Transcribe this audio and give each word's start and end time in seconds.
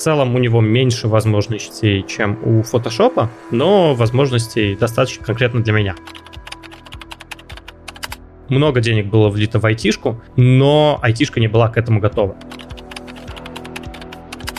целом 0.00 0.34
у 0.34 0.38
него 0.38 0.60
меньше 0.60 1.08
возможностей, 1.08 2.04
чем 2.08 2.38
у 2.42 2.62
Photoshop, 2.62 3.28
но 3.50 3.94
возможностей 3.94 4.74
достаточно 4.74 5.24
конкретно 5.24 5.62
для 5.62 5.72
меня. 5.72 5.94
Много 8.48 8.80
денег 8.80 9.06
было 9.06 9.28
влито 9.28 9.60
в 9.60 9.66
айтишку, 9.66 10.20
но 10.36 10.98
айтишка 11.02 11.38
не 11.38 11.46
была 11.46 11.68
к 11.68 11.76
этому 11.76 12.00
готова. 12.00 12.36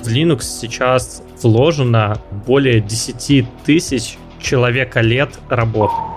В 0.01 0.07
Linux 0.07 0.41
сейчас 0.43 1.23
вложено 1.41 2.17
более 2.47 2.79
10 2.79 3.45
тысяч 3.65 4.17
человека 4.39 5.01
лет 5.01 5.39
работы. 5.49 6.10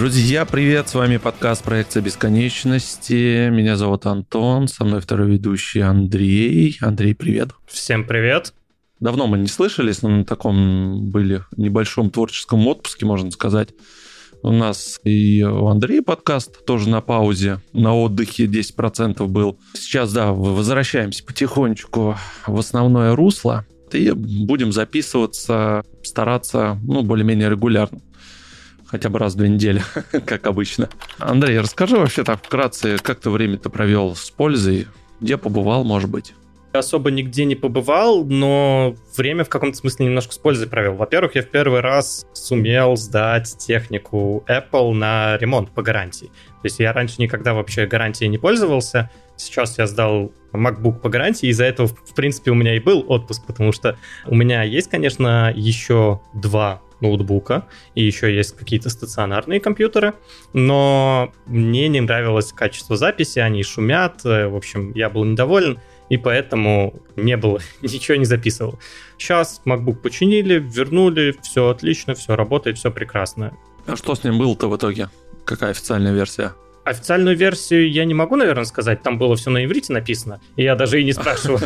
Друзья, 0.00 0.46
привет! 0.46 0.88
С 0.88 0.94
вами 0.94 1.18
подкаст 1.18 1.62
«Проекция 1.62 2.02
бесконечности». 2.02 3.50
Меня 3.50 3.76
зовут 3.76 4.06
Антон, 4.06 4.66
со 4.66 4.82
мной 4.82 5.02
второй 5.02 5.32
ведущий 5.32 5.80
Андрей. 5.80 6.78
Андрей, 6.80 7.14
привет! 7.14 7.50
Всем 7.66 8.06
привет! 8.06 8.54
Давно 8.98 9.26
мы 9.26 9.36
не 9.36 9.46
слышались, 9.46 10.00
но 10.00 10.08
на 10.08 10.24
таком 10.24 11.10
были 11.10 11.42
небольшом 11.58 12.08
творческом 12.08 12.66
отпуске, 12.66 13.04
можно 13.04 13.30
сказать. 13.30 13.74
У 14.42 14.50
нас 14.50 14.98
и 15.04 15.42
у 15.42 15.66
Андрея 15.66 16.00
подкаст 16.00 16.64
тоже 16.64 16.88
на 16.88 17.02
паузе, 17.02 17.60
на 17.74 17.94
отдыхе 17.94 18.46
10% 18.46 19.26
был. 19.26 19.58
Сейчас, 19.74 20.14
да, 20.14 20.32
возвращаемся 20.32 21.22
потихонечку 21.24 22.16
в 22.46 22.58
основное 22.58 23.14
русло 23.14 23.66
и 23.92 24.12
будем 24.12 24.72
записываться, 24.72 25.84
стараться, 26.02 26.78
ну, 26.84 27.02
более-менее 27.02 27.50
регулярно 27.50 28.00
хотя 28.90 29.08
бы 29.08 29.18
раз 29.18 29.34
в 29.34 29.36
две 29.36 29.48
недели, 29.48 29.82
как 30.26 30.46
обычно. 30.46 30.88
Андрей, 31.18 31.58
расскажи 31.60 31.96
вообще 31.96 32.24
так 32.24 32.44
вкратце, 32.44 32.98
как 33.00 33.20
ты 33.20 33.30
время-то 33.30 33.70
провел 33.70 34.16
с 34.16 34.30
пользой, 34.30 34.88
где 35.20 35.36
побывал, 35.36 35.84
может 35.84 36.10
быть? 36.10 36.34
особо 36.72 37.10
нигде 37.10 37.44
не 37.44 37.56
побывал, 37.56 38.24
но 38.24 38.94
время 39.16 39.44
в 39.44 39.48
каком-то 39.48 39.76
смысле 39.76 40.06
немножко 40.06 40.32
с 40.32 40.38
пользой 40.38 40.68
провел. 40.68 40.94
Во-первых, 40.94 41.34
я 41.34 41.42
в 41.42 41.48
первый 41.48 41.80
раз 41.80 42.26
сумел 42.32 42.96
сдать 42.96 43.56
технику 43.58 44.44
Apple 44.48 44.92
на 44.92 45.36
ремонт 45.38 45.72
по 45.72 45.82
гарантии. 45.82 46.26
То 46.26 46.64
есть 46.64 46.78
я 46.78 46.92
раньше 46.92 47.16
никогда 47.18 47.54
вообще 47.54 47.86
гарантией 47.86 48.28
не 48.28 48.38
пользовался. 48.38 49.10
Сейчас 49.36 49.78
я 49.78 49.88
сдал 49.88 50.32
MacBook 50.52 51.00
по 51.00 51.08
гарантии, 51.08 51.48
из-за 51.48 51.64
этого, 51.64 51.88
в 51.88 52.14
принципе, 52.14 52.52
у 52.52 52.54
меня 52.54 52.76
и 52.76 52.80
был 52.80 53.04
отпуск, 53.08 53.46
потому 53.46 53.72
что 53.72 53.96
у 54.26 54.36
меня 54.36 54.62
есть, 54.62 54.88
конечно, 54.90 55.52
еще 55.52 56.20
два 56.34 56.82
ноутбука, 57.00 57.66
и 57.94 58.04
еще 58.04 58.34
есть 58.34 58.56
какие-то 58.56 58.90
стационарные 58.90 59.60
компьютеры, 59.60 60.14
но 60.52 61.32
мне 61.46 61.88
не 61.88 62.00
нравилось 62.00 62.52
качество 62.52 62.96
записи, 62.96 63.38
они 63.38 63.62
шумят, 63.62 64.24
э, 64.24 64.48
в 64.48 64.56
общем, 64.56 64.92
я 64.94 65.10
был 65.10 65.24
недоволен, 65.24 65.78
и 66.08 66.16
поэтому 66.16 66.94
не 67.16 67.36
было, 67.36 67.60
ничего 67.82 68.16
не 68.16 68.24
записывал. 68.24 68.78
Сейчас 69.18 69.62
MacBook 69.64 69.96
починили, 69.96 70.58
вернули, 70.58 71.36
все 71.42 71.68
отлично, 71.68 72.14
все 72.14 72.36
работает, 72.36 72.78
все 72.78 72.90
прекрасно. 72.90 73.56
А 73.86 73.96
что 73.96 74.14
с 74.14 74.24
ним 74.24 74.38
было-то 74.38 74.68
в 74.68 74.76
итоге? 74.76 75.08
Какая 75.44 75.70
официальная 75.70 76.12
версия? 76.12 76.54
Официальную 76.90 77.36
версию 77.36 77.90
я 77.90 78.04
не 78.04 78.14
могу, 78.14 78.34
наверное, 78.34 78.64
сказать. 78.64 79.00
Там 79.02 79.16
было 79.16 79.36
все 79.36 79.50
на 79.50 79.64
иврите 79.64 79.92
написано. 79.92 80.40
И 80.56 80.64
я 80.64 80.74
даже 80.74 81.00
и 81.00 81.04
не 81.04 81.12
спрашивал. 81.12 81.60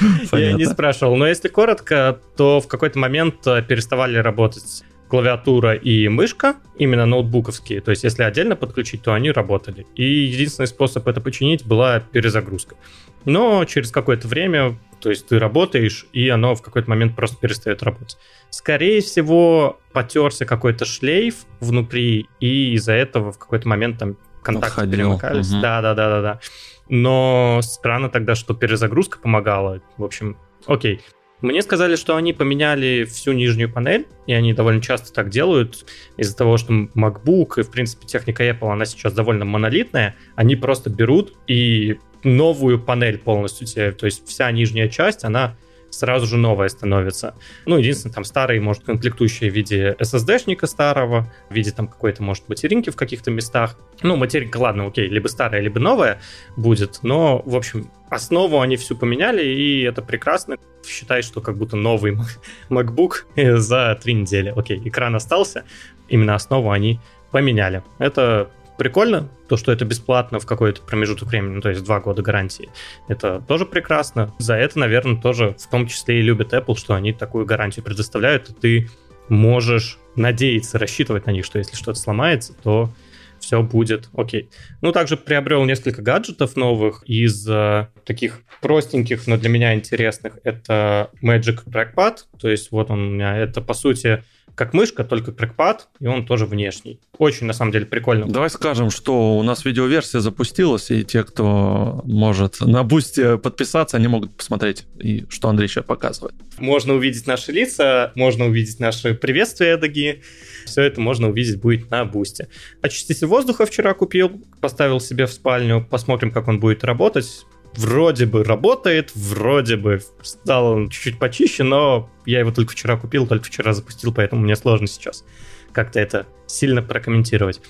Я 0.32 0.52
не 0.52 0.64
спрашивал. 0.64 1.16
Но 1.16 1.26
если 1.26 1.48
коротко, 1.48 2.18
то 2.36 2.60
в 2.60 2.68
какой-то 2.68 2.98
момент 2.98 3.46
э, 3.46 3.62
переставали 3.62 4.16
работать 4.16 4.84
клавиатура 5.08 5.74
и 5.74 6.08
мышка, 6.08 6.54
именно 6.78 7.04
ноутбуковские. 7.04 7.82
То 7.82 7.90
есть, 7.90 8.04
если 8.04 8.22
отдельно 8.22 8.56
подключить, 8.56 9.02
то 9.02 9.12
они 9.12 9.30
работали. 9.30 9.84
И 9.94 10.04
единственный 10.04 10.66
способ 10.66 11.06
это 11.06 11.20
починить 11.20 11.66
была 11.66 12.00
перезагрузка. 12.00 12.76
Но 13.24 13.64
через 13.64 13.90
какое-то 13.90 14.28
время, 14.28 14.78
то 15.00 15.10
есть 15.10 15.26
ты 15.28 15.38
работаешь, 15.38 16.06
и 16.12 16.28
оно 16.28 16.54
в 16.54 16.62
какой-то 16.62 16.88
момент 16.88 17.14
просто 17.16 17.36
перестает 17.36 17.82
работать. 17.82 18.18
Скорее 18.50 19.00
всего, 19.00 19.80
потерся 19.92 20.44
какой-то 20.44 20.84
шлейф 20.84 21.46
внутри, 21.60 22.28
и 22.40 22.74
из-за 22.74 22.92
этого 22.92 23.32
в 23.32 23.38
какой-то 23.38 23.68
момент 23.68 23.98
там 23.98 24.16
контакты 24.42 24.82
Отходил. 24.82 24.92
перемыкались. 24.92 25.52
Угу. 25.52 25.60
Да, 25.60 25.82
да, 25.82 25.94
да, 25.94 26.08
да, 26.08 26.22
да. 26.22 26.40
Но 26.88 27.60
странно 27.62 28.08
тогда, 28.10 28.34
что 28.34 28.54
перезагрузка 28.54 29.18
помогала. 29.18 29.80
В 29.96 30.04
общем, 30.04 30.36
окей. 30.66 31.00
Мне 31.40 31.60
сказали, 31.62 31.96
что 31.96 32.14
они 32.14 32.32
поменяли 32.32 33.04
всю 33.04 33.32
нижнюю 33.32 33.72
панель, 33.72 34.06
и 34.28 34.32
они 34.32 34.52
довольно 34.52 34.80
часто 34.80 35.12
так 35.12 35.28
делают 35.28 35.84
из-за 36.16 36.36
того, 36.36 36.56
что 36.56 36.72
MacBook 36.72 37.54
и, 37.58 37.62
в 37.62 37.70
принципе, 37.70 38.06
техника 38.06 38.48
Apple, 38.48 38.72
она 38.72 38.84
сейчас 38.84 39.12
довольно 39.12 39.44
монолитная. 39.44 40.14
Они 40.36 40.54
просто 40.54 40.88
берут 40.88 41.34
и 41.48 41.98
новую 42.24 42.80
панель 42.80 43.18
полностью 43.18 43.66
тебе, 43.66 43.92
то 43.92 44.06
есть 44.06 44.26
вся 44.26 44.50
нижняя 44.50 44.88
часть, 44.88 45.24
она 45.24 45.56
сразу 45.92 46.26
же 46.26 46.36
новая 46.36 46.68
становится. 46.68 47.34
Ну, 47.66 47.78
единственное, 47.78 48.14
там 48.14 48.24
старые, 48.24 48.60
может, 48.60 48.84
комплектующие 48.84 49.50
в 49.50 49.54
виде 49.54 49.94
SSD-шника 50.00 50.66
старого, 50.66 51.30
в 51.50 51.54
виде 51.54 51.70
там 51.70 51.86
какой-то, 51.86 52.22
может, 52.22 52.48
материнки 52.48 52.90
в 52.90 52.96
каких-то 52.96 53.30
местах. 53.30 53.76
Ну, 54.02 54.16
материнка, 54.16 54.56
ладно, 54.56 54.86
окей, 54.86 55.08
либо 55.08 55.28
старая, 55.28 55.60
либо 55.60 55.78
новая 55.78 56.20
будет, 56.56 57.00
но, 57.02 57.42
в 57.44 57.54
общем, 57.54 57.90
основу 58.08 58.60
они 58.60 58.76
всю 58.76 58.96
поменяли, 58.96 59.44
и 59.44 59.82
это 59.82 60.02
прекрасно. 60.02 60.56
Считай, 60.86 61.22
что 61.22 61.40
как 61.40 61.56
будто 61.56 61.76
новый 61.76 62.16
MacBook 62.70 63.56
за 63.58 63.98
три 64.02 64.14
недели. 64.14 64.52
Окей, 64.54 64.80
экран 64.84 65.14
остался, 65.14 65.64
именно 66.08 66.34
основу 66.34 66.70
они 66.70 67.00
поменяли. 67.30 67.82
Это 67.98 68.50
прикольно, 68.82 69.28
то, 69.48 69.56
что 69.56 69.70
это 69.70 69.84
бесплатно 69.84 70.40
в 70.40 70.46
какой-то 70.46 70.82
промежуток 70.82 71.28
времени, 71.28 71.54
ну, 71.54 71.60
то 71.60 71.68
есть 71.68 71.84
два 71.84 72.00
года 72.00 72.20
гарантии. 72.20 72.68
Это 73.06 73.40
тоже 73.46 73.64
прекрасно. 73.64 74.34
За 74.40 74.56
это, 74.56 74.76
наверное, 74.80 75.22
тоже 75.22 75.54
в 75.56 75.70
том 75.70 75.86
числе 75.86 76.18
и 76.18 76.22
любят 76.22 76.52
Apple, 76.52 76.76
что 76.76 76.94
они 76.94 77.12
такую 77.12 77.46
гарантию 77.46 77.84
предоставляют, 77.84 78.50
и 78.50 78.54
ты 78.54 78.90
можешь 79.28 79.98
надеяться, 80.16 80.80
рассчитывать 80.80 81.26
на 81.26 81.30
них, 81.30 81.44
что 81.44 81.60
если 81.60 81.76
что-то 81.76 81.96
сломается, 82.00 82.54
то 82.60 82.90
все 83.38 83.62
будет 83.62 84.08
окей. 84.16 84.50
Ну, 84.80 84.90
также 84.90 85.16
приобрел 85.16 85.64
несколько 85.64 86.02
гаджетов 86.02 86.56
новых 86.56 87.04
из 87.04 87.48
э, 87.48 87.86
таких 88.04 88.40
простеньких, 88.60 89.28
но 89.28 89.36
для 89.36 89.48
меня 89.48 89.74
интересных. 89.74 90.38
Это 90.42 91.08
Magic 91.22 91.60
Trackpad, 91.66 92.16
то 92.40 92.48
есть 92.48 92.72
вот 92.72 92.90
он 92.90 92.98
у 93.00 93.10
меня, 93.12 93.36
это 93.36 93.60
по 93.60 93.74
сути 93.74 94.24
как 94.54 94.74
мышка, 94.74 95.04
только 95.04 95.32
трекпад, 95.32 95.88
и 96.00 96.06
он 96.06 96.26
тоже 96.26 96.46
внешний. 96.46 97.00
Очень, 97.18 97.46
на 97.46 97.52
самом 97.52 97.72
деле, 97.72 97.86
прикольно. 97.86 98.26
Давай 98.26 98.50
скажем, 98.50 98.90
что 98.90 99.38
у 99.38 99.42
нас 99.42 99.64
видеоверсия 99.64 100.20
запустилась, 100.20 100.90
и 100.90 101.04
те, 101.04 101.24
кто 101.24 102.02
может 102.04 102.60
на 102.60 102.82
бусте 102.82 103.38
подписаться, 103.38 103.96
они 103.96 104.08
могут 104.08 104.36
посмотреть, 104.36 104.86
и 104.98 105.24
что 105.28 105.48
Андрей 105.48 105.68
сейчас 105.68 105.84
показывает. 105.84 106.34
Можно 106.58 106.94
увидеть 106.94 107.26
наши 107.26 107.52
лица, 107.52 108.12
можно 108.14 108.46
увидеть 108.46 108.78
наши 108.80 109.14
приветствия 109.14 109.68
эдакие. 109.74 110.22
Все 110.66 110.82
это 110.82 111.00
можно 111.00 111.28
увидеть 111.28 111.60
будет 111.60 111.90
на 111.90 112.04
бусте. 112.04 112.48
Очиститель 112.82 113.26
воздуха 113.26 113.66
вчера 113.66 113.94
купил, 113.94 114.42
поставил 114.60 115.00
себе 115.00 115.26
в 115.26 115.32
спальню, 115.32 115.86
посмотрим, 115.88 116.30
как 116.30 116.48
он 116.48 116.60
будет 116.60 116.84
работать 116.84 117.44
вроде 117.74 118.26
бы 118.26 118.44
работает, 118.44 119.12
вроде 119.14 119.76
бы 119.76 120.00
стал 120.22 120.66
он 120.66 120.88
чуть-чуть 120.88 121.18
почище, 121.18 121.62
но 121.62 122.10
я 122.26 122.40
его 122.40 122.50
только 122.50 122.72
вчера 122.72 122.96
купил, 122.96 123.26
только 123.26 123.46
вчера 123.46 123.72
запустил, 123.72 124.12
поэтому 124.12 124.42
мне 124.42 124.56
сложно 124.56 124.86
сейчас 124.86 125.24
как-то 125.72 126.00
это 126.00 126.26
сильно 126.46 126.82
прокомментировать. 126.82 127.60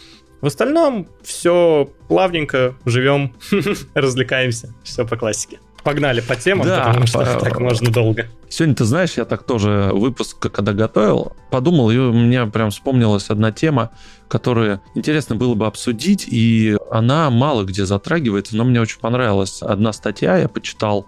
В 0.41 0.47
остальном 0.47 1.09
все 1.23 1.89
плавненько, 2.09 2.75
живем, 2.85 3.35
развлекаемся, 3.95 4.75
все 4.83 5.07
по 5.07 5.17
классике. 5.17 5.61
Погнали 5.83 6.21
по 6.21 6.37
темам, 6.37 6.67
да, 6.67 6.87
потому 6.87 7.07
что 7.07 7.19
по... 7.19 7.41
так 7.41 7.59
можно 7.59 7.91
долго. 7.91 8.29
Сегодня, 8.49 8.75
ты 8.75 8.85
знаешь, 8.85 9.15
я 9.17 9.25
так 9.25 9.43
тоже 9.43 9.91
выпуск, 9.93 10.39
когда 10.39 10.73
готовил, 10.73 11.33
подумал, 11.51 11.91
и 11.91 11.97
у 11.97 12.13
меня 12.13 12.47
прям 12.47 12.71
вспомнилась 12.71 13.31
одна 13.31 13.51
тема, 13.51 13.91
которую 14.29 14.81
интересно 14.95 15.35
было 15.37 15.55
бы 15.55 15.67
обсудить, 15.67 16.27
и 16.29 16.77
она 16.91 17.31
мало 17.31 17.65
где 17.65 17.85
затрагивается, 17.85 18.57
но 18.57 18.65
мне 18.65 18.81
очень 18.81 19.01
понравилась 19.01 19.63
одна 19.63 19.93
статья, 19.93 20.37
я 20.37 20.49
почитал 20.49 21.07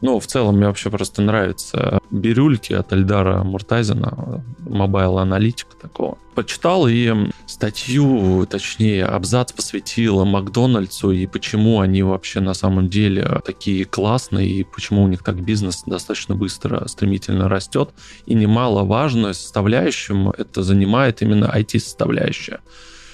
ну, 0.00 0.20
в 0.20 0.26
целом 0.26 0.56
мне 0.56 0.66
вообще 0.66 0.90
просто 0.90 1.22
нравятся 1.22 2.00
бирюльки 2.10 2.74
от 2.74 2.92
Эльдара 2.92 3.42
Муртазина, 3.42 4.44
mobile 4.58 5.18
аналитика 5.18 5.74
такого. 5.76 6.18
Почитал 6.34 6.86
и 6.86 7.12
статью, 7.46 8.46
точнее, 8.46 9.06
абзац 9.06 9.52
посвятил 9.52 10.24
Макдональдсу 10.24 11.12
и 11.12 11.26
почему 11.26 11.80
они 11.80 12.02
вообще 12.02 12.40
на 12.40 12.52
самом 12.52 12.90
деле 12.90 13.40
такие 13.44 13.86
классные 13.86 14.48
и 14.48 14.64
почему 14.64 15.04
у 15.04 15.08
них 15.08 15.22
так 15.22 15.42
бизнес 15.42 15.82
достаточно 15.86 16.34
быстро, 16.34 16.86
стремительно 16.88 17.48
растет. 17.48 17.90
И 18.26 18.34
немаловажную 18.34 19.32
составляющим 19.32 20.30
это 20.30 20.62
занимает 20.62 21.22
именно 21.22 21.46
IT-составляющая. 21.46 22.60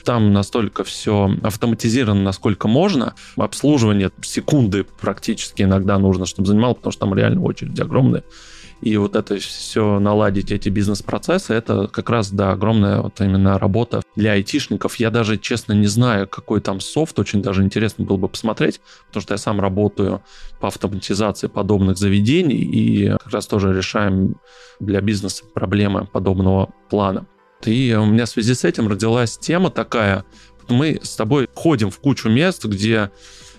Там 0.05 0.33
настолько 0.33 0.85
все 0.85 1.31
автоматизировано, 1.43 2.23
насколько 2.23 2.69
можно. 2.69 3.15
Обслуживание 3.37 4.11
секунды 4.23 4.85
практически 4.85 5.63
иногда 5.63 5.99
нужно, 5.99 6.27
чтобы 6.27 6.49
занимало, 6.49 6.75
потому 6.75 6.93
что 6.93 7.01
там 7.07 7.15
реально 7.15 7.43
очередь 7.43 7.79
огромная. 7.81 8.25
И 8.83 8.97
вот 8.97 9.15
это 9.15 9.37
все 9.39 10.01
наладить, 10.01 10.51
эти 10.51 10.69
бизнес-процессы, 10.69 11.55
это 11.55 11.87
как 11.87 12.11
раз, 12.11 12.33
да, 12.33 12.51
огромная 12.51 13.01
вот 13.01 13.21
именно 13.21 13.57
работа 13.57 14.03
для 14.17 14.33
айтишников. 14.33 14.97
Я 14.97 15.11
даже, 15.11 15.39
честно, 15.39 15.73
не 15.73 15.87
знаю, 15.87 16.27
какой 16.27 16.61
там 16.61 16.81
софт, 16.81 17.17
очень 17.21 17.43
даже 17.43 17.63
интересно 17.63 18.05
было 18.05 18.17
бы 18.17 18.29
посмотреть, 18.29 18.81
потому 19.07 19.23
что 19.23 19.35
я 19.35 19.39
сам 19.39 19.61
работаю 19.61 20.21
по 20.61 20.67
автоматизации 20.67 21.47
подобных 21.47 21.97
заведений 21.97 22.57
и 22.57 23.11
как 23.11 23.31
раз 23.31 23.47
тоже 23.47 23.73
решаем 23.73 24.35
для 24.81 25.01
бизнеса 25.01 25.45
проблемы 25.55 26.07
подобного 26.07 26.71
плана. 26.91 27.27
И 27.67 27.95
у 27.95 28.05
меня 28.05 28.27
в 28.27 28.31
связи 28.31 28.55
с 28.55 28.65
этим 28.65 28.89
родилась 28.89 29.39
тема 29.39 29.71
такая, 29.71 30.25
мы 30.69 31.01
с 31.03 31.17
тобой 31.17 31.49
ходим 31.55 31.91
в 31.91 31.99
кучу 31.99 32.29
мест, 32.29 32.65
где 32.65 33.11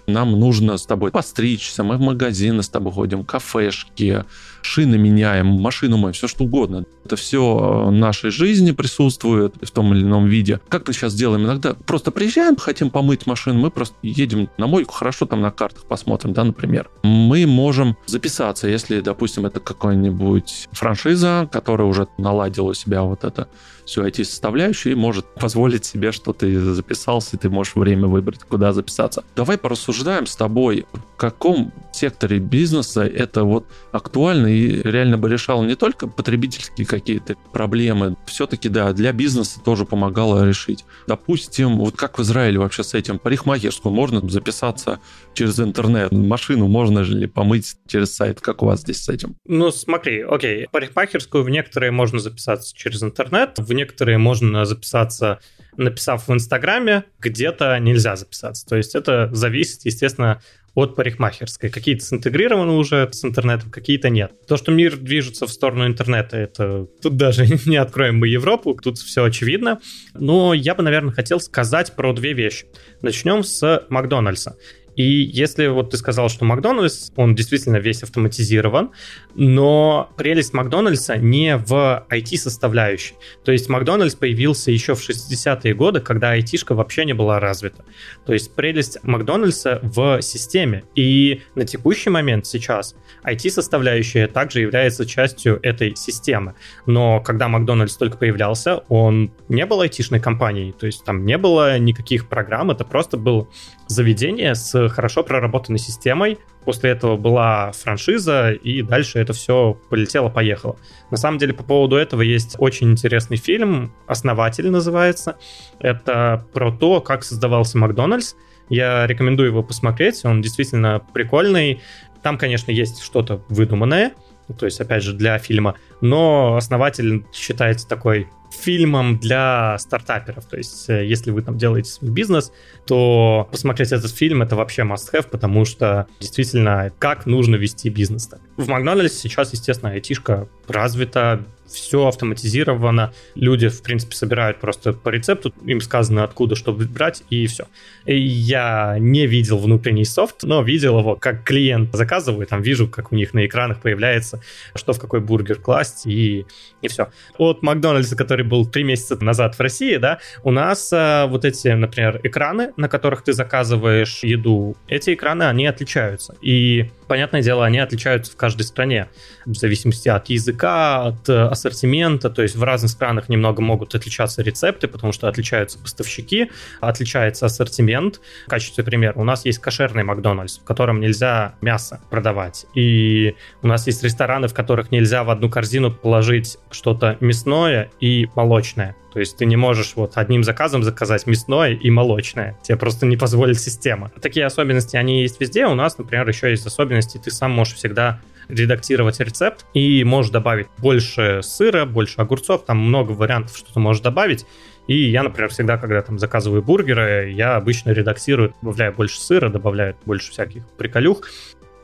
нам 0.07 0.39
нужно 0.39 0.77
с 0.77 0.85
тобой 0.85 1.11
постричься, 1.11 1.83
мы 1.83 1.97
в 1.97 2.01
магазины 2.01 2.63
с 2.63 2.69
тобой 2.69 2.91
ходим, 2.91 3.23
кафешки, 3.23 4.25
шины 4.63 4.97
меняем, 4.97 5.47
машину 5.47 5.97
моем, 5.97 6.13
все 6.13 6.27
что 6.27 6.43
угодно. 6.43 6.85
Это 7.05 7.15
все 7.15 7.85
в 7.87 7.91
нашей 7.91 8.31
жизни 8.31 8.71
присутствует 8.71 9.55
в 9.61 9.71
том 9.71 9.93
или 9.93 10.03
ином 10.03 10.27
виде. 10.27 10.59
Как 10.69 10.87
мы 10.87 10.93
сейчас 10.93 11.13
делаем? 11.13 11.45
Иногда 11.45 11.73
просто 11.73 12.11
приезжаем, 12.11 12.55
хотим 12.55 12.89
помыть 12.89 13.27
машину, 13.27 13.59
мы 13.59 13.71
просто 13.71 13.95
едем 14.01 14.49
на 14.57 14.67
мойку, 14.67 14.93
хорошо 14.93 15.25
там 15.25 15.41
на 15.41 15.51
картах 15.51 15.85
посмотрим, 15.85 16.33
да, 16.33 16.43
например. 16.43 16.89
Мы 17.03 17.45
можем 17.45 17.97
записаться, 18.05 18.67
если, 18.67 19.01
допустим, 19.01 19.45
это 19.45 19.59
какая-нибудь 19.59 20.69
франшиза, 20.71 21.49
которая 21.51 21.87
уже 21.87 22.07
наладила 22.17 22.69
у 22.69 22.73
себя 22.73 23.03
вот 23.03 23.23
это 23.23 23.47
всю 23.85 24.03
IT-составляющую 24.03 24.93
и 24.93 24.95
может 24.95 25.25
позволить 25.35 25.85
себе, 25.85 26.11
что 26.11 26.33
ты 26.33 26.59
записался, 26.59 27.35
и 27.35 27.39
ты 27.39 27.49
можешь 27.49 27.75
время 27.75 28.07
выбрать, 28.07 28.39
куда 28.43 28.71
записаться. 28.73 29.23
Давай 29.35 29.57
порассуждаем 29.57 30.25
с 30.25 30.35
тобой, 30.35 30.85
в 30.93 31.17
каком 31.17 31.73
секторе 31.91 32.39
бизнеса 32.39 33.03
это 33.03 33.43
вот 33.43 33.65
актуально 33.91 34.47
и 34.53 34.81
реально 34.83 35.17
бы 35.17 35.29
решало 35.29 35.63
не 35.63 35.75
только 35.75 36.07
потребительские 36.07 36.85
какие-то 36.85 37.35
проблемы, 37.51 38.15
все-таки, 38.25 38.69
да, 38.69 38.93
для 38.93 39.11
бизнеса 39.11 39.59
тоже 39.63 39.85
помогало 39.85 40.47
решить. 40.47 40.85
Допустим, 41.07 41.77
вот 41.77 41.95
как 41.95 42.19
в 42.19 42.21
Израиле 42.21 42.59
вообще 42.59 42.83
с 42.83 42.93
этим, 42.93 43.19
парикмахерскую 43.19 43.93
можно 43.93 44.21
записаться 44.29 44.99
через 45.33 45.59
интернет, 45.59 46.11
машину 46.11 46.67
можно 46.67 47.03
же 47.03 47.17
ли 47.17 47.27
помыть 47.27 47.75
через 47.87 48.15
сайт, 48.15 48.41
как 48.41 48.61
у 48.61 48.65
вас 48.65 48.81
здесь 48.81 49.03
с 49.03 49.09
этим? 49.09 49.35
Ну, 49.45 49.71
смотри, 49.71 50.21
окей, 50.21 50.67
парикмахерскую 50.71 51.43
в 51.43 51.49
некоторые 51.49 51.91
можно 51.91 52.19
записаться 52.19 52.75
через 52.75 53.03
интернет, 53.03 53.57
в 53.57 53.73
некоторые 53.73 54.17
можно 54.17 54.65
записаться 54.65 55.39
написав 55.77 56.27
в 56.27 56.33
Инстаграме, 56.33 57.05
где-то 57.19 57.77
нельзя 57.79 58.15
записаться. 58.15 58.65
То 58.65 58.75
есть 58.75 58.95
это 58.95 59.29
зависит, 59.33 59.85
естественно, 59.85 60.41
от 60.75 60.95
парикмахерской. 60.95 61.69
Какие-то 61.69 62.03
синтегрированы 62.03 62.73
уже 62.73 63.09
с 63.11 63.23
интернетом, 63.23 63.69
какие-то 63.69 64.09
нет. 64.09 64.33
То, 64.47 64.57
что 64.57 64.71
мир 64.71 64.97
движется 64.97 65.45
в 65.45 65.51
сторону 65.51 65.85
интернета, 65.85 66.37
это 66.37 66.87
тут 67.01 67.15
даже 67.15 67.45
не 67.65 67.77
откроем 67.77 68.17
мы 68.17 68.27
Европу, 68.27 68.77
тут 68.81 68.97
все 68.97 69.23
очевидно. 69.23 69.79
Но 70.13 70.53
я 70.53 70.75
бы, 70.75 70.83
наверное, 70.83 71.13
хотел 71.13 71.39
сказать 71.39 71.95
про 71.95 72.13
две 72.13 72.33
вещи. 72.33 72.65
Начнем 73.01 73.43
с 73.43 73.85
Макдональдса. 73.89 74.57
И 74.95 75.03
если 75.03 75.67
вот 75.67 75.91
ты 75.91 75.97
сказал, 75.97 76.29
что 76.29 76.45
Макдональдс, 76.45 77.11
он 77.15 77.35
действительно 77.35 77.77
весь 77.77 78.03
автоматизирован, 78.03 78.91
но 79.35 80.09
прелесть 80.17 80.53
Макдональдса 80.53 81.17
не 81.17 81.57
в 81.57 82.05
IT-составляющей. 82.09 83.15
То 83.43 83.51
есть 83.51 83.69
Макдональдс 83.69 84.15
появился 84.15 84.71
еще 84.71 84.95
в 84.95 85.09
60-е 85.09 85.73
годы, 85.73 85.99
когда 85.99 86.31
айтишка 86.31 86.75
вообще 86.75 87.05
не 87.05 87.13
была 87.13 87.39
развита. 87.39 87.83
То 88.25 88.33
есть 88.33 88.53
прелесть 88.55 88.99
Макдональдса 89.03 89.79
в 89.81 90.21
системе. 90.21 90.83
И 90.95 91.41
на 91.55 91.65
текущий 91.65 92.09
момент 92.09 92.45
сейчас 92.45 92.95
IT-составляющая 93.23 94.27
также 94.27 94.61
является 94.61 95.05
частью 95.05 95.59
этой 95.63 95.95
системы. 95.95 96.55
Но 96.85 97.19
когда 97.21 97.47
Макдональдс 97.47 97.97
только 97.97 98.17
появлялся, 98.17 98.83
он 98.89 99.31
не 99.49 99.65
был 99.65 99.81
айтишной 99.81 100.19
компанией. 100.19 100.71
То 100.71 100.85
есть 100.85 101.03
там 101.03 101.25
не 101.25 101.37
было 101.37 101.77
никаких 101.79 102.27
программ, 102.27 102.71
это 102.71 102.85
просто 102.85 103.17
был 103.17 103.49
заведение 103.87 104.55
с 104.55 104.89
хорошо 104.89 105.23
проработанной 105.23 105.79
системой. 105.79 106.39
После 106.65 106.91
этого 106.91 107.17
была 107.17 107.71
франшиза, 107.73 108.51
и 108.51 108.81
дальше 108.81 109.19
это 109.19 109.33
все 109.33 109.77
полетело-поехало. 109.89 110.77
На 111.11 111.17
самом 111.17 111.37
деле, 111.37 111.53
по 111.53 111.63
поводу 111.63 111.95
этого 111.95 112.21
есть 112.21 112.55
очень 112.57 112.91
интересный 112.91 113.37
фильм, 113.37 113.93
«Основатель» 114.07 114.69
называется. 114.69 115.37
Это 115.79 116.45
про 116.53 116.71
то, 116.71 117.01
как 117.01 117.23
создавался 117.23 117.77
Макдональдс. 117.77 118.35
Я 118.69 119.05
рекомендую 119.07 119.49
его 119.49 119.61
посмотреть, 119.61 120.23
он 120.23 120.41
действительно 120.41 121.01
прикольный. 121.13 121.81
Там, 122.21 122.37
конечно, 122.37 122.71
есть 122.71 123.01
что-то 123.01 123.43
выдуманное, 123.49 124.13
то 124.57 124.65
есть, 124.65 124.79
опять 124.79 125.03
же, 125.03 125.13
для 125.13 125.37
фильма, 125.37 125.75
но 125.99 126.55
основатель 126.55 127.25
считается 127.33 127.87
такой 127.87 128.29
фильмом 128.53 129.19
для 129.19 129.77
стартаперов. 129.79 130.45
То 130.45 130.57
есть, 130.57 130.89
э, 130.89 131.05
если 131.05 131.31
вы 131.31 131.41
там 131.41 131.57
делаете 131.57 131.89
свой 131.89 132.11
бизнес, 132.11 132.51
то 132.85 133.47
посмотреть 133.51 133.91
этот 133.91 134.11
фильм 134.11 134.41
это 134.41 134.55
вообще 134.55 134.83
must-have, 134.83 135.27
потому 135.29 135.65
что 135.65 136.07
действительно, 136.19 136.91
как 136.99 137.25
нужно 137.25 137.55
вести 137.55 137.89
бизнес. 137.89 138.29
В 138.57 138.67
Макдональдсе 138.67 139.17
сейчас, 139.17 139.51
естественно, 139.53 139.91
айтишка 139.91 140.47
развита, 140.67 141.43
все 141.67 142.07
автоматизировано, 142.07 143.13
люди, 143.35 143.67
в 143.67 143.81
принципе, 143.81 144.15
собирают 144.15 144.59
просто 144.59 144.93
по 144.93 145.09
рецепту, 145.09 145.53
им 145.65 145.81
сказано, 145.81 146.23
откуда 146.23 146.55
что 146.55 146.73
брать, 146.73 147.23
и 147.29 147.47
все. 147.47 147.67
И 148.05 148.17
я 148.17 148.97
не 148.99 149.27
видел 149.27 149.57
внутренний 149.57 150.05
софт, 150.05 150.43
но 150.43 150.61
видел 150.61 150.99
его, 150.99 151.15
как 151.15 151.43
клиент 151.43 151.93
заказывает, 151.93 152.49
там 152.49 152.61
вижу, 152.61 152.87
как 152.87 153.11
у 153.11 153.15
них 153.15 153.33
на 153.33 153.45
экранах 153.45 153.81
появляется, 153.81 154.41
что 154.75 154.93
в 154.93 154.99
какой 154.99 155.19
бургер 155.19 155.59
класть, 155.59 156.05
и, 156.05 156.45
и 156.81 156.87
все. 156.87 157.09
От 157.37 157.61
Макдональдса, 157.61 158.15
который 158.15 158.45
был 158.45 158.65
три 158.65 158.83
месяца 158.83 159.21
назад 159.23 159.55
в 159.55 159.59
России, 159.59 159.97
да, 159.97 160.19
у 160.43 160.51
нас 160.51 160.91
а, 160.93 161.27
вот 161.27 161.45
эти, 161.45 161.69
например, 161.69 162.19
экраны, 162.23 162.73
на 162.77 162.89
которых 162.89 163.23
ты 163.23 163.33
заказываешь 163.33 164.23
еду, 164.23 164.75
эти 164.87 165.13
экраны, 165.13 165.43
они 165.43 165.65
отличаются. 165.65 166.35
И 166.41 166.89
понятное 167.05 167.41
дело, 167.41 167.65
они 167.65 167.79
отличаются 167.79 168.31
в 168.31 168.35
каждой 168.35 168.63
стране, 168.63 169.07
в 169.45 169.55
зависимости 169.55 170.09
от 170.09 170.29
языка, 170.29 171.05
от 171.05 171.29
э, 171.29 171.47
ассортимента, 171.47 172.29
то 172.29 172.41
есть 172.41 172.55
в 172.55 172.63
разных 172.63 172.91
странах 172.91 173.29
немного 173.29 173.61
могут 173.61 173.95
отличаться 173.95 174.41
рецепты, 174.41 174.87
потому 174.87 175.13
что 175.13 175.27
отличаются 175.27 175.79
поставщики, 175.79 176.51
отличается 176.81 177.45
ассортимент. 177.45 178.19
В 178.45 178.49
качестве 178.49 178.83
примера, 178.83 179.13
у 179.15 179.23
нас 179.23 179.45
есть 179.45 179.59
кошерный 179.59 180.03
Макдональдс, 180.03 180.59
в 180.59 180.63
котором 180.63 180.99
нельзя 180.99 181.55
мясо 181.61 182.01
продавать, 182.09 182.65
и 182.73 183.35
у 183.61 183.67
нас 183.67 183.87
есть 183.87 184.03
рестораны, 184.03 184.47
в 184.47 184.53
которых 184.53 184.91
нельзя 184.91 185.23
в 185.23 185.29
одну 185.29 185.49
корзину 185.49 185.91
положить 185.91 186.57
что-то 186.71 187.17
мясное 187.19 187.89
и 187.99 188.27
молочное. 188.35 188.95
То 189.13 189.19
есть 189.19 189.37
ты 189.37 189.45
не 189.45 189.55
можешь 189.55 189.93
вот 189.95 190.13
одним 190.15 190.43
заказом 190.43 190.83
заказать 190.83 191.27
мясное 191.27 191.73
и 191.73 191.89
молочное. 191.91 192.57
Тебе 192.63 192.77
просто 192.77 193.05
не 193.05 193.15
позволит 193.15 193.59
система. 193.59 194.11
Такие 194.21 194.45
особенности, 194.45 194.97
они 194.97 195.21
есть 195.21 195.39
везде. 195.39 195.67
У 195.67 195.75
нас, 195.75 195.97
например, 195.99 196.27
еще 196.27 196.49
есть 196.49 196.65
особенности. 196.65 197.19
Ты 197.23 197.29
сам 197.29 197.51
можешь 197.51 197.75
всегда 197.75 198.19
редактировать 198.49 199.19
рецепт 199.19 199.65
и 199.75 200.03
можешь 200.03 200.31
добавить 200.31 200.67
больше 200.79 201.41
сыра, 201.43 201.85
больше 201.85 202.15
огурцов. 202.17 202.65
Там 202.65 202.79
много 202.79 203.11
вариантов, 203.11 203.55
что 203.55 203.71
ты 203.71 203.79
можешь 203.79 204.01
добавить. 204.01 204.45
И 204.87 205.09
я, 205.11 205.23
например, 205.23 205.49
всегда, 205.49 205.77
когда 205.77 206.01
там 206.01 206.17
заказываю 206.17 206.63
бургеры, 206.63 207.31
я 207.31 207.55
обычно 207.55 207.91
редактирую, 207.91 208.53
добавляю 208.61 208.93
больше 208.93 209.19
сыра, 209.21 209.49
добавляю 209.49 209.95
больше 210.05 210.31
всяких 210.31 210.67
приколюх. 210.77 211.21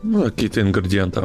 Ну, 0.02 0.24
какие-то 0.26 0.62
ингредиенты. 0.62 1.22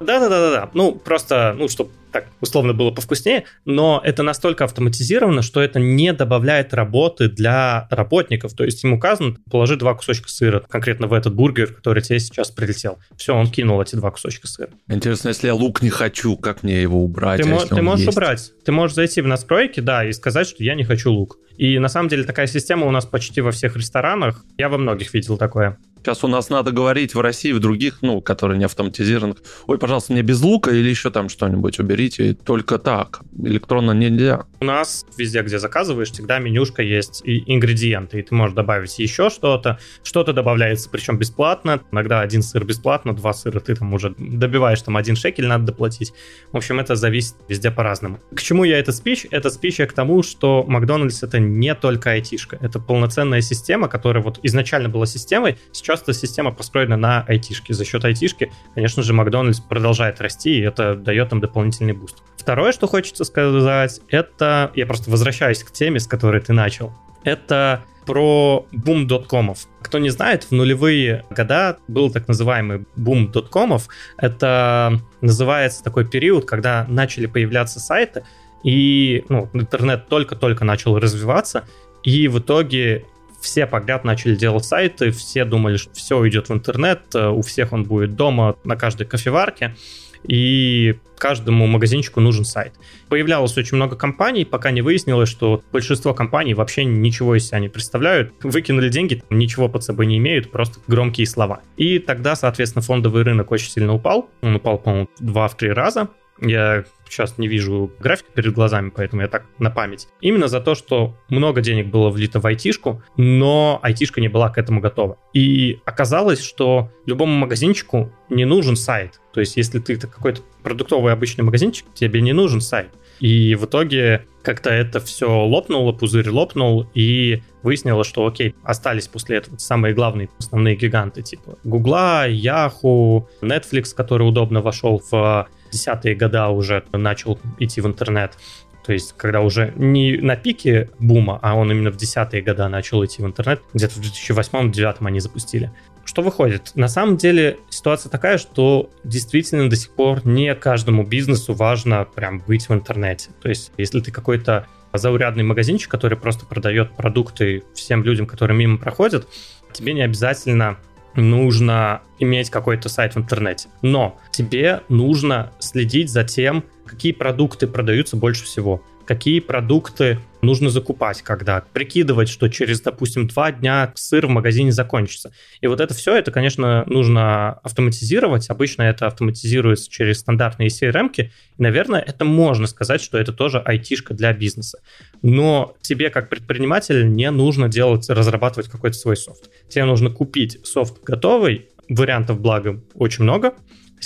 Да-да-да-да. 0.00 0.70
Ну, 0.74 0.92
просто, 0.92 1.54
ну, 1.56 1.68
чтобы 1.68 1.90
так 2.12 2.28
условно 2.40 2.72
было 2.72 2.90
повкуснее, 2.90 3.44
но 3.64 4.00
это 4.02 4.22
настолько 4.22 4.64
автоматизировано, 4.64 5.42
что 5.42 5.60
это 5.60 5.78
не 5.78 6.12
добавляет 6.12 6.72
работы 6.72 7.28
для 7.28 7.86
работников. 7.90 8.54
То 8.54 8.64
есть 8.64 8.82
им 8.84 8.94
указано, 8.94 9.36
положи 9.50 9.76
два 9.76 9.94
кусочка 9.94 10.28
сыра 10.28 10.60
конкретно 10.60 11.08
в 11.08 11.12
этот 11.12 11.34
бургер, 11.34 11.74
который 11.74 12.02
тебе 12.02 12.18
сейчас 12.18 12.50
прилетел. 12.50 12.98
Все, 13.16 13.34
он 13.34 13.50
кинул 13.50 13.82
эти 13.82 13.96
два 13.96 14.10
кусочка 14.10 14.46
сыра. 14.46 14.70
Интересно, 14.88 15.28
если 15.28 15.48
я 15.48 15.54
лук 15.54 15.82
не 15.82 15.90
хочу, 15.90 16.36
как 16.36 16.62
мне 16.62 16.80
его 16.80 17.02
убрать? 17.04 17.42
Ты, 17.42 17.48
а 17.48 17.52
мо- 17.52 17.66
ты 17.66 17.82
можешь 17.82 18.06
есть? 18.06 18.16
убрать. 18.16 18.52
Ты 18.64 18.72
можешь 18.72 18.94
зайти 18.94 19.20
в 19.20 19.26
настройки, 19.26 19.80
да, 19.80 20.04
и 20.06 20.12
сказать, 20.12 20.48
что 20.48 20.64
я 20.64 20.74
не 20.74 20.84
хочу 20.84 21.12
лук. 21.12 21.38
И 21.58 21.78
на 21.78 21.88
самом 21.88 22.08
деле 22.08 22.24
такая 22.24 22.46
система 22.46 22.86
у 22.86 22.90
нас 22.90 23.06
почти 23.06 23.40
во 23.40 23.50
всех 23.50 23.76
ресторанах. 23.76 24.44
Я 24.58 24.68
во 24.68 24.78
многих 24.78 25.12
видел 25.14 25.36
такое. 25.36 25.78
Сейчас 26.06 26.22
у 26.22 26.28
нас 26.28 26.50
надо 26.50 26.70
говорить 26.70 27.14
в 27.16 27.20
России, 27.20 27.50
в 27.50 27.58
других, 27.58 27.98
ну, 28.00 28.20
которые 28.20 28.58
не 28.58 28.64
автоматизированы. 28.64 29.34
Ой, 29.66 29.76
пожалуйста, 29.86 30.14
мне 30.14 30.22
без 30.22 30.42
лука 30.42 30.72
или 30.72 30.88
еще 30.88 31.12
там 31.12 31.28
что-нибудь 31.28 31.78
уберите, 31.78 32.34
только 32.34 32.76
так. 32.80 33.20
Электронно 33.40 33.92
нельзя. 33.92 34.46
У 34.58 34.64
нас 34.64 35.06
везде, 35.16 35.42
где 35.42 35.60
заказываешь, 35.60 36.10
всегда 36.10 36.40
менюшка 36.40 36.82
есть 36.82 37.22
и 37.24 37.54
ингредиенты, 37.54 38.18
и 38.18 38.22
ты 38.22 38.34
можешь 38.34 38.56
добавить 38.56 38.98
еще 38.98 39.30
что-то. 39.30 39.78
Что-то 40.02 40.32
добавляется, 40.32 40.90
причем 40.90 41.18
бесплатно. 41.18 41.82
Иногда 41.92 42.20
один 42.20 42.42
сыр 42.42 42.64
бесплатно, 42.64 43.14
два 43.14 43.32
сыра 43.32 43.60
ты 43.60 43.76
там 43.76 43.94
уже 43.94 44.12
добиваешь, 44.18 44.82
там 44.82 44.96
один 44.96 45.14
шекель 45.14 45.46
надо 45.46 45.66
доплатить. 45.66 46.12
В 46.50 46.56
общем, 46.56 46.80
это 46.80 46.96
зависит 46.96 47.36
везде 47.48 47.70
по-разному. 47.70 48.18
К 48.34 48.42
чему 48.42 48.64
я 48.64 48.80
это 48.80 48.90
спич? 48.90 49.24
Это 49.30 49.50
спич 49.50 49.78
я 49.78 49.86
к 49.86 49.92
тому, 49.92 50.24
что 50.24 50.64
Макдональдс 50.66 51.22
это 51.22 51.38
не 51.38 51.72
только 51.76 52.10
айтишка, 52.10 52.58
это 52.60 52.80
полноценная 52.80 53.40
система, 53.40 53.86
которая 53.86 54.24
вот 54.24 54.40
изначально 54.42 54.88
была 54.88 55.06
системой, 55.06 55.58
сейчас 55.70 56.02
эта 56.02 56.12
система 56.12 56.50
построена 56.50 56.96
на 56.96 57.22
айтишке. 57.22 57.72
За 57.72 57.84
счет 57.84 58.04
айтишки, 58.04 58.50
конечно 58.74 59.04
же, 59.04 59.12
Макдональдс 59.12 59.60
продолжает 59.76 60.22
расти, 60.22 60.58
и 60.58 60.62
это 60.62 60.94
дает 60.94 61.32
им 61.32 61.40
дополнительный 61.40 61.92
буст. 61.92 62.22
Второе, 62.38 62.72
что 62.72 62.86
хочется 62.86 63.24
сказать, 63.24 64.00
это... 64.08 64.70
Я 64.74 64.86
просто 64.86 65.10
возвращаюсь 65.10 65.62
к 65.62 65.70
теме, 65.70 66.00
с 66.00 66.06
которой 66.06 66.40
ты 66.40 66.54
начал. 66.54 66.94
Это 67.24 67.82
про 68.06 68.64
бум 68.72 69.06
доткомов. 69.06 69.66
Кто 69.82 69.98
не 69.98 70.08
знает, 70.08 70.44
в 70.44 70.52
нулевые 70.52 71.26
года 71.28 71.76
был 71.88 72.10
так 72.10 72.26
называемый 72.26 72.86
бум 72.96 73.30
доткомов. 73.30 73.88
Это 74.16 74.98
называется 75.20 75.84
такой 75.84 76.08
период, 76.08 76.46
когда 76.46 76.86
начали 76.88 77.26
появляться 77.26 77.78
сайты, 77.78 78.24
и 78.62 79.24
ну, 79.28 79.50
интернет 79.52 80.08
только-только 80.08 80.64
начал 80.64 80.98
развиваться, 80.98 81.64
и 82.02 82.28
в 82.28 82.38
итоге 82.38 83.04
все 83.46 83.64
подряд 83.66 84.04
начали 84.04 84.34
делать 84.34 84.64
сайты, 84.64 85.12
все 85.12 85.44
думали, 85.44 85.76
что 85.76 85.94
все 85.94 86.18
уйдет 86.18 86.48
в 86.48 86.52
интернет, 86.52 87.02
э, 87.14 87.28
у 87.28 87.42
всех 87.42 87.72
он 87.72 87.84
будет 87.84 88.16
дома, 88.16 88.56
на 88.64 88.74
каждой 88.74 89.06
кофеварке 89.06 89.76
и 90.24 90.96
каждому 91.16 91.68
магазинчику 91.68 92.20
нужен 92.20 92.44
сайт. 92.44 92.72
Появлялось 93.08 93.56
очень 93.56 93.76
много 93.76 93.94
компаний, 93.94 94.44
пока 94.44 94.72
не 94.72 94.82
выяснилось, 94.82 95.28
что 95.28 95.62
большинство 95.70 96.12
компаний 96.12 96.54
вообще 96.54 96.84
ничего 96.84 97.36
из 97.36 97.46
себя 97.46 97.60
не 97.60 97.68
представляют, 97.68 98.32
выкинули 98.42 98.88
деньги, 98.88 99.22
ничего 99.30 99.68
под 99.68 99.84
собой 99.84 100.06
не 100.06 100.18
имеют, 100.18 100.50
просто 100.50 100.80
громкие 100.88 101.28
слова. 101.28 101.60
И 101.76 102.00
тогда, 102.00 102.34
соответственно, 102.34 102.82
фондовый 102.82 103.22
рынок 103.22 103.52
очень 103.52 103.70
сильно 103.70 103.94
упал, 103.94 104.28
он 104.42 104.56
упал, 104.56 104.78
по-моему, 104.78 105.08
в 105.20 105.24
2-3 105.24 105.68
раза, 105.68 106.08
я 106.40 106.84
сейчас 107.08 107.38
не 107.38 107.48
вижу 107.48 107.90
графика 108.00 108.30
перед 108.32 108.52
глазами, 108.52 108.90
поэтому 108.94 109.22
я 109.22 109.28
так 109.28 109.44
на 109.58 109.70
память. 109.70 110.08
Именно 110.20 110.48
за 110.48 110.60
то, 110.60 110.74
что 110.74 111.16
много 111.28 111.60
денег 111.60 111.86
было 111.86 112.10
влито 112.10 112.40
в 112.40 112.46
айтишку, 112.46 113.02
но 113.16 113.78
айтишка 113.82 114.20
не 114.20 114.28
была 114.28 114.48
к 114.48 114.58
этому 114.58 114.80
готова. 114.80 115.18
И 115.32 115.80
оказалось, 115.84 116.42
что 116.42 116.90
любому 117.06 117.32
магазинчику 117.36 118.12
не 118.28 118.44
нужен 118.44 118.76
сайт. 118.76 119.20
То 119.32 119.40
есть, 119.40 119.56
если 119.56 119.78
ты 119.78 119.96
какой-то 119.98 120.42
продуктовый 120.62 121.12
обычный 121.12 121.42
магазинчик, 121.42 121.86
тебе 121.94 122.20
не 122.20 122.32
нужен 122.32 122.60
сайт. 122.60 122.90
И 123.20 123.54
в 123.54 123.64
итоге 123.64 124.26
как-то 124.42 124.70
это 124.70 125.00
все 125.00 125.44
лопнуло, 125.44 125.92
пузырь 125.92 126.28
лопнул, 126.30 126.86
и 126.94 127.42
выяснилось, 127.62 128.06
что 128.06 128.26
окей, 128.26 128.54
остались 128.62 129.08
после 129.08 129.38
этого 129.38 129.58
самые 129.58 129.94
главные 129.94 130.28
основные 130.38 130.76
гиганты, 130.76 131.22
типа 131.22 131.58
Гугла, 131.64 132.28
Yahoo, 132.28 133.26
Netflix, 133.40 133.94
который 133.94 134.22
удобно 134.22 134.60
вошел 134.60 135.02
в 135.10 135.48
десятые 135.72 136.14
года 136.14 136.48
уже 136.48 136.84
начал 136.92 137.38
идти 137.58 137.80
в 137.80 137.86
интернет. 137.86 138.38
То 138.84 138.92
есть, 138.92 139.14
когда 139.16 139.40
уже 139.40 139.72
не 139.74 140.16
на 140.16 140.36
пике 140.36 140.90
бума, 141.00 141.40
а 141.42 141.56
он 141.56 141.72
именно 141.72 141.90
в 141.90 141.96
десятые 141.96 142.40
года 142.40 142.68
начал 142.68 143.04
идти 143.04 143.20
в 143.20 143.26
интернет, 143.26 143.60
где-то 143.74 143.94
в 143.94 143.98
2008-2009 143.98 144.96
они 145.00 145.18
запустили. 145.18 145.72
Что 146.06 146.22
выходит? 146.22 146.70
На 146.76 146.88
самом 146.88 147.16
деле 147.16 147.58
ситуация 147.68 148.08
такая, 148.08 148.38
что 148.38 148.90
действительно 149.02 149.68
до 149.68 149.74
сих 149.74 149.90
пор 149.90 150.24
не 150.24 150.54
каждому 150.54 151.04
бизнесу 151.04 151.52
важно 151.52 152.04
прям 152.04 152.38
быть 152.38 152.68
в 152.68 152.72
интернете. 152.72 153.30
То 153.42 153.48
есть, 153.48 153.72
если 153.76 154.00
ты 154.00 154.12
какой-то 154.12 154.66
заурядный 154.94 155.42
магазинчик, 155.42 155.90
который 155.90 156.16
просто 156.16 156.46
продает 156.46 156.92
продукты 156.92 157.64
всем 157.74 158.04
людям, 158.04 158.26
которые 158.26 158.56
мимо 158.56 158.78
проходят, 158.78 159.26
тебе 159.72 159.92
не 159.92 160.02
обязательно 160.02 160.78
нужно 161.16 162.02
иметь 162.20 162.50
какой-то 162.50 162.88
сайт 162.88 163.14
в 163.14 163.18
интернете. 163.18 163.68
Но 163.82 164.16
тебе 164.30 164.82
нужно 164.88 165.52
следить 165.58 166.10
за 166.10 166.22
тем, 166.22 166.64
какие 166.86 167.12
продукты 167.12 167.66
продаются 167.66 168.16
больше 168.16 168.44
всего 168.44 168.82
какие 169.06 169.40
продукты 169.40 170.18
нужно 170.42 170.70
закупать, 170.70 171.22
когда 171.22 171.62
прикидывать, 171.72 172.28
что 172.28 172.48
через, 172.48 172.80
допустим, 172.80 173.26
два 173.26 173.52
дня 173.52 173.92
сыр 173.94 174.26
в 174.26 174.30
магазине 174.30 174.72
закончится. 174.72 175.32
И 175.60 175.66
вот 175.66 175.80
это 175.80 175.94
все, 175.94 176.14
это, 176.16 176.30
конечно, 176.30 176.84
нужно 176.86 177.54
автоматизировать. 177.62 178.50
Обычно 178.50 178.82
это 178.82 179.06
автоматизируется 179.06 179.90
через 179.90 180.18
стандартные 180.20 180.68
CRM-ки. 180.68 181.32
И, 181.58 181.62
наверное, 181.62 182.00
это 182.00 182.24
можно 182.24 182.66
сказать, 182.66 183.00
что 183.00 183.18
это 183.18 183.32
тоже 183.32 183.60
айтишка 183.60 184.14
для 184.14 184.32
бизнеса. 184.32 184.80
Но 185.22 185.74
тебе, 185.80 186.10
как 186.10 186.28
предприниматель, 186.28 187.10
не 187.10 187.30
нужно 187.30 187.68
делать, 187.68 188.08
разрабатывать 188.08 188.68
какой-то 188.68 188.96
свой 188.96 189.16
софт. 189.16 189.50
Тебе 189.68 189.84
нужно 189.84 190.10
купить 190.10 190.58
софт 190.64 191.02
готовый, 191.02 191.68
вариантов, 191.88 192.40
благо, 192.40 192.80
очень 192.94 193.24
много, 193.24 193.54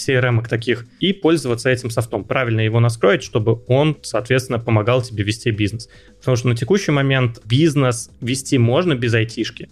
CRM 0.07 0.47
таких, 0.49 0.87
и 0.99 1.13
пользоваться 1.13 1.71
этим 1.71 1.91
софтом, 1.91 2.25
правильно 2.25 2.61
его 2.61 2.81
настроить, 2.81 3.23
чтобы 3.23 3.63
он, 3.67 3.97
соответственно, 4.03 4.59
помогал 4.59 5.03
тебе 5.03 5.25
вести 5.25 5.51
бизнес. 5.51 5.89
Потому 6.19 6.37
что 6.37 6.49
на 6.49 6.57
текущий 6.57 6.91
момент 6.91 7.41
бизнес 7.45 8.11
вести 8.21 8.59
можно 8.59 8.95
без 8.95 9.15
айтишки, 9.15 9.69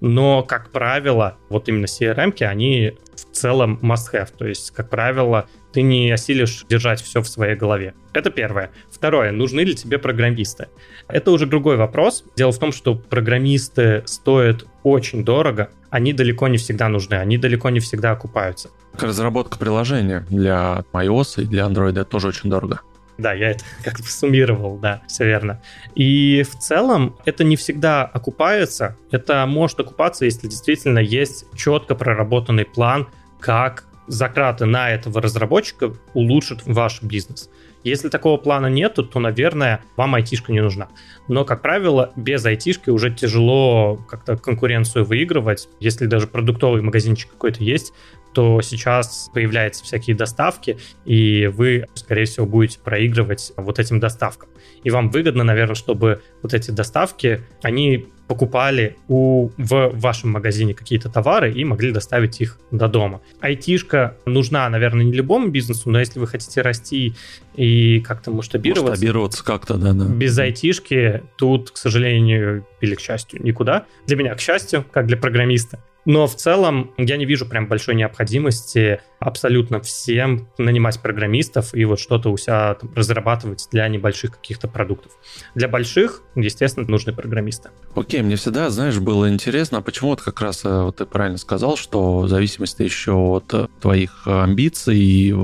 но, 0.00 0.42
как 0.42 0.70
правило, 0.70 1.38
вот 1.48 1.68
именно 1.68 1.86
CRM, 1.86 2.42
они 2.44 2.92
в 3.14 3.36
целом 3.36 3.78
must-have, 3.82 4.30
то 4.36 4.46
есть, 4.46 4.70
как 4.70 4.90
правило, 4.90 5.46
ты 5.72 5.82
не 5.82 6.10
осилишь 6.10 6.64
держать 6.68 7.00
все 7.00 7.22
в 7.22 7.28
своей 7.28 7.56
голове. 7.56 7.94
Это 8.12 8.30
первое. 8.30 8.70
Второе, 8.90 9.32
нужны 9.32 9.60
ли 9.60 9.74
тебе 9.74 9.98
программисты? 9.98 10.68
Это 11.08 11.30
уже 11.30 11.46
другой 11.46 11.76
вопрос. 11.76 12.24
Дело 12.36 12.52
в 12.52 12.58
том, 12.58 12.72
что 12.72 12.94
программисты 12.94 14.02
стоят 14.04 14.66
очень 14.82 15.24
дорого, 15.24 15.70
они 15.92 16.14
далеко 16.14 16.48
не 16.48 16.56
всегда 16.56 16.88
нужны, 16.88 17.16
они 17.16 17.36
далеко 17.36 17.68
не 17.68 17.78
всегда 17.78 18.12
окупаются. 18.12 18.70
Разработка 18.98 19.58
приложения 19.58 20.24
для 20.30 20.84
iOS 20.94 21.42
и 21.42 21.44
для 21.44 21.64
Android 21.64 21.90
это 21.90 22.06
тоже 22.06 22.28
очень 22.28 22.48
дорого. 22.48 22.80
Да, 23.18 23.34
я 23.34 23.50
это 23.50 23.62
как 23.84 23.98
бы 23.98 24.06
суммировал, 24.06 24.78
да, 24.78 25.02
все 25.06 25.26
верно. 25.26 25.60
И 25.94 26.44
в 26.44 26.58
целом 26.58 27.16
это 27.26 27.44
не 27.44 27.56
всегда 27.56 28.04
окупается. 28.04 28.96
Это 29.10 29.44
может 29.44 29.80
окупаться, 29.80 30.24
если 30.24 30.48
действительно 30.48 30.98
есть 30.98 31.44
четко 31.54 31.94
проработанный 31.94 32.64
план, 32.64 33.08
как 33.38 33.84
затраты 34.06 34.64
на 34.64 34.90
этого 34.90 35.20
разработчика 35.20 35.92
улучшат 36.14 36.62
ваш 36.64 37.02
бизнес. 37.02 37.50
Если 37.84 38.08
такого 38.08 38.36
плана 38.36 38.66
нет, 38.66 38.94
то, 38.94 39.20
наверное, 39.20 39.82
вам 39.96 40.14
айтишка 40.14 40.52
не 40.52 40.60
нужна. 40.60 40.88
Но, 41.28 41.44
как 41.44 41.62
правило, 41.62 42.12
без 42.16 42.44
айтишки 42.44 42.90
уже 42.90 43.10
тяжело 43.12 43.96
как-то 44.08 44.36
конкуренцию 44.36 45.04
выигрывать. 45.04 45.68
Если 45.80 46.06
даже 46.06 46.26
продуктовый 46.26 46.82
магазинчик 46.82 47.30
какой-то 47.30 47.62
есть, 47.64 47.92
то 48.32 48.62
сейчас 48.62 49.30
появляются 49.34 49.84
всякие 49.84 50.16
доставки, 50.16 50.78
и 51.04 51.46
вы, 51.46 51.86
скорее 51.94 52.24
всего, 52.24 52.46
будете 52.46 52.78
проигрывать 52.78 53.52
вот 53.56 53.78
этим 53.78 54.00
доставкам. 54.00 54.48
И 54.84 54.90
вам 54.90 55.10
выгодно, 55.10 55.44
наверное, 55.44 55.74
чтобы 55.74 56.22
вот 56.42 56.54
эти 56.54 56.70
доставки, 56.70 57.42
они 57.62 58.08
покупали 58.32 58.96
у, 59.08 59.50
в 59.58 59.90
вашем 59.92 60.30
магазине 60.30 60.72
какие-то 60.72 61.10
товары 61.10 61.52
и 61.52 61.62
могли 61.64 61.92
доставить 61.92 62.40
их 62.40 62.58
до 62.70 62.88
дома. 62.88 63.20
Айтишка 63.42 64.16
нужна, 64.24 64.66
наверное, 64.70 65.04
не 65.04 65.12
любому 65.12 65.48
бизнесу, 65.48 65.90
но 65.90 66.00
если 66.00 66.18
вы 66.18 66.26
хотите 66.26 66.62
расти 66.62 67.14
и 67.54 68.00
как-то 68.00 68.30
масштабироваться... 68.30 68.92
Масштабироваться 68.92 69.44
как-то, 69.44 69.74
да, 69.74 69.92
да. 69.92 70.06
Без 70.06 70.38
айтишки 70.38 71.22
тут, 71.36 71.72
к 71.72 71.76
сожалению, 71.76 72.66
или 72.80 72.94
к 72.94 73.00
счастью, 73.00 73.42
никуда. 73.42 73.84
Для 74.06 74.16
меня, 74.16 74.34
к 74.34 74.40
счастью, 74.40 74.82
как 74.90 75.08
для 75.08 75.18
программиста. 75.18 75.78
Но 76.04 76.26
в 76.26 76.34
целом 76.34 76.92
я 76.96 77.16
не 77.16 77.24
вижу 77.24 77.46
прям 77.46 77.68
большой 77.68 77.94
необходимости 77.94 79.00
абсолютно 79.20 79.80
всем 79.80 80.48
нанимать 80.58 81.00
программистов 81.00 81.74
и 81.74 81.84
вот 81.84 82.00
что-то 82.00 82.30
у 82.30 82.36
себя 82.36 82.74
там, 82.74 82.92
разрабатывать 82.94 83.68
для 83.70 83.86
небольших 83.86 84.32
каких-то 84.32 84.66
продуктов. 84.66 85.12
Для 85.54 85.68
больших, 85.68 86.22
естественно, 86.34 86.88
нужны 86.88 87.12
программисты. 87.12 87.70
Окей, 87.94 88.21
мне 88.22 88.36
всегда, 88.36 88.70
знаешь, 88.70 88.98
было 88.98 89.28
интересно, 89.28 89.78
а 89.78 89.82
почему 89.82 90.10
вот 90.10 90.22
как 90.22 90.40
раз 90.40 90.64
э, 90.64 90.82
вот 90.82 90.96
ты 90.96 91.06
правильно 91.06 91.38
сказал, 91.38 91.76
что 91.76 92.20
в 92.20 92.28
зависимости 92.28 92.82
еще 92.82 93.12
от 93.12 93.52
э, 93.54 93.68
твоих 93.80 94.26
амбиций 94.26 94.98
и 94.98 95.34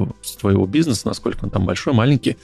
твоего 0.40 0.66
бизнеса, 0.66 1.08
насколько 1.08 1.44
он 1.44 1.50
там 1.50 1.66
большой, 1.66 1.92
маленький, 1.92 2.36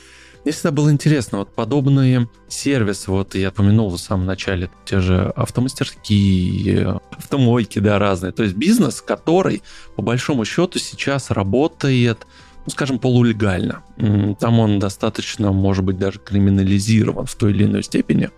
мне 0.44 0.52
всегда 0.52 0.72
было 0.72 0.92
интересно, 0.92 1.38
вот 1.38 1.54
подобные 1.54 2.28
сервисы, 2.48 3.10
вот 3.10 3.34
я 3.34 3.48
упомянул 3.48 3.88
в 3.88 3.98
самом 3.98 4.26
начале, 4.26 4.70
те 4.84 5.00
же 5.00 5.32
автомастерские, 5.36 7.00
автомойки, 7.10 7.78
да, 7.78 7.98
разные. 7.98 8.32
То 8.32 8.42
есть 8.42 8.54
бизнес, 8.54 9.00
который, 9.00 9.62
по 9.96 10.02
большому 10.02 10.44
счету, 10.44 10.78
сейчас 10.78 11.30
работает 11.30 12.26
ну, 12.66 12.70
скажем, 12.70 12.98
полулегально. 12.98 13.82
Там 14.40 14.58
он 14.58 14.78
достаточно, 14.78 15.52
может 15.52 15.84
быть, 15.84 15.98
даже 15.98 16.18
криминализирован 16.18 17.26
в 17.26 17.34
той 17.34 17.52
или 17.52 17.64
иной 17.64 17.82
степени. 17.82 18.30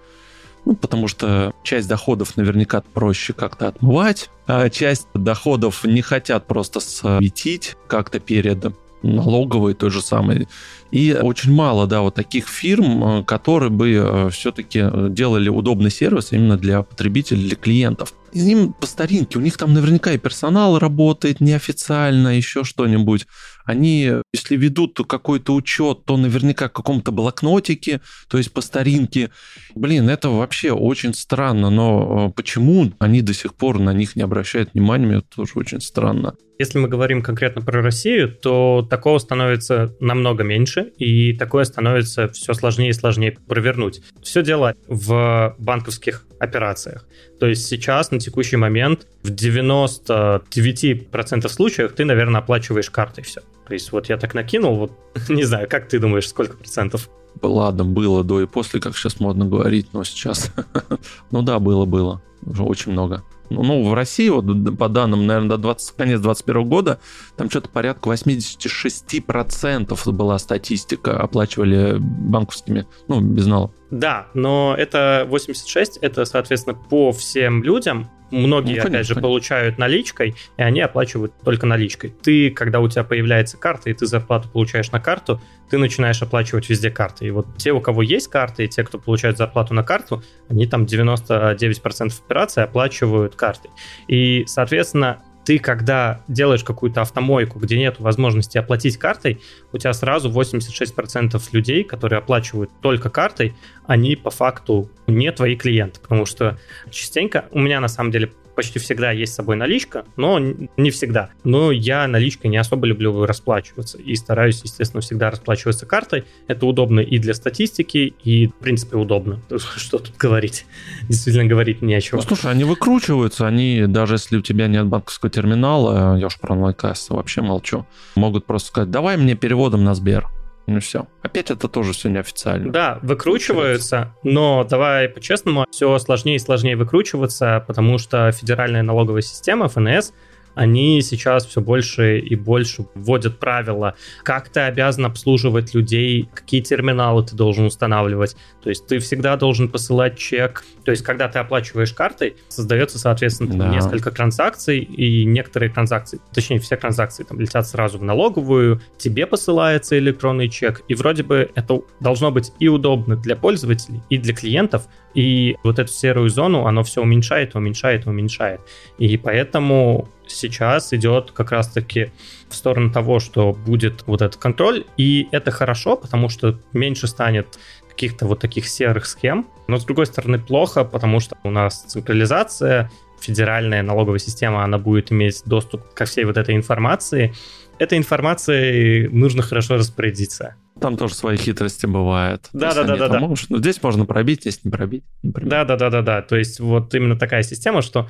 Ну, 0.67 0.75
потому 0.75 1.07
что 1.07 1.55
часть 1.63 1.89
доходов 1.89 2.37
наверняка 2.37 2.83
проще 2.93 3.33
как-то 3.33 3.69
отмывать, 3.69 4.31
а 4.49 4.69
часть 4.69 5.07
доходов 5.15 5.85
не 5.85 6.03
хотят 6.03 6.49
просто 6.49 6.81
светить 6.81 7.77
как-то 7.87 8.19
перед 8.19 8.67
налоговой 9.03 9.75
той 9.75 9.91
же 9.91 10.03
самой. 10.03 10.49
И 10.91 11.17
очень 11.21 11.53
мало, 11.53 11.87
да, 11.87 12.01
вот 12.01 12.17
таких 12.17 12.49
фирм, 12.49 13.21
э, 13.21 13.25
которые 13.25 13.71
бы 13.71 13.93
э, 13.93 14.31
все-таки 14.31 14.85
делали 15.11 15.49
удобный 15.49 15.91
сервис 15.91 16.33
именно 16.33 16.57
для 16.57 16.83
потребителей, 16.83 17.47
для 17.47 17.57
клиентов. 17.57 18.15
И 18.33 18.41
им 18.41 18.73
по 18.73 18.87
старинке, 18.87 19.39
у 19.39 19.43
них 19.43 19.57
там 19.57 19.73
наверняка 19.73 20.13
и 20.13 20.19
персонал 20.19 20.79
работает 20.79 21.41
неофициально, 21.41 22.37
еще 22.37 22.65
что-нибудь 22.65 23.27
они, 23.65 24.13
если 24.37 24.57
ведут 24.57 24.99
какой-то 25.07 25.55
учет, 25.55 26.05
то 26.05 26.17
наверняка 26.17 26.69
в 26.69 26.73
каком-то 26.73 27.11
блокнотике, 27.11 28.01
то 28.29 28.39
есть 28.39 28.53
по 28.53 28.61
старинке. 28.61 29.31
Блин, 29.75 30.09
это 30.09 30.29
вообще 30.29 30.73
очень 30.73 31.15
странно, 31.15 31.71
но 31.71 32.29
э, 32.29 32.33
почему 32.37 32.93
они 32.99 33.23
до 33.23 33.35
сих 33.35 33.55
пор 33.55 33.79
на 33.79 33.93
них 33.93 34.15
не 34.15 34.23
обращают 34.23 34.75
внимания, 34.75 35.19
это 35.19 35.37
тоже 35.37 35.53
очень 35.57 35.81
странно. 35.81 36.35
Если 36.59 36.79
мы 36.79 36.89
говорим 36.89 37.23
конкретно 37.23 37.61
про 37.61 37.83
Россию, 37.83 38.35
то 38.35 38.87
такого 38.89 39.19
становится 39.19 39.95
намного 40.01 40.43
меньше, 40.43 40.91
и 40.97 41.35
такое 41.35 41.65
становится 41.65 42.29
все 42.29 42.55
сложнее 42.55 42.91
и 42.91 42.95
сложнее 42.95 43.37
провернуть. 43.47 44.01
Все 44.23 44.43
дело 44.43 44.75
в 44.89 45.55
банковских 45.59 46.25
операциях. 46.41 47.07
То 47.41 47.47
есть 47.47 47.67
сейчас, 47.67 48.11
на 48.11 48.19
текущий 48.19 48.57
момент, 48.57 49.07
в 49.23 49.31
99% 49.31 51.49
случаев 51.49 51.93
ты, 51.93 52.07
наверное, 52.07 52.41
оплачиваешь 52.41 52.91
картой 52.91 53.25
все. 53.25 53.43
То 53.67 53.75
есть 53.75 53.93
вот 53.93 54.09
я 54.09 54.17
так 54.17 54.35
накинул, 54.35 54.77
вот 54.77 54.93
не 55.29 55.45
знаю, 55.45 55.69
как 55.69 55.89
ты 55.89 55.99
думаешь, 55.99 56.29
сколько 56.29 56.57
процентов? 56.57 57.11
Ладно, 57.43 57.85
было 57.85 58.25
до 58.25 58.41
и 58.41 58.47
после, 58.47 58.81
как 58.81 58.97
сейчас 58.97 59.21
модно 59.21 59.45
говорить, 59.45 59.89
но 59.93 60.05
сейчас... 60.05 60.53
ну 61.31 61.43
да, 61.43 61.59
было-было. 61.59 62.23
Уже 62.47 62.63
очень 62.63 62.93
много. 62.93 63.25
Ну, 63.51 63.63
ну, 63.63 63.89
в 63.89 63.95
России, 63.95 64.29
вот 64.29 64.45
по 64.77 64.89
данным, 64.89 65.27
наверное, 65.27 65.51
до 65.51 65.59
20, 65.59 65.97
конец 65.97 66.21
2021 66.21 66.69
года, 66.69 67.01
там 67.37 67.51
что-то 67.51 67.69
порядка 67.69 68.11
86% 68.11 70.13
была 70.13 70.39
статистика, 70.39 71.21
оплачивали 71.21 71.97
банковскими, 71.99 72.87
ну, 73.09 73.21
без 73.21 73.47
налога. 73.47 73.73
Да, 73.91 74.29
но 74.35 74.75
это 74.77 75.27
86, 75.29 75.99
это, 75.99 76.25
соответственно, 76.25 76.77
по 76.77 77.13
всем 77.13 77.63
людям, 77.63 78.11
Многие, 78.31 78.77
ну, 78.77 78.83
конечно, 78.83 78.89
опять 78.89 79.07
же, 79.07 79.15
конечно. 79.15 79.29
получают 79.29 79.79
наличкой, 79.79 80.35
и 80.57 80.63
они 80.63 80.81
оплачивают 80.81 81.33
только 81.45 81.67
наличкой. 81.67 82.11
Ты, 82.11 82.51
когда 82.51 82.81
у 82.81 82.89
тебя 82.89 83.05
появляется 83.05 83.57
карта, 83.57 83.91
и 83.91 83.95
ты 83.95 84.07
зарплату 84.07 84.49
получаешь 84.49 84.91
на 84.91 85.01
карту, 85.01 85.41
ты 85.71 85.79
начинаешь 85.79 86.21
оплачивать 86.23 86.69
везде 86.69 86.91
карты. 86.91 87.27
И 87.27 87.31
вот 87.31 87.47
те, 87.57 87.73
у 87.73 87.81
кого 87.81 88.03
есть 88.03 88.29
карты, 88.29 88.65
и 88.65 88.69
те, 88.69 88.83
кто 88.83 88.99
получает 88.99 89.37
зарплату 89.37 89.75
на 89.75 89.85
карту, 89.85 90.23
они 90.49 90.67
там 90.67 90.85
99% 90.85 92.13
операций 92.25 92.65
оплачивают 92.65 93.37
картой. 93.37 93.71
И, 94.09 94.45
соответственно, 94.47 95.23
ты, 95.47 95.61
когда 95.61 96.23
делаешь 96.27 96.65
какую-то 96.65 97.03
автомойку, 97.03 97.61
где 97.61 97.79
нет 97.79 98.01
возможности 98.01 98.59
оплатить 98.59 98.99
картой, 98.99 99.41
у 99.73 99.79
тебя 99.79 99.93
сразу 99.93 100.29
86% 100.29 101.41
людей, 101.53 101.85
которые 101.85 102.19
оплачивают 102.19 102.71
только 102.83 103.11
картой, 103.11 103.55
они 103.87 104.17
по 104.17 104.31
факту 104.31 104.91
не 105.07 105.31
твои 105.31 105.55
клиенты, 105.55 106.01
потому 106.01 106.27
что 106.27 106.59
частенько 106.91 107.47
у 107.53 107.61
меня 107.61 107.81
на 107.81 107.87
самом 107.87 108.11
деле 108.11 108.33
почти 108.57 108.79
всегда 108.79 109.13
есть 109.13 109.33
с 109.35 109.37
собой 109.37 109.57
наличка, 109.57 110.05
но 110.17 110.39
не 110.39 110.91
всегда. 110.91 111.31
Но 111.45 111.71
я 111.71 112.09
наличкой 112.09 112.49
не 112.49 112.57
особо 112.57 112.87
люблю 112.87 113.25
расплачиваться 113.25 113.99
и 113.99 114.17
стараюсь, 114.17 114.63
естественно, 114.65 115.01
всегда 115.01 115.31
расплачиваться 115.31 115.87
картой. 115.87 116.25
Это 116.49 116.67
удобно 116.67 117.01
и 117.01 117.19
для 117.19 117.35
статистики, 117.35 118.15
и, 118.25 118.49
в 118.49 118.55
принципе, 118.55 118.97
удобно. 118.97 119.41
Что 119.77 119.99
тут 119.99 120.17
говорить? 120.17 120.67
Действительно 121.09 121.45
говорить 121.45 121.83
нечего. 121.83 122.17
Ну, 122.17 122.23
слушай, 122.23 122.51
они 122.51 122.65
выкручиваются, 122.65 123.47
они, 123.47 123.85
даже 123.87 124.15
если 124.15 124.39
у 124.39 124.43
тебя 124.43 124.67
нет 124.67 124.87
банковского 124.87 125.31
терминала, 125.31 126.17
я 126.17 126.27
уж 126.27 126.41
про 126.41 126.55
онлайн-кассы 126.55 127.13
вообще 127.13 127.43
молчу, 127.43 127.87
могут 128.17 128.47
просто 128.47 128.69
сказать, 128.69 128.91
давай 128.91 129.17
мне 129.17 129.37
переводом 129.37 129.85
на 129.85 129.95
Сбер. 129.95 130.27
Ну 130.67 130.81
все. 130.81 131.07
Опять 131.23 131.51
это 131.51 131.69
тоже 131.69 131.93
все 131.93 132.09
неофициально. 132.09 132.73
Да, 132.73 132.99
выкручиваются, 133.03 134.15
но 134.25 134.65
давай 134.65 135.09
по-честному, 135.09 135.67
все 135.71 135.97
сложнее 135.99 136.37
и 136.37 136.41
сложнее 136.41 136.77
выкручиваться, 136.77 137.65
потому 137.67 137.99
что 137.99 138.31
федеральная 138.33 138.83
налоговая 138.83 139.23
система, 139.23 139.69
ФНС, 139.69 140.13
они 140.57 141.03
сейчас 141.03 141.47
все 141.47 141.61
больше 141.61 142.19
и 142.19 142.35
больше 142.35 142.87
вводят 142.95 143.39
правила, 143.39 143.95
как 144.25 144.49
ты 144.49 144.61
обязан 144.61 145.05
обслуживать 145.05 145.75
людей, 145.75 146.29
какие 146.35 146.63
терминалы 146.63 147.25
ты 147.25 147.37
должен 147.37 147.67
устанавливать. 147.67 148.37
То 148.63 148.71
есть 148.71 148.87
ты 148.87 148.99
всегда 148.99 149.37
должен 149.37 149.69
посылать 149.69 150.19
чек. 150.19 150.65
То 150.85 150.91
есть 150.91 151.05
когда 151.05 151.29
ты 151.29 151.39
оплачиваешь 151.39 151.93
картой, 151.93 152.37
создается, 152.49 152.99
соответственно, 152.99 153.55
да. 153.57 153.69
несколько 153.69 154.11
транзакций, 154.11 154.81
и 154.81 155.25
некоторые 155.27 155.71
транзакции, 155.71 156.21
точнее, 156.33 156.59
все 156.59 156.77
транзакции 156.77 157.23
там 157.23 157.39
летят 157.39 157.67
сразу 157.69 157.99
в 157.99 158.03
налоговую, 158.03 158.81
тебе 158.97 159.27
посылается 159.27 159.99
электронный 159.99 160.49
чек, 160.49 160.83
и 160.89 160.95
вроде 160.95 161.23
бы 161.23 161.51
это 161.55 161.83
должно 162.01 162.31
быть 162.31 162.53
и 162.59 162.69
удобно 162.69 163.17
для 163.17 163.37
пользователей, 163.37 164.01
и 164.09 164.17
для 164.17 164.35
клиентов, 164.35 164.89
и 165.17 165.57
вот 165.65 165.79
эту 165.79 165.91
серую 165.91 166.29
зону, 166.29 166.67
оно 166.67 166.83
все 166.83 167.03
уменьшает, 167.03 167.57
уменьшает, 167.57 168.07
уменьшает. 168.07 168.61
И 168.99 169.17
поэтому 169.17 170.09
сейчас 170.27 170.93
идет 170.93 171.33
как 171.33 171.53
раз-таки 171.53 172.13
в 172.51 172.55
сторону 172.55 172.93
того, 172.93 173.19
что 173.19 173.53
будет 173.53 174.07
вот 174.07 174.21
этот 174.21 174.37
контроль, 174.37 174.85
и 174.99 175.27
это 175.33 175.51
хорошо, 175.51 175.97
потому 175.97 176.29
что 176.29 176.61
меньше 176.75 177.07
станет 177.07 177.59
каких-то 177.89 178.27
вот 178.27 178.41
таких 178.41 178.69
серых 178.69 179.07
схем, 179.07 179.47
но 179.69 179.79
с 179.79 179.87
другой 179.87 180.05
стороны 180.05 180.39
плохо, 180.39 180.85
потому 180.85 181.19
что 181.21 181.35
у 181.45 181.51
нас 181.51 181.83
централизация, 181.85 182.91
федеральная 183.19 183.83
налоговая 183.83 184.19
система, 184.19 184.65
она 184.65 184.77
будет 184.77 185.11
иметь 185.11 185.43
доступ 185.47 185.95
ко 185.95 186.05
всей 186.05 186.27
вот 186.27 186.37
этой 186.37 186.55
информации. 186.55 187.33
Этой 187.79 187.97
информацией 187.97 189.09
нужно 189.09 189.43
хорошо 189.43 189.77
распорядиться. 189.77 190.57
Там 190.81 190.97
тоже 190.97 191.15
свои 191.15 191.37
хитрости 191.37 191.87
бывают. 191.87 192.49
Да, 192.53 192.75
да, 192.75 192.85
да, 192.85 192.97
да, 192.97 193.09
да. 193.09 193.21
Но 193.21 193.35
здесь 193.59 193.83
можно 193.83 194.05
пробить, 194.05 194.43
здесь 194.43 194.63
не 194.63 194.71
пробить. 194.71 195.05
Да, 195.23 195.65
да, 195.65 195.77
да, 195.77 195.89
да, 195.89 196.03
да. 196.03 196.23
То 196.23 196.37
есть 196.37 196.61
вот 196.61 196.95
именно 196.95 197.19
такая 197.19 197.43
система, 197.43 197.81
что, 197.81 198.09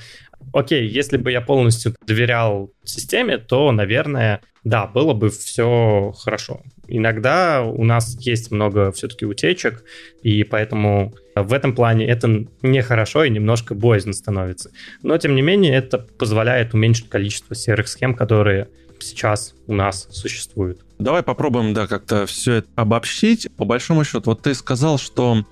окей, 0.53 0.87
если 0.89 1.17
бы 1.17 1.31
я 1.31 1.41
полностью 1.41 1.95
доверял 2.07 2.73
системе, 2.83 3.39
то, 3.39 3.71
наверное, 3.71 4.41
да, 4.65 4.89
было 4.89 5.15
бы 5.15 5.31
все 5.31 6.13
хорошо. 6.19 6.61
Иногда 6.89 7.63
у 7.63 7.85
нас 7.85 8.17
есть 8.21 8.51
много 8.51 8.91
все-таки 8.91 9.25
утечек, 9.25 9.85
и 10.23 10.43
поэтому 10.43 11.15
в 11.37 11.53
этом 11.53 11.73
плане 11.73 12.09
это 12.09 12.47
нехорошо 12.63 13.23
и 13.23 13.31
немножко 13.31 13.77
боязно 13.77 14.13
становится. 14.13 14.73
Но, 15.05 15.17
тем 15.19 15.37
не 15.37 15.43
менее, 15.43 15.77
это 15.77 15.99
позволяет 15.99 16.75
уменьшить 16.75 17.09
количество 17.09 17.55
серых 17.55 17.87
схем, 17.87 18.15
которые 18.15 18.67
сейчас 19.01 19.55
у 19.67 19.75
нас 19.75 20.09
существуют. 20.11 20.81
Давай 20.99 21.23
попробуем, 21.23 21.75
да, 21.75 21.87
как-то 21.87 22.27
все 22.27 22.55
это 22.55 22.69
обобщить. 22.75 23.49
По 23.57 23.65
большому 23.65 24.05
счету, 24.05 24.31
вот 24.31 24.43
ты 24.43 24.55
сказал, 24.55 24.99
что 24.99 25.45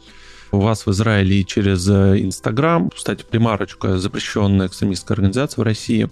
у 0.52 0.60
вас 0.60 0.86
в 0.86 0.90
Израиле 0.90 1.44
через 1.44 1.88
э, 1.88 2.20
Инстаграм, 2.20 2.90
кстати, 2.90 3.24
примарочка, 3.28 3.98
запрещенная 3.98 4.68
экстремистская 4.68 5.16
организация 5.16 5.62
в 5.62 5.64
России, 5.64 6.08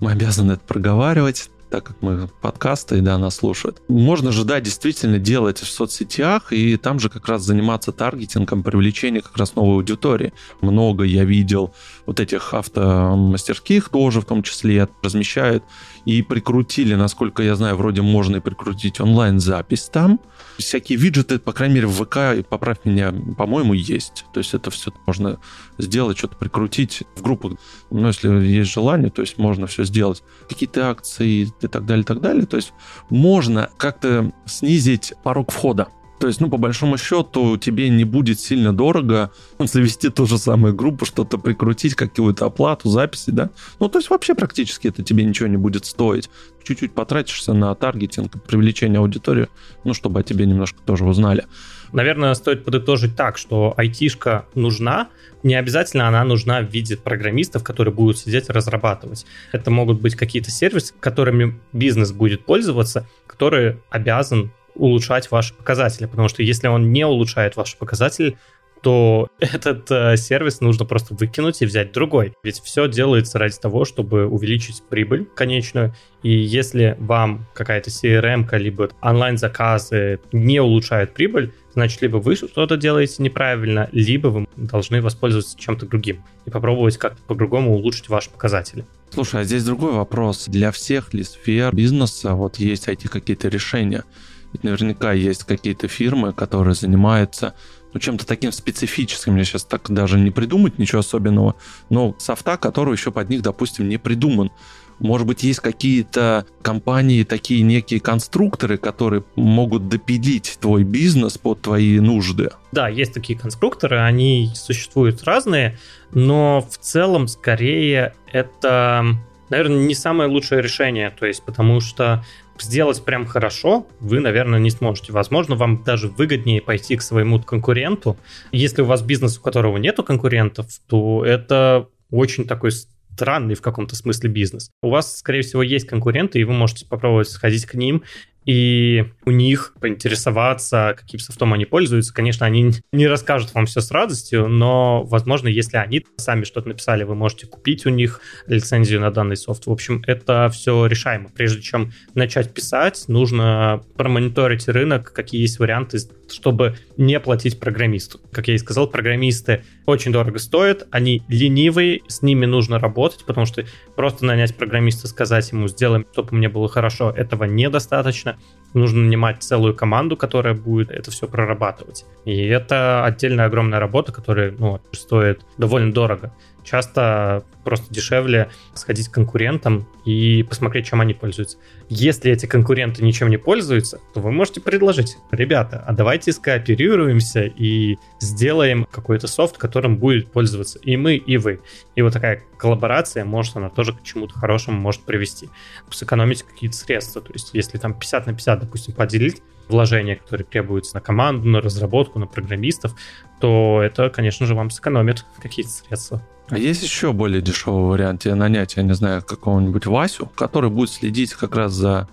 мы 0.00 0.12
обязаны 0.12 0.52
это 0.52 0.62
проговаривать 0.66 1.50
так 1.72 1.84
как 1.84 2.02
мы 2.02 2.28
подкасты, 2.42 2.98
и 2.98 3.00
да, 3.00 3.16
нас 3.16 3.36
слушают. 3.36 3.80
Можно 3.88 4.30
же, 4.30 4.44
да, 4.44 4.60
действительно 4.60 5.18
делать 5.18 5.58
в 5.58 5.66
соцсетях, 5.66 6.52
и 6.52 6.76
там 6.76 7.00
же 7.00 7.08
как 7.08 7.26
раз 7.28 7.42
заниматься 7.42 7.92
таргетингом, 7.92 8.62
привлечением 8.62 9.22
как 9.22 9.38
раз 9.38 9.54
новой 9.54 9.76
аудитории. 9.76 10.34
Много 10.60 11.04
я 11.04 11.24
видел 11.24 11.74
вот 12.06 12.20
этих 12.20 12.54
автомастерских 12.54 13.88
тоже 13.88 14.20
в 14.20 14.24
том 14.24 14.42
числе 14.42 14.88
размещают 15.02 15.64
и 16.04 16.22
прикрутили, 16.22 16.94
насколько 16.94 17.42
я 17.42 17.54
знаю, 17.54 17.76
вроде 17.76 18.02
можно 18.02 18.36
и 18.36 18.40
прикрутить 18.40 19.00
онлайн-запись 19.00 19.88
там. 19.92 20.20
Всякие 20.58 20.98
виджеты, 20.98 21.38
по 21.38 21.52
крайней 21.52 21.76
мере, 21.76 21.86
в 21.86 22.04
ВК, 22.04 22.46
поправь 22.48 22.78
меня, 22.84 23.12
по-моему, 23.36 23.72
есть. 23.72 24.24
То 24.32 24.38
есть 24.38 24.54
это 24.54 24.70
все 24.70 24.92
можно 25.06 25.38
сделать, 25.78 26.18
что-то 26.18 26.36
прикрутить 26.36 27.04
в 27.16 27.22
группу. 27.22 27.56
Ну, 27.90 28.06
если 28.06 28.28
есть 28.28 28.72
желание, 28.72 29.10
то 29.10 29.22
есть 29.22 29.38
можно 29.38 29.66
все 29.66 29.84
сделать. 29.84 30.22
Какие-то 30.48 30.90
акции 30.90 31.52
и 31.60 31.66
так 31.68 31.86
далее, 31.86 32.02
и 32.02 32.06
так 32.06 32.20
далее. 32.20 32.46
То 32.46 32.56
есть 32.56 32.72
можно 33.08 33.70
как-то 33.76 34.32
снизить 34.46 35.14
порог 35.22 35.52
входа 35.52 35.88
то 36.22 36.28
есть, 36.28 36.40
ну, 36.40 36.48
по 36.48 36.56
большому 36.56 36.98
счету, 36.98 37.56
тебе 37.56 37.88
не 37.88 38.04
будет 38.04 38.38
сильно 38.38 38.72
дорого 38.72 39.32
завести 39.58 40.08
ту 40.08 40.24
же 40.24 40.38
самую 40.38 40.72
группу, 40.72 41.04
что-то 41.04 41.36
прикрутить, 41.36 41.96
какую-то 41.96 42.46
оплату, 42.46 42.88
записи, 42.90 43.32
да? 43.32 43.50
Ну, 43.80 43.88
то 43.88 43.98
есть, 43.98 44.08
вообще 44.08 44.36
практически 44.36 44.86
это 44.86 45.02
тебе 45.02 45.24
ничего 45.24 45.48
не 45.48 45.56
будет 45.56 45.84
стоить. 45.84 46.30
Чуть-чуть 46.62 46.92
потратишься 46.92 47.54
на 47.54 47.74
таргетинг, 47.74 48.40
привлечение 48.44 49.00
аудитории, 49.00 49.48
ну, 49.82 49.94
чтобы 49.94 50.20
о 50.20 50.22
тебе 50.22 50.46
немножко 50.46 50.78
тоже 50.86 51.04
узнали. 51.04 51.44
Наверное, 51.90 52.34
стоит 52.34 52.64
подытожить 52.64 53.16
так, 53.16 53.36
что 53.36 53.74
айтишка 53.76 54.46
нужна, 54.54 55.08
не 55.42 55.56
обязательно 55.56 56.06
она 56.06 56.22
нужна 56.22 56.60
в 56.60 56.70
виде 56.70 56.96
программистов, 56.96 57.64
которые 57.64 57.92
будут 57.92 58.16
сидеть 58.16 58.48
и 58.48 58.52
разрабатывать. 58.52 59.26
Это 59.50 59.72
могут 59.72 60.00
быть 60.00 60.14
какие-то 60.14 60.52
сервисы, 60.52 60.94
которыми 61.00 61.58
бизнес 61.72 62.12
будет 62.12 62.44
пользоваться, 62.44 63.08
который 63.26 63.78
обязан 63.90 64.52
улучшать 64.74 65.30
ваши 65.30 65.54
показатели, 65.54 66.06
потому 66.06 66.28
что 66.28 66.42
если 66.42 66.68
он 66.68 66.92
не 66.92 67.06
улучшает 67.06 67.56
ваши 67.56 67.76
показатели, 67.76 68.36
то 68.82 69.28
этот 69.38 69.90
э, 69.90 70.16
сервис 70.16 70.60
нужно 70.60 70.84
просто 70.84 71.14
выкинуть 71.14 71.62
и 71.62 71.66
взять 71.66 71.92
другой. 71.92 72.34
Ведь 72.42 72.60
все 72.60 72.88
делается 72.88 73.38
ради 73.38 73.56
того, 73.56 73.84
чтобы 73.84 74.26
увеличить 74.26 74.82
прибыль 74.88 75.26
конечную. 75.34 75.94
И 76.22 76.30
если 76.30 76.96
вам 76.98 77.46
какая-то 77.54 77.90
CRM, 77.90 78.46
либо 78.58 78.90
онлайн-заказы 79.00 80.20
не 80.32 80.60
улучшают 80.60 81.14
прибыль, 81.14 81.52
значит, 81.72 82.02
либо 82.02 82.16
вы 82.16 82.36
что-то 82.36 82.76
делаете 82.76 83.22
неправильно, 83.22 83.88
либо 83.92 84.28
вы 84.28 84.46
должны 84.56 85.00
воспользоваться 85.00 85.58
чем-то 85.58 85.86
другим 85.86 86.22
и 86.44 86.50
попробовать 86.50 86.98
как-то 86.98 87.22
по-другому 87.22 87.74
улучшить 87.74 88.08
ваши 88.08 88.30
показатели. 88.30 88.84
Слушай, 89.10 89.42
а 89.42 89.44
здесь 89.44 89.64
другой 89.64 89.92
вопрос. 89.92 90.46
Для 90.48 90.70
всех 90.72 91.14
ли 91.14 91.22
сфер 91.22 91.74
бизнеса 91.74 92.34
вот 92.34 92.56
есть 92.56 92.88
эти 92.88 93.06
какие-то 93.06 93.48
решения? 93.48 94.04
Ведь 94.52 94.64
наверняка 94.64 95.12
есть 95.12 95.44
какие-то 95.44 95.88
фирмы, 95.88 96.32
которые 96.32 96.74
занимаются 96.74 97.54
ну, 97.92 98.00
чем-то 98.00 98.26
таким 98.26 98.52
специфическим. 98.52 99.34
Мне 99.34 99.44
сейчас 99.44 99.64
так 99.64 99.90
даже 99.90 100.18
не 100.18 100.30
придумать 100.30 100.78
ничего 100.78 101.00
особенного, 101.00 101.56
но 101.90 102.14
софта, 102.18 102.56
который 102.56 102.94
еще 102.94 103.12
под 103.12 103.28
них, 103.28 103.42
допустим, 103.42 103.88
не 103.88 103.98
придуман. 103.98 104.50
Может 104.98 105.26
быть, 105.26 105.42
есть 105.42 105.58
какие-то 105.58 106.46
компании, 106.62 107.24
такие 107.24 107.62
некие 107.62 107.98
конструкторы, 107.98 108.76
которые 108.78 109.24
могут 109.34 109.88
допилить 109.88 110.58
твой 110.60 110.84
бизнес 110.84 111.38
под 111.38 111.60
твои 111.62 111.98
нужды? 111.98 112.50
Да, 112.70 112.88
есть 112.88 113.12
такие 113.12 113.36
конструкторы, 113.36 113.98
они 113.98 114.52
существуют 114.54 115.24
разные, 115.24 115.76
но 116.12 116.60
в 116.60 116.78
целом 116.78 117.26
скорее 117.26 118.14
это, 118.30 119.04
наверное, 119.50 119.84
не 119.84 119.94
самое 119.94 120.30
лучшее 120.30 120.62
решение, 120.62 121.10
то 121.10 121.26
есть 121.26 121.42
потому 121.42 121.80
что 121.80 122.24
сделать 122.58 123.04
прям 123.04 123.26
хорошо 123.26 123.86
вы, 124.00 124.20
наверное, 124.20 124.58
не 124.58 124.70
сможете. 124.70 125.12
Возможно, 125.12 125.56
вам 125.56 125.82
даже 125.84 126.08
выгоднее 126.08 126.60
пойти 126.60 126.96
к 126.96 127.02
своему 127.02 127.40
конкуренту. 127.42 128.16
Если 128.50 128.82
у 128.82 128.86
вас 128.86 129.02
бизнес, 129.02 129.38
у 129.38 129.42
которого 129.42 129.76
нету 129.78 130.02
конкурентов, 130.02 130.66
то 130.88 131.24
это 131.24 131.88
очень 132.10 132.46
такой 132.46 132.72
странный 133.14 133.54
в 133.54 133.62
каком-то 133.62 133.94
смысле 133.96 134.30
бизнес. 134.30 134.70
У 134.82 134.90
вас, 134.90 135.18
скорее 135.18 135.42
всего, 135.42 135.62
есть 135.62 135.86
конкуренты, 135.86 136.40
и 136.40 136.44
вы 136.44 136.52
можете 136.52 136.86
попробовать 136.86 137.28
сходить 137.28 137.66
к 137.66 137.74
ним 137.74 138.02
и 138.44 139.04
у 139.24 139.30
них 139.30 139.74
поинтересоваться, 139.80 140.94
каким 140.98 141.20
софтом 141.20 141.52
они 141.52 141.64
пользуются. 141.64 142.12
Конечно, 142.12 142.46
они 142.46 142.72
не 142.92 143.06
расскажут 143.06 143.54
вам 143.54 143.66
все 143.66 143.80
с 143.80 143.90
радостью, 143.90 144.48
но, 144.48 145.02
возможно, 145.04 145.48
если 145.48 145.76
они 145.76 146.04
сами 146.16 146.44
что-то 146.44 146.68
написали, 146.68 147.04
вы 147.04 147.14
можете 147.14 147.46
купить 147.46 147.86
у 147.86 147.90
них 147.90 148.20
лицензию 148.46 149.00
на 149.00 149.10
данный 149.10 149.36
софт. 149.36 149.66
В 149.66 149.70
общем, 149.70 150.02
это 150.06 150.50
все 150.52 150.86
решаемо. 150.86 151.28
Прежде 151.34 151.62
чем 151.62 151.92
начать 152.14 152.52
писать, 152.52 153.04
нужно 153.08 153.82
промониторить 153.96 154.68
рынок, 154.68 155.12
какие 155.12 155.40
есть 155.40 155.58
варианты, 155.58 155.98
чтобы 156.30 156.76
не 156.96 157.20
платить 157.20 157.60
программисту. 157.60 158.20
Как 158.32 158.48
я 158.48 158.54
и 158.54 158.58
сказал, 158.58 158.88
программисты 158.88 159.64
очень 159.86 160.12
дорого 160.12 160.38
стоят, 160.38 160.86
они 160.90 161.22
ленивые, 161.28 162.00
с 162.08 162.22
ними 162.22 162.46
нужно 162.46 162.78
работать, 162.78 163.24
потому 163.26 163.46
что 163.46 163.64
просто 163.96 164.24
нанять 164.24 164.56
программиста, 164.56 165.08
сказать 165.08 165.50
ему, 165.52 165.68
сделаем, 165.68 166.06
чтобы 166.12 166.36
мне 166.36 166.48
было 166.48 166.68
хорошо, 166.68 167.10
этого 167.10 167.44
недостаточно. 167.44 168.31
Нужно 168.74 169.02
нанимать 169.02 169.42
целую 169.42 169.74
команду, 169.74 170.16
которая 170.16 170.54
будет 170.54 170.90
это 170.90 171.10
все 171.10 171.28
прорабатывать. 171.28 172.06
И 172.24 172.46
это 172.46 173.04
отдельная 173.04 173.46
огромная 173.46 173.78
работа, 173.78 174.12
которая 174.12 174.52
ну, 174.52 174.80
стоит 174.92 175.44
довольно 175.58 175.92
дорого. 175.92 176.32
Часто 176.64 177.44
просто 177.64 177.92
дешевле 177.92 178.50
сходить 178.74 179.08
к 179.08 179.14
конкурентам 179.14 179.86
и 180.04 180.42
посмотреть, 180.42 180.86
чем 180.86 181.00
они 181.00 181.14
пользуются. 181.14 181.58
Если 181.88 182.30
эти 182.30 182.46
конкуренты 182.46 183.04
ничем 183.04 183.28
не 183.30 183.36
пользуются, 183.36 184.00
то 184.14 184.20
вы 184.20 184.32
можете 184.32 184.60
предложить, 184.60 185.16
ребята, 185.30 185.82
а 185.86 185.92
давайте 185.92 186.32
скооперируемся 186.32 187.44
и 187.44 187.96
сделаем 188.20 188.86
какой-то 188.90 189.26
софт, 189.26 189.58
которым 189.58 189.96
будет 189.96 190.30
пользоваться 190.30 190.78
и 190.78 190.96
мы, 190.96 191.16
и 191.16 191.36
вы. 191.36 191.60
И 191.94 192.02
вот 192.02 192.12
такая 192.12 192.42
коллаборация, 192.56 193.24
может, 193.24 193.56
она 193.56 193.68
тоже 193.68 193.92
к 193.92 194.02
чему-то 194.02 194.34
хорошему 194.34 194.80
может 194.80 195.02
привести. 195.02 195.48
Сэкономить 195.90 196.42
какие-то 196.42 196.76
средства. 196.76 197.20
То 197.20 197.32
есть, 197.32 197.50
если 197.52 197.78
там 197.78 197.94
50 197.94 198.26
на 198.26 198.32
50, 198.32 198.60
допустим, 198.60 198.94
поделить, 198.94 199.42
вложения, 199.68 200.16
которые 200.16 200.46
требуются 200.46 200.94
на 200.94 201.00
команду, 201.00 201.48
на 201.48 201.60
разработку, 201.60 202.18
на 202.18 202.26
программистов, 202.26 202.94
то 203.40 203.80
это, 203.82 204.10
конечно 204.10 204.46
же, 204.46 204.54
вам 204.54 204.70
сэкономит 204.70 205.24
какие-то 205.40 205.70
средства. 205.70 206.22
А 206.52 206.58
есть 206.58 206.82
еще 206.82 207.14
более 207.14 207.40
дешевый 207.40 207.88
вариант 207.88 208.24
тебе 208.24 208.34
нанять, 208.34 208.76
я 208.76 208.82
не 208.82 208.92
знаю, 208.92 209.22
какого-нибудь 209.22 209.86
Васю, 209.86 210.30
который 210.36 210.68
будет 210.68 210.90
следить 210.90 211.32
как 211.32 211.56
раз 211.56 211.72
за 211.72 212.10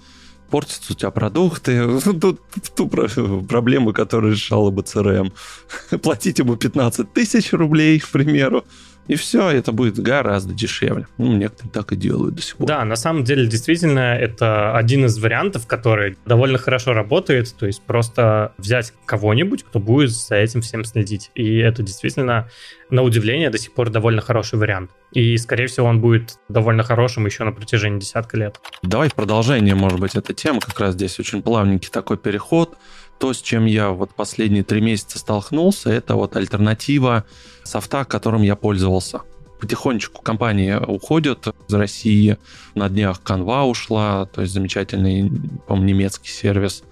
портятся 0.50 0.94
у 0.94 0.96
тебя 0.96 1.12
продукты. 1.12 2.00
Тут 2.22 2.40
ту 2.74 2.88
проблему, 2.88 3.92
которую 3.92 4.36
решала 4.36 4.72
бы 4.72 4.82
CRM. 4.82 5.34
Платить 6.02 6.40
ему 6.40 6.56
15 6.56 7.12
тысяч 7.12 7.52
рублей, 7.52 8.00
к 8.00 8.08
примеру, 8.08 8.64
и 9.10 9.16
все, 9.16 9.50
это 9.50 9.72
будет 9.72 9.98
гораздо 9.98 10.54
дешевле. 10.54 11.08
Ну, 11.18 11.36
некоторые 11.36 11.72
так 11.72 11.92
и 11.92 11.96
делают 11.96 12.36
до 12.36 12.44
сих 12.44 12.58
пор. 12.58 12.68
Да, 12.68 12.86
на 12.86 12.96
самом 12.96 13.24
деле, 13.24 13.48
действительно, 13.48 14.16
это 14.16 14.78
один 14.78 15.06
из 15.06 15.18
вариантов, 15.18 15.66
который 15.66 16.16
довольно 16.28 16.60
хорошо 16.60 16.94
работает. 16.94 17.52
То 17.58 17.66
есть 17.66 17.82
просто 17.82 18.54
взять 18.60 18.94
кого-нибудь, 19.08 19.64
кто 19.64 19.80
будет 19.80 20.12
за 20.12 20.36
этим 20.36 20.62
всем 20.62 20.86
следить. 20.86 21.32
И 21.34 21.58
это 21.58 21.82
действительно, 21.82 22.50
на 22.92 23.02
удивление, 23.02 23.50
до 23.50 23.58
сих 23.58 23.74
пор 23.74 23.90
довольно 23.90 24.22
хороший 24.22 24.60
вариант. 24.60 24.92
И, 25.12 25.36
скорее 25.38 25.66
всего, 25.66 25.88
он 25.88 26.02
будет 26.02 26.38
довольно 26.48 26.84
хорошим 26.84 27.26
еще 27.26 27.44
на 27.46 27.52
протяжении 27.52 28.00
десятка 28.00 28.38
лет. 28.38 28.62
Давай 28.84 29.10
в 29.10 29.16
продолжение, 29.16 29.74
может 29.74 30.00
быть, 30.00 30.14
эта 30.14 30.36
тема. 30.36 30.60
Как 30.60 30.80
раз 30.80 30.94
здесь 30.94 31.20
очень 31.20 31.42
плавненький 31.42 31.90
такой 31.90 32.18
переход 32.18 32.78
то, 33.20 33.34
с 33.34 33.42
чем 33.42 33.66
я 33.66 33.92
вот 33.92 34.16
последние 34.16 34.64
три 34.64 34.82
месяца 34.82 35.20
столкнулся, 35.20 35.90
это 35.90 36.16
вот 36.16 36.36
альтернатива 36.36 37.26
софта, 37.64 38.06
которым 38.06 38.42
я 38.42 38.56
пользовался. 38.56 39.22
Потихонечку 39.60 40.22
компании 40.22 40.74
уходят 40.74 41.54
из 41.68 41.74
России. 41.74 42.38
На 42.76 42.88
днях 42.88 43.22
Canva 43.24 43.66
ушла, 43.70 44.26
то 44.26 44.42
есть 44.42 44.54
замечательный, 44.54 45.30
по-моему, 45.68 45.90
немецкий 45.90 46.30
сервис, 46.30 46.84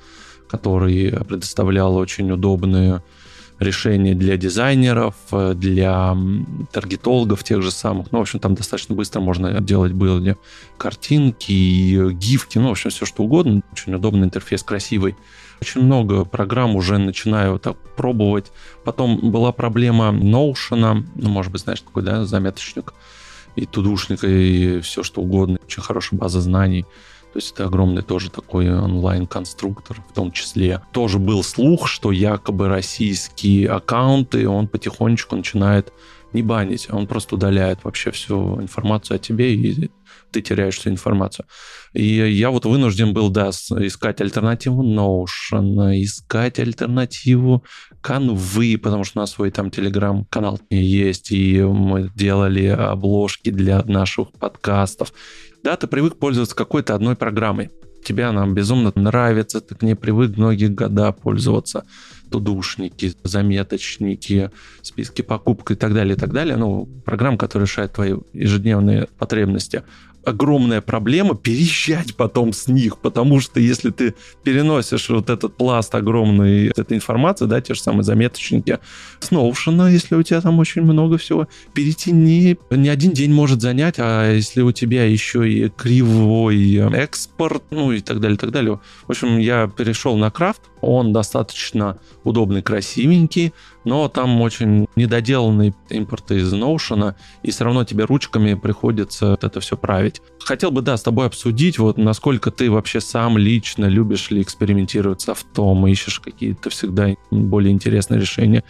который 0.49 1.11
предоставлял 1.25 1.95
очень 1.95 2.29
удобные 2.29 3.01
решения 3.59 4.13
для 4.13 4.37
дизайнеров, 4.37 5.15
для 5.31 6.15
таргетологов 6.73 7.43
тех 7.43 7.61
же 7.61 7.71
самых. 7.71 8.11
Ну, 8.11 8.19
в 8.19 8.21
общем, 8.21 8.39
там 8.39 8.53
достаточно 8.53 8.95
быстро 8.95 9.21
можно 9.21 9.61
делать 9.61 9.93
были 9.93 10.35
картинки, 10.77 12.11
гифки, 12.11 12.57
ну, 12.57 12.67
в 12.67 12.71
общем, 12.71 12.89
все 12.89 13.05
что 13.05 13.23
угодно. 13.23 13.61
Очень 13.71 13.95
удобный 13.95 14.25
интерфейс, 14.25 14.61
красивый. 14.61 15.15
Очень 15.62 15.82
много 15.82 16.24
программ 16.24 16.76
уже 16.76 16.98
начинаю 16.98 17.60
так 17.60 17.78
пробовать. 17.96 18.52
Потом 18.84 19.32
была 19.32 19.52
проблема 19.52 20.10
Notion, 20.10 21.06
ну, 21.15 21.30
может 21.30 21.52
быть, 21.52 21.62
знаешь, 21.62 21.82
такой, 21.82 22.04
да, 22.04 22.26
заметочник 22.26 22.93
и 23.56 23.65
тудушник, 23.65 24.24
и 24.24 24.80
все 24.82 25.04
что 25.04 25.22
угодно. 25.22 25.58
Очень 25.65 25.82
хорошая 25.82 26.20
база 26.20 26.41
знаний. 26.41 26.86
То 27.34 27.39
есть 27.39 27.54
это 27.54 27.65
огромный 27.65 28.02
тоже 28.02 28.32
такой 28.32 28.72
онлайн-конструктор 28.72 30.02
в 30.10 30.13
том 30.13 30.32
числе. 30.32 30.82
Тоже 30.91 31.20
был 31.20 31.43
слух, 31.43 31.88
что 31.88 32.12
якобы 32.12 32.67
российские 32.67 33.70
аккаунты 33.70 34.48
он 34.48 34.67
потихонечку 34.67 35.36
начинает 35.36 35.91
не 36.34 36.41
банить, 36.41 36.88
он 36.91 37.08
просто 37.08 37.36
удаляет 37.36 37.84
вообще 37.84 38.12
всю 38.12 38.62
информацию 38.62 39.15
о 39.15 39.20
тебе, 39.20 39.54
и 39.54 39.89
ты 40.38 40.41
теряешь 40.41 40.78
всю 40.78 40.91
информацию. 40.91 41.45
И 41.93 42.06
я 42.06 42.52
вот 42.52 42.65
вынужден 42.65 43.13
был, 43.13 43.30
да, 43.30 43.50
искать 43.50 44.21
альтернативу 44.21 44.84
Notion, 44.84 46.00
искать 46.04 46.60
альтернативу 46.60 47.63
Canva, 48.04 48.78
потому 48.78 49.04
что 49.04 49.19
у 49.19 49.21
нас 49.21 49.32
свой 49.32 49.50
там 49.50 49.71
телеграм-канал 49.71 50.60
есть, 50.69 51.32
и 51.32 51.62
мы 51.62 52.12
делали 52.15 52.67
обложки 52.67 53.50
для 53.50 53.82
наших 53.84 54.32
подкастов. 54.34 55.12
Да, 55.63 55.76
ты 55.76 55.88
привык 55.88 56.17
пользоваться 56.17 56.56
какой-то 56.56 56.93
одной 56.93 57.15
программой. 57.15 57.71
Тебе 58.06 58.26
она 58.26 58.47
безумно 58.47 58.93
нравится, 58.95 59.60
ты 59.60 59.76
к 59.76 59.82
ней 59.82 59.95
привык 59.95 60.38
многие 60.38 60.67
года 60.67 61.12
пользоваться 61.12 61.84
тудушники, 62.30 63.13
заметочники, 63.23 64.52
списки 64.82 65.21
покупок 65.21 65.71
и 65.71 65.76
так 65.76 65.93
далее, 65.93 66.15
и 66.15 66.19
так 66.19 66.32
далее. 66.32 66.58
Ну, 66.58 66.86
программ, 67.06 67.38
которые 67.38 67.65
решают 67.65 67.93
твои 67.93 68.13
ежедневные 68.34 69.08
потребности 69.17 69.84
огромная 70.27 70.81
проблема 70.81 71.35
переезжать 71.35 72.15
потом 72.15 72.53
с 72.53 72.67
них, 72.67 72.97
потому 72.97 73.39
что 73.39 73.59
если 73.59 73.91
ты 73.91 74.13
переносишь 74.43 75.09
вот 75.09 75.29
этот 75.29 75.55
пласт 75.55 75.95
огромный 75.95 76.67
этой 76.67 76.97
информации, 76.97 77.45
да, 77.45 77.61
те 77.61 77.73
же 77.73 77.81
самые 77.81 78.03
заметочники 78.03 78.79
с 79.19 79.31
Notion, 79.31 79.91
если 79.91 80.15
у 80.15 80.23
тебя 80.23 80.41
там 80.41 80.59
очень 80.59 80.81
много 80.81 81.17
всего, 81.17 81.47
перейти 81.73 82.11
не, 82.11 82.57
не 82.69 82.89
один 82.89 83.11
день 83.11 83.33
может 83.33 83.61
занять, 83.61 83.95
а 83.99 84.33
если 84.33 84.61
у 84.61 84.71
тебя 84.71 85.05
еще 85.05 85.49
и 85.49 85.69
кривой 85.69 86.75
экспорт, 86.93 87.63
ну 87.71 87.91
и 87.91 88.01
так 88.01 88.19
далее, 88.19 88.37
так 88.37 88.51
далее. 88.51 88.79
В 89.07 89.11
общем, 89.11 89.37
я 89.37 89.67
перешел 89.67 90.17
на 90.17 90.29
крафт, 90.29 90.61
он 90.81 91.13
достаточно 91.13 91.97
удобный, 92.23 92.61
красивенький, 92.61 93.53
но 93.83 94.07
там 94.09 94.41
очень 94.41 94.87
недоделанный 94.95 95.73
импорт 95.89 96.31
из 96.31 96.53
Notion, 96.53 97.15
и 97.43 97.51
все 97.51 97.63
равно 97.63 97.83
тебе 97.83 98.05
ручками 98.05 98.53
приходится 98.53 99.37
это 99.41 99.59
все 99.59 99.77
править. 99.77 100.21
Хотел 100.43 100.71
бы, 100.71 100.81
да, 100.81 100.97
с 100.97 101.03
тобой 101.03 101.27
обсудить, 101.27 101.79
вот 101.79 101.97
насколько 101.97 102.51
ты 102.51 102.69
вообще 102.69 103.01
сам 103.01 103.37
лично 103.37 103.85
любишь 103.85 104.29
ли 104.31 104.41
экспериментировать 104.41 105.21
с 105.21 105.29
автом, 105.29 105.87
ищешь 105.87 106.19
какие-то 106.19 106.69
всегда 106.69 107.15
более 107.31 107.71
интересные 107.71 108.19
решения 108.19 108.63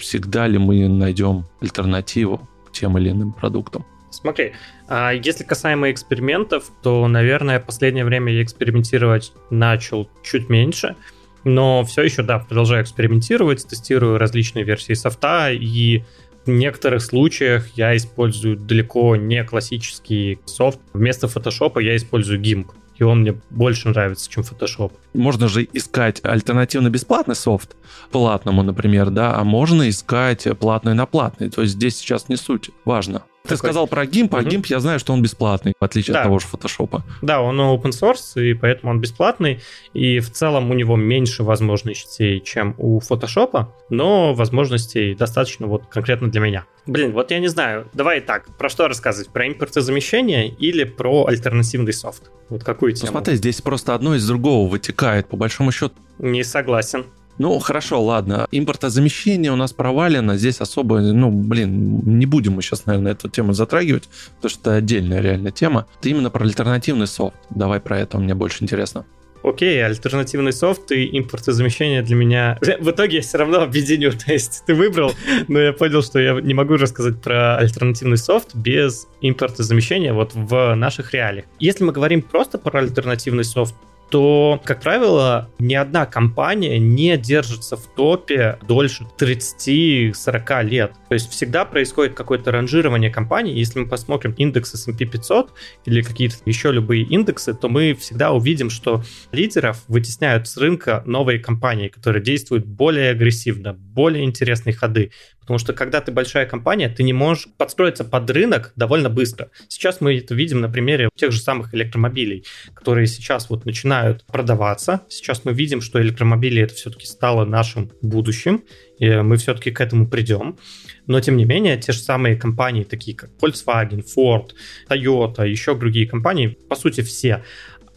всегда 0.00 0.46
ли 0.46 0.58
мы 0.58 0.88
найдем 0.88 1.44
альтернативу 1.60 2.48
к 2.66 2.72
тем 2.72 2.98
или 2.98 3.10
иным 3.10 3.32
продуктам. 3.32 3.84
Смотри, 4.10 4.54
а 4.88 5.12
если 5.12 5.44
касаемо 5.44 5.92
экспериментов, 5.92 6.72
то, 6.82 7.06
наверное, 7.06 7.60
в 7.60 7.66
последнее 7.66 8.04
время 8.04 8.32
я 8.32 8.42
экспериментировать 8.42 9.32
начал 9.50 10.08
чуть 10.24 10.48
меньше, 10.48 10.96
но 11.44 11.84
все 11.84 12.02
еще, 12.02 12.22
да, 12.22 12.38
продолжаю 12.38 12.82
экспериментировать, 12.82 13.66
тестирую 13.66 14.18
различные 14.18 14.64
версии 14.64 14.94
софта, 14.94 15.50
и 15.52 16.04
в 16.46 16.50
некоторых 16.50 17.02
случаях 17.02 17.68
я 17.76 17.96
использую 17.96 18.56
далеко 18.56 19.16
не 19.16 19.44
классический 19.44 20.38
софт. 20.46 20.80
Вместо 20.92 21.26
Photoshop 21.26 21.82
я 21.82 21.96
использую 21.96 22.40
GIMP 22.40 22.66
и 23.00 23.02
он 23.02 23.20
мне 23.20 23.40
больше 23.48 23.88
нравится, 23.88 24.30
чем 24.30 24.44
Photoshop. 24.44 24.92
Можно 25.14 25.48
же 25.48 25.66
искать 25.72 26.20
альтернативно-бесплатный 26.22 27.34
софт, 27.34 27.74
платному, 28.12 28.62
например, 28.62 29.08
да, 29.08 29.34
а 29.36 29.42
можно 29.42 29.88
искать 29.88 30.46
платный 30.58 30.94
на 30.94 31.06
платный. 31.06 31.48
То 31.48 31.62
есть 31.62 31.74
здесь 31.74 31.96
сейчас 31.96 32.28
не 32.28 32.36
суть, 32.36 32.70
важно. 32.84 33.22
Ты 33.42 33.50
такой... 33.50 33.58
сказал 33.58 33.86
про 33.86 34.04
GIMP, 34.04 34.28
а. 34.32 34.42
GIMP 34.42 34.66
я 34.68 34.80
знаю, 34.80 34.98
что 34.98 35.12
он 35.12 35.22
бесплатный, 35.22 35.72
в 35.78 35.84
отличие 35.84 36.12
да. 36.12 36.20
от 36.20 36.24
того 36.24 36.38
же 36.38 36.46
Photoshop. 36.52 37.02
Да, 37.22 37.40
он 37.40 37.60
open 37.60 37.90
source, 37.90 38.40
и 38.40 38.54
поэтому 38.54 38.92
он 38.92 39.00
бесплатный, 39.00 39.60
и 39.94 40.20
в 40.20 40.30
целом 40.30 40.70
у 40.70 40.74
него 40.74 40.96
меньше 40.96 41.42
возможностей, 41.42 42.42
чем 42.44 42.74
у 42.78 43.00
Photoshop, 43.00 43.66
но 43.88 44.34
возможностей 44.34 45.14
достаточно 45.14 45.66
вот 45.66 45.86
конкретно 45.86 46.30
для 46.30 46.40
меня. 46.40 46.66
Блин, 46.86 47.12
вот 47.12 47.30
я 47.30 47.38
не 47.38 47.48
знаю, 47.48 47.88
давай 47.92 48.20
так, 48.20 48.56
про 48.56 48.68
что 48.68 48.88
рассказывать? 48.88 49.30
Про 49.30 49.48
импортозамещение 49.48 50.48
или 50.48 50.84
про 50.84 51.26
альтернативный 51.26 51.92
софт? 51.92 52.30
Вот 52.48 52.64
какую 52.64 52.92
тему? 52.92 53.06
Ну 53.06 53.12
смотри, 53.12 53.36
здесь 53.36 53.60
просто 53.60 53.94
одно 53.94 54.14
из 54.14 54.26
другого 54.26 54.68
вытекает, 54.68 55.28
по 55.28 55.36
большому 55.36 55.72
счету. 55.72 55.94
Не 56.18 56.42
согласен. 56.42 57.06
Ну, 57.40 57.58
хорошо, 57.58 58.02
ладно. 58.02 58.46
Импортозамещение 58.52 59.50
у 59.50 59.56
нас 59.56 59.72
провалено. 59.72 60.36
Здесь 60.36 60.60
особо, 60.60 61.00
ну, 61.00 61.30
блин, 61.30 62.02
не 62.04 62.26
будем 62.26 62.52
мы 62.52 62.60
сейчас, 62.60 62.84
наверное, 62.84 63.12
эту 63.12 63.30
тему 63.30 63.54
затрагивать, 63.54 64.10
потому 64.36 64.50
что 64.50 64.60
это 64.60 64.74
отдельная 64.74 65.22
реальная 65.22 65.50
тема. 65.50 65.86
Это 65.98 66.10
именно 66.10 66.28
про 66.28 66.44
альтернативный 66.44 67.06
софт. 67.06 67.34
Давай 67.48 67.80
про 67.80 67.98
это, 67.98 68.18
мне 68.18 68.34
больше 68.34 68.62
интересно. 68.62 69.06
Окей, 69.42 69.82
альтернативный 69.82 70.52
софт 70.52 70.92
и 70.92 71.18
импортозамещение 71.18 72.02
для 72.02 72.14
меня... 72.14 72.58
В 72.60 72.90
итоге 72.90 73.16
я 73.16 73.22
все 73.22 73.38
равно 73.38 73.62
объединю. 73.62 74.12
То 74.26 74.34
есть 74.34 74.64
ты 74.66 74.74
выбрал, 74.74 75.14
но 75.48 75.58
я 75.58 75.72
понял, 75.72 76.02
что 76.02 76.18
я 76.18 76.38
не 76.42 76.52
могу 76.52 76.74
рассказать 76.74 77.22
про 77.22 77.56
альтернативный 77.56 78.18
софт 78.18 78.54
без 78.54 79.08
импортозамещения 79.22 80.12
вот 80.12 80.32
в 80.34 80.74
наших 80.74 81.14
реалиях. 81.14 81.46
Если 81.58 81.84
мы 81.84 81.92
говорим 81.92 82.20
просто 82.20 82.58
про 82.58 82.80
альтернативный 82.80 83.44
софт, 83.44 83.74
то, 84.10 84.60
как 84.64 84.82
правило, 84.82 85.48
ни 85.58 85.74
одна 85.74 86.04
компания 86.04 86.78
не 86.78 87.16
держится 87.16 87.76
в 87.76 87.86
топе 87.94 88.58
дольше 88.66 89.06
30-40 89.18 90.64
лет. 90.64 90.92
То 91.08 91.14
есть 91.14 91.30
всегда 91.30 91.64
происходит 91.64 92.14
какое-то 92.14 92.50
ранжирование 92.50 93.10
компаний. 93.10 93.52
Если 93.54 93.78
мы 93.78 93.88
посмотрим 93.88 94.32
индекс 94.32 94.74
S&P 94.74 95.04
500 95.04 95.52
или 95.84 96.02
какие-то 96.02 96.36
еще 96.44 96.72
любые 96.72 97.04
индексы, 97.04 97.54
то 97.54 97.68
мы 97.68 97.94
всегда 97.94 98.32
увидим, 98.32 98.68
что 98.68 99.02
лидеров 99.30 99.84
вытесняют 99.86 100.48
с 100.48 100.56
рынка 100.56 101.02
новые 101.06 101.38
компании, 101.38 101.88
которые 101.88 102.22
действуют 102.22 102.66
более 102.66 103.10
агрессивно, 103.10 103.74
более 103.74 104.24
интересные 104.24 104.74
ходы. 104.74 105.12
Потому 105.40 105.58
что 105.58 105.72
когда 105.72 106.00
ты 106.00 106.12
большая 106.12 106.46
компания, 106.46 106.88
ты 106.88 107.02
не 107.02 107.12
можешь 107.12 107.48
подстроиться 107.56 108.04
под 108.04 108.30
рынок 108.30 108.72
довольно 108.76 109.10
быстро. 109.10 109.50
Сейчас 109.68 110.00
мы 110.00 110.16
это 110.16 110.34
видим 110.34 110.60
на 110.60 110.68
примере 110.68 111.08
тех 111.16 111.32
же 111.32 111.40
самых 111.40 111.74
электромобилей, 111.74 112.44
которые 112.74 113.06
сейчас 113.06 113.50
вот 113.50 113.64
начинают 113.64 114.24
продаваться. 114.26 115.02
Сейчас 115.08 115.44
мы 115.44 115.52
видим, 115.52 115.80
что 115.80 116.00
электромобили 116.00 116.62
это 116.62 116.74
все-таки 116.74 117.06
стало 117.06 117.44
нашим 117.44 117.90
будущим, 118.00 118.62
и 118.98 119.10
мы 119.10 119.36
все-таки 119.38 119.70
к 119.70 119.80
этому 119.80 120.06
придем. 120.06 120.58
Но, 121.06 121.20
тем 121.20 121.36
не 121.36 121.44
менее, 121.44 121.76
те 121.78 121.92
же 121.92 121.98
самые 121.98 122.36
компании, 122.36 122.84
такие 122.84 123.16
как 123.16 123.30
Volkswagen, 123.40 124.04
Ford, 124.04 124.50
Toyota, 124.88 125.48
еще 125.48 125.74
другие 125.74 126.06
компании, 126.06 126.56
по 126.68 126.76
сути, 126.76 127.00
все, 127.00 127.42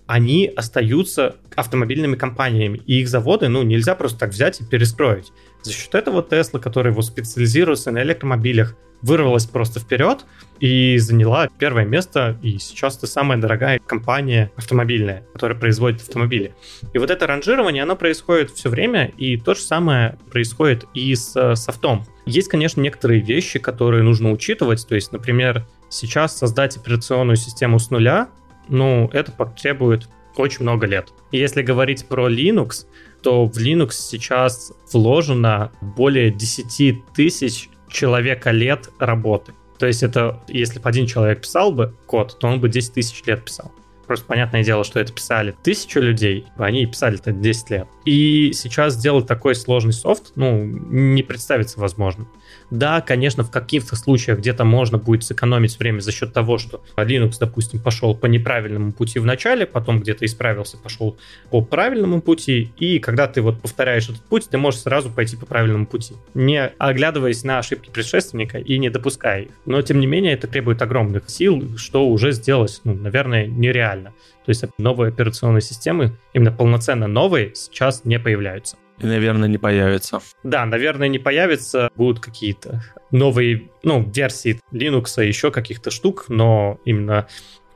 они 0.08 0.52
остаются 0.56 1.36
автомобильными 1.56 2.16
компаниями, 2.16 2.82
и 2.86 3.00
их 3.02 3.08
заводы, 3.08 3.48
ну, 3.48 3.64
нельзя 3.64 3.96
просто 3.96 4.20
так 4.20 4.32
взять 4.32 4.62
и 4.62 4.66
перестроить. 4.66 5.32
За 5.64 5.72
счет 5.72 5.96
этого 5.96 6.22
Tesla, 6.22 6.60
который 6.60 6.92
его 6.92 7.02
специализируется 7.02 7.92
на 7.92 8.04
электромобилях, 8.04 8.76
вырвалась 9.02 9.46
просто 9.46 9.80
вперед 9.80 10.26
и 10.60 10.98
заняла 10.98 11.50
первое 11.60 11.86
место, 11.86 12.40
и 12.42 12.58
сейчас 12.58 12.98
это 12.98 13.06
самая 13.06 13.38
дорогая 13.38 13.80
компания 13.80 14.50
автомобильная, 14.56 15.26
которая 15.34 15.60
производит 15.60 16.02
автомобили. 16.02 16.56
И 16.94 16.98
вот 16.98 17.12
это 17.12 17.28
ранжирование, 17.28 17.84
оно 17.84 17.98
происходит 17.98 18.52
все 18.52 18.70
время, 18.70 19.12
и 19.18 19.38
то 19.38 19.56
же 19.56 19.62
самое 19.62 20.18
происходит 20.32 20.86
и 20.94 21.14
с 21.16 21.36
э, 21.36 21.56
софтом. 21.56 22.06
Есть, 22.26 22.48
конечно, 22.48 22.80
некоторые 22.80 23.20
вещи, 23.20 23.60
которые 23.60 24.04
нужно 24.04 24.32
учитывать, 24.32 24.88
то 24.88 24.96
есть, 24.96 25.12
например, 25.12 25.66
сейчас 25.90 26.38
создать 26.38 26.78
операционную 26.78 27.36
систему 27.36 27.80
с 27.80 27.90
нуля, 27.90 28.30
ну, 28.70 29.10
это 29.12 29.34
потребует 29.34 30.08
очень 30.38 30.64
много 30.64 30.88
лет. 30.88 31.10
И 31.32 31.38
если 31.38 31.62
говорить 31.62 32.06
про 32.08 32.30
Linux, 32.30 32.86
то 33.24 33.46
в 33.46 33.58
Linux 33.58 33.92
сейчас 33.94 34.74
вложено 34.92 35.72
более 35.82 36.30
10 36.30 37.06
тысяч 37.14 37.70
человека 37.90 38.52
лет 38.52 38.90
работы. 39.00 39.54
То 39.80 39.88
есть 39.88 40.04
это, 40.04 40.42
если 40.48 40.80
бы 40.80 40.88
один 40.88 41.08
человек 41.08 41.42
писал 41.42 41.72
бы 41.72 41.96
код, 42.06 42.38
то 42.40 42.48
он 42.48 42.60
бы 42.60 42.70
10 42.70 42.94
тысяч 42.94 43.24
лет 43.26 43.44
писал. 43.44 43.72
Просто 44.06 44.26
понятное 44.26 44.64
дело, 44.64 44.84
что 44.84 45.00
это 45.00 45.14
писали 45.14 45.56
тысячу 45.64 46.02
людей, 46.02 46.46
они 46.58 46.86
писали 46.86 47.18
это 47.18 47.32
10 47.32 47.70
лет. 47.70 47.88
И 48.06 48.52
сейчас 48.54 48.96
сделать 48.96 49.28
такой 49.28 49.56
сложный 49.56 49.94
софт, 49.94 50.34
ну, 50.36 50.64
не 50.66 51.24
представится 51.24 51.80
возможным. 51.80 52.28
Да, 52.70 53.02
конечно, 53.02 53.44
в 53.44 53.52
каких-то 53.52 53.96
случаях 53.96 54.40
где-то 54.40 54.64
можно 54.64 54.98
будет 54.98 55.24
сэкономить 55.24 55.78
время 55.80 56.00
за 56.00 56.12
счет 56.12 56.34
того, 56.34 56.58
что 56.58 56.84
Linux, 56.98 57.36
допустим, 57.40 57.80
пошел 57.80 58.16
по 58.16 58.26
неправильному 58.26 58.92
пути 58.92 59.20
в 59.20 59.26
начале, 59.26 59.66
потом 59.66 60.00
где-то 60.00 60.26
исправился, 60.26 60.78
пошел 60.78 61.18
по 61.50 61.62
правильному 61.62 62.22
пути, 62.22 62.72
и 62.78 63.00
когда 63.00 63.28
ты 63.28 63.42
вот 63.42 63.62
повторяешь 63.62 64.10
этот 64.10 64.24
путь, 64.24 64.50
ты 64.50 64.58
можешь 64.58 64.82
сразу 64.82 65.10
пойти 65.10 65.38
по 65.38 65.46
правильному 65.46 65.86
пути, 65.86 66.16
не 66.34 66.66
оглядываясь 66.78 67.44
на 67.44 67.60
ошибки 67.60 67.90
предшественника 67.90 68.58
и 68.58 68.78
не 68.78 68.90
допуская 68.90 69.44
их. 69.44 69.52
Но, 69.66 69.82
тем 69.82 70.00
не 70.00 70.08
менее, 70.08 70.34
это 70.34 70.48
требует 70.48 70.82
огромных 70.82 71.30
сил, 71.30 71.78
что 71.78 72.08
уже 72.08 72.32
сделать, 72.32 72.82
ну, 72.84 72.94
наверное, 72.94 73.48
нереально. 73.48 74.14
То 74.46 74.50
есть 74.50 74.66
новые 74.78 75.10
операционные 75.10 75.62
системы, 75.62 76.18
именно 76.34 76.52
полноценно 76.52 77.08
новые, 77.08 77.56
сейчас 77.56 78.04
не 78.04 78.20
появляются. 78.20 78.78
Наверное, 79.04 79.48
не 79.48 79.58
появится. 79.58 80.22
Да, 80.44 80.66
наверное, 80.66 81.08
не 81.08 81.20
появится. 81.20 81.90
Будут 81.96 82.20
какие-то 82.20 82.84
новые, 83.12 83.70
ну, 83.84 84.10
версии 84.10 84.60
Linux, 84.72 85.24
еще 85.24 85.52
каких-то 85.52 85.92
штук, 85.92 86.26
но 86.30 86.80
именно 86.86 87.28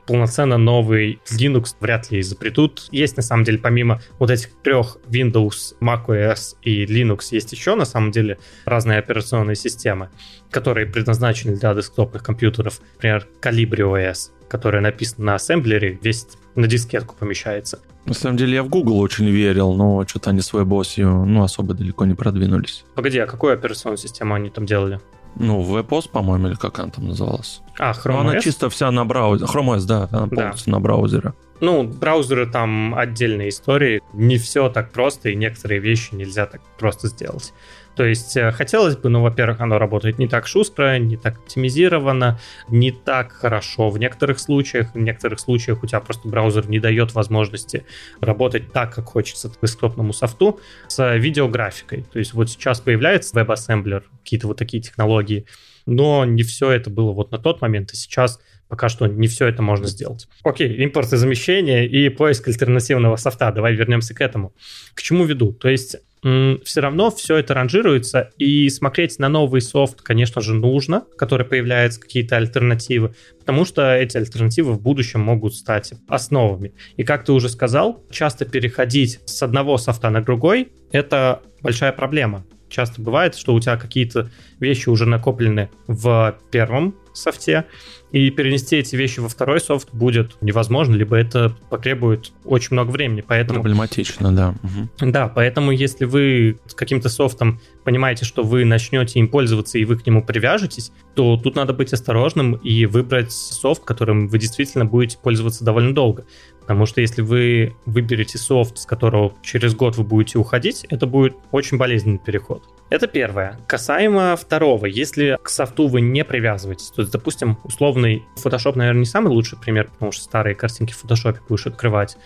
полноценно 0.08 0.56
новый 0.56 1.20
Linux 1.30 1.76
вряд 1.80 2.10
ли 2.10 2.20
изобретут. 2.20 2.88
Есть, 2.90 3.18
на 3.18 3.22
самом 3.22 3.44
деле, 3.44 3.58
помимо 3.58 4.00
вот 4.18 4.30
этих 4.30 4.50
трех 4.62 4.96
Windows, 5.06 5.76
macOS 5.82 6.56
и 6.62 6.86
Linux, 6.86 7.28
есть 7.30 7.52
еще, 7.52 7.74
на 7.74 7.84
самом 7.84 8.10
деле, 8.10 8.38
разные 8.64 8.98
операционные 8.98 9.54
системы, 9.54 10.08
которые 10.50 10.86
предназначены 10.86 11.56
для 11.56 11.74
десктопных 11.74 12.22
компьютеров. 12.22 12.80
Например, 12.94 13.28
Calibri 13.42 13.82
OS, 13.82 14.30
которая 14.48 14.80
написана 14.80 15.26
на 15.26 15.34
ассемблере, 15.34 15.98
весь 16.02 16.26
на 16.58 16.66
дискетку 16.66 17.14
помещается. 17.18 17.78
На 18.04 18.14
самом 18.14 18.36
деле 18.36 18.54
я 18.54 18.62
в 18.62 18.68
Google 18.68 18.98
очень 18.98 19.28
верил, 19.28 19.74
но 19.74 20.04
что-то 20.06 20.30
они 20.30 20.40
свой 20.40 20.64
босью, 20.64 21.24
ну, 21.24 21.42
особо 21.42 21.74
далеко 21.74 22.04
не 22.04 22.14
продвинулись. 22.14 22.84
Погоди, 22.94 23.18
а 23.18 23.26
какую 23.26 23.52
операционную 23.52 23.98
систему 23.98 24.34
они 24.34 24.50
там 24.50 24.66
делали? 24.66 25.00
Ну, 25.36 25.62
WebOS, 25.62 26.10
по-моему, 26.10 26.48
или 26.48 26.54
как 26.56 26.80
она 26.80 26.90
там 26.90 27.06
называлась. 27.06 27.60
А, 27.78 27.92
Chrome 27.92 28.12
ну, 28.12 28.18
она 28.18 28.40
чисто 28.40 28.68
вся 28.70 28.90
на 28.90 29.04
браузере. 29.04 29.48
Chrome 29.48 29.76
OS, 29.76 29.86
да, 29.86 30.08
она 30.10 30.26
полностью 30.26 30.72
да. 30.72 30.72
на 30.72 30.80
браузере. 30.80 31.32
Ну, 31.60 31.84
браузеры 31.84 32.46
там 32.46 32.94
отдельные 32.96 33.50
истории. 33.50 34.02
Не 34.12 34.38
все 34.38 34.68
так 34.68 34.90
просто, 34.90 35.28
и 35.28 35.36
некоторые 35.36 35.80
вещи 35.80 36.14
нельзя 36.14 36.46
так 36.46 36.60
просто 36.76 37.06
сделать. 37.08 37.52
То 37.98 38.04
есть 38.04 38.36
э, 38.36 38.52
хотелось 38.52 38.96
бы, 38.96 39.08
но, 39.08 39.24
во-первых, 39.24 39.60
оно 39.60 39.76
работает 39.76 40.20
не 40.20 40.28
так 40.28 40.46
шустро, 40.46 41.00
не 41.00 41.16
так 41.16 41.38
оптимизировано, 41.38 42.38
не 42.68 42.92
так 42.92 43.32
хорошо 43.32 43.90
в 43.90 43.98
некоторых 43.98 44.38
случаях. 44.38 44.94
В 44.94 44.98
некоторых 44.98 45.40
случаях 45.40 45.82
у 45.82 45.86
тебя 45.88 45.98
просто 45.98 46.28
браузер 46.28 46.68
не 46.68 46.78
дает 46.78 47.12
возможности 47.14 47.84
работать 48.20 48.72
так, 48.72 48.94
как 48.94 49.06
хочется 49.06 49.50
десктопному 49.60 50.12
софту 50.12 50.60
с 50.86 51.16
видеографикой. 51.16 52.04
То 52.04 52.20
есть 52.20 52.34
вот 52.34 52.48
сейчас 52.50 52.80
появляется 52.80 53.34
WebAssembler, 53.34 54.04
какие-то 54.22 54.46
вот 54.46 54.58
такие 54.58 54.80
технологии, 54.80 55.46
но 55.84 56.24
не 56.24 56.44
все 56.44 56.70
это 56.70 56.90
было 56.90 57.10
вот 57.10 57.32
на 57.32 57.38
тот 57.38 57.60
момент, 57.60 57.90
и 57.94 57.96
сейчас 57.96 58.38
пока 58.68 58.88
что 58.88 59.08
не 59.08 59.26
все 59.26 59.48
это 59.48 59.60
можно 59.60 59.88
сделать. 59.88 60.28
Окей, 60.44 60.72
импорт 60.84 61.12
и 61.12 61.16
замещение 61.16 61.88
и 61.88 62.08
поиск 62.10 62.46
альтернативного 62.46 63.16
софта. 63.16 63.50
Давай 63.50 63.74
вернемся 63.74 64.14
к 64.14 64.20
этому. 64.20 64.54
К 64.94 65.02
чему 65.02 65.24
веду? 65.24 65.52
То 65.52 65.68
есть 65.68 65.96
все 66.22 66.80
равно 66.80 67.10
все 67.10 67.36
это 67.36 67.54
ранжируется, 67.54 68.30
и 68.38 68.68
смотреть 68.68 69.18
на 69.18 69.28
новый 69.28 69.60
софт, 69.60 70.02
конечно 70.02 70.40
же, 70.40 70.54
нужно, 70.54 71.04
который 71.16 71.46
появляется, 71.46 72.00
какие-то 72.00 72.36
альтернативы, 72.36 73.14
потому 73.38 73.64
что 73.64 73.94
эти 73.94 74.16
альтернативы 74.16 74.72
в 74.72 74.80
будущем 74.80 75.20
могут 75.20 75.54
стать 75.54 75.94
основами. 76.08 76.72
И 76.96 77.04
как 77.04 77.24
ты 77.24 77.32
уже 77.32 77.48
сказал, 77.48 78.04
часто 78.10 78.44
переходить 78.44 79.20
с 79.26 79.42
одного 79.42 79.78
софта 79.78 80.10
на 80.10 80.22
другой— 80.22 80.72
это 80.92 81.42
большая 81.62 81.92
проблема. 81.92 82.44
часто 82.68 83.00
бывает, 83.00 83.34
что 83.34 83.54
у 83.54 83.60
тебя 83.60 83.76
какие-то 83.76 84.30
вещи 84.60 84.88
уже 84.88 85.06
накоплены 85.06 85.70
в 85.86 86.38
первом 86.50 86.94
софте, 87.18 87.66
и 88.10 88.30
перенести 88.30 88.76
эти 88.76 88.96
вещи 88.96 89.20
во 89.20 89.28
второй 89.28 89.60
софт 89.60 89.88
будет 89.92 90.36
невозможно, 90.40 90.94
либо 90.94 91.16
это 91.16 91.54
потребует 91.68 92.32
очень 92.44 92.68
много 92.72 92.90
времени. 92.90 93.22
Поэтому... 93.26 93.60
Проблематично, 93.60 94.34
да. 94.34 94.54
Угу. 94.62 95.10
Да, 95.10 95.28
поэтому 95.28 95.72
если 95.72 96.06
вы 96.06 96.58
с 96.66 96.74
каким-то 96.74 97.08
софтом 97.10 97.60
понимаете, 97.84 98.24
что 98.24 98.42
вы 98.42 98.64
начнете 98.64 99.18
им 99.18 99.28
пользоваться 99.28 99.78
и 99.78 99.84
вы 99.84 99.98
к 99.98 100.06
нему 100.06 100.24
привяжетесь, 100.24 100.90
то 101.14 101.36
тут 101.36 101.56
надо 101.56 101.74
быть 101.74 101.92
осторожным 101.92 102.54
и 102.54 102.86
выбрать 102.86 103.32
софт, 103.32 103.84
которым 103.84 104.28
вы 104.28 104.38
действительно 104.38 104.86
будете 104.86 105.18
пользоваться 105.18 105.64
довольно 105.64 105.94
долго. 105.94 106.24
Потому 106.60 106.86
что 106.86 107.00
если 107.00 107.22
вы 107.22 107.76
выберете 107.86 108.38
софт, 108.38 108.78
с 108.78 108.86
которого 108.86 109.34
через 109.42 109.74
год 109.74 109.96
вы 109.96 110.04
будете 110.04 110.38
уходить, 110.38 110.84
это 110.88 111.06
будет 111.06 111.36
очень 111.50 111.76
болезненный 111.78 112.18
переход. 112.18 112.62
Это 112.90 113.06
первое. 113.06 113.58
Касаемо 113.66 114.34
второго, 114.36 114.86
если 114.86 115.38
к 115.42 115.50
софту 115.50 115.88
вы 115.88 116.00
не 116.00 116.24
привязываетесь, 116.24 116.90
то 116.90 117.02
есть, 117.02 117.12
допустим, 117.12 117.58
условный 117.64 118.24
Photoshop, 118.42 118.76
наверное, 118.76 119.00
не 119.00 119.06
самый 119.06 119.28
лучший 119.28 119.58
пример, 119.58 119.90
потому 119.90 120.10
что 120.10 120.24
старые 120.24 120.54
картинки 120.54 120.92
в 120.94 121.04
Photoshop 121.04 121.36
будешь 121.48 121.66
открывать. 121.66 122.16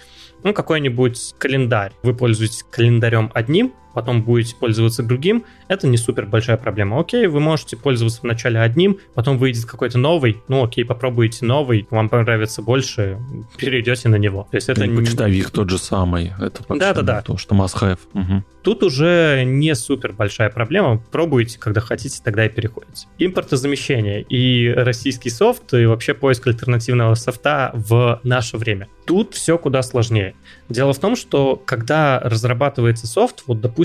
Ну, 0.44 0.54
какой-нибудь 0.54 1.34
календарь. 1.38 1.92
Вы 2.02 2.14
пользуетесь 2.14 2.64
календарем 2.70 3.30
одним, 3.34 3.72
потом 3.94 4.22
будете 4.22 4.54
пользоваться 4.56 5.02
другим, 5.02 5.44
это 5.68 5.86
не 5.86 5.96
супер 5.96 6.26
большая 6.26 6.56
проблема. 6.56 7.00
Окей, 7.00 7.26
вы 7.26 7.40
можете 7.40 7.76
пользоваться 7.76 8.20
вначале 8.22 8.60
одним, 8.60 8.98
потом 9.14 9.38
выйдет 9.38 9.64
какой-то 9.64 9.98
новый, 9.98 10.42
ну 10.48 10.64
окей, 10.64 10.84
попробуйте 10.84 11.44
новый, 11.44 11.86
вам 11.90 12.08
понравится 12.08 12.62
больше, 12.62 13.18
перейдете 13.56 14.08
на 14.08 14.16
него. 14.16 14.46
То 14.50 14.56
есть 14.56 14.68
это 14.68 14.86
не... 14.86 14.96
Почтовик 14.96 15.50
тот 15.50 15.70
же 15.70 15.78
самый, 15.78 16.32
это 16.38 16.62
да, 16.68 16.94
да, 16.94 17.02
да. 17.02 17.22
то, 17.22 17.36
что 17.36 17.54
must 17.54 17.80
have. 17.80 17.98
Угу. 18.14 18.44
Тут 18.62 18.82
уже 18.82 19.42
не 19.44 19.74
супер 19.74 20.12
большая 20.12 20.50
проблема, 20.50 21.02
пробуйте, 21.10 21.58
когда 21.58 21.80
хотите, 21.80 22.20
тогда 22.22 22.46
и 22.46 22.48
переходите. 22.48 23.06
Импортозамещение 23.18 24.22
и 24.22 24.68
российский 24.68 25.30
софт, 25.30 25.74
и 25.74 25.86
вообще 25.86 26.14
поиск 26.14 26.46
альтернативного 26.46 27.14
софта 27.14 27.72
в 27.74 28.20
наше 28.22 28.56
время. 28.56 28.88
Тут 29.04 29.34
все 29.34 29.58
куда 29.58 29.82
сложнее. 29.82 30.34
Дело 30.68 30.92
в 30.92 30.98
том, 30.98 31.16
что 31.16 31.56
когда 31.56 32.20
разрабатывается 32.20 33.06
софт, 33.06 33.42
вот 33.46 33.60
допустим, 33.60 33.81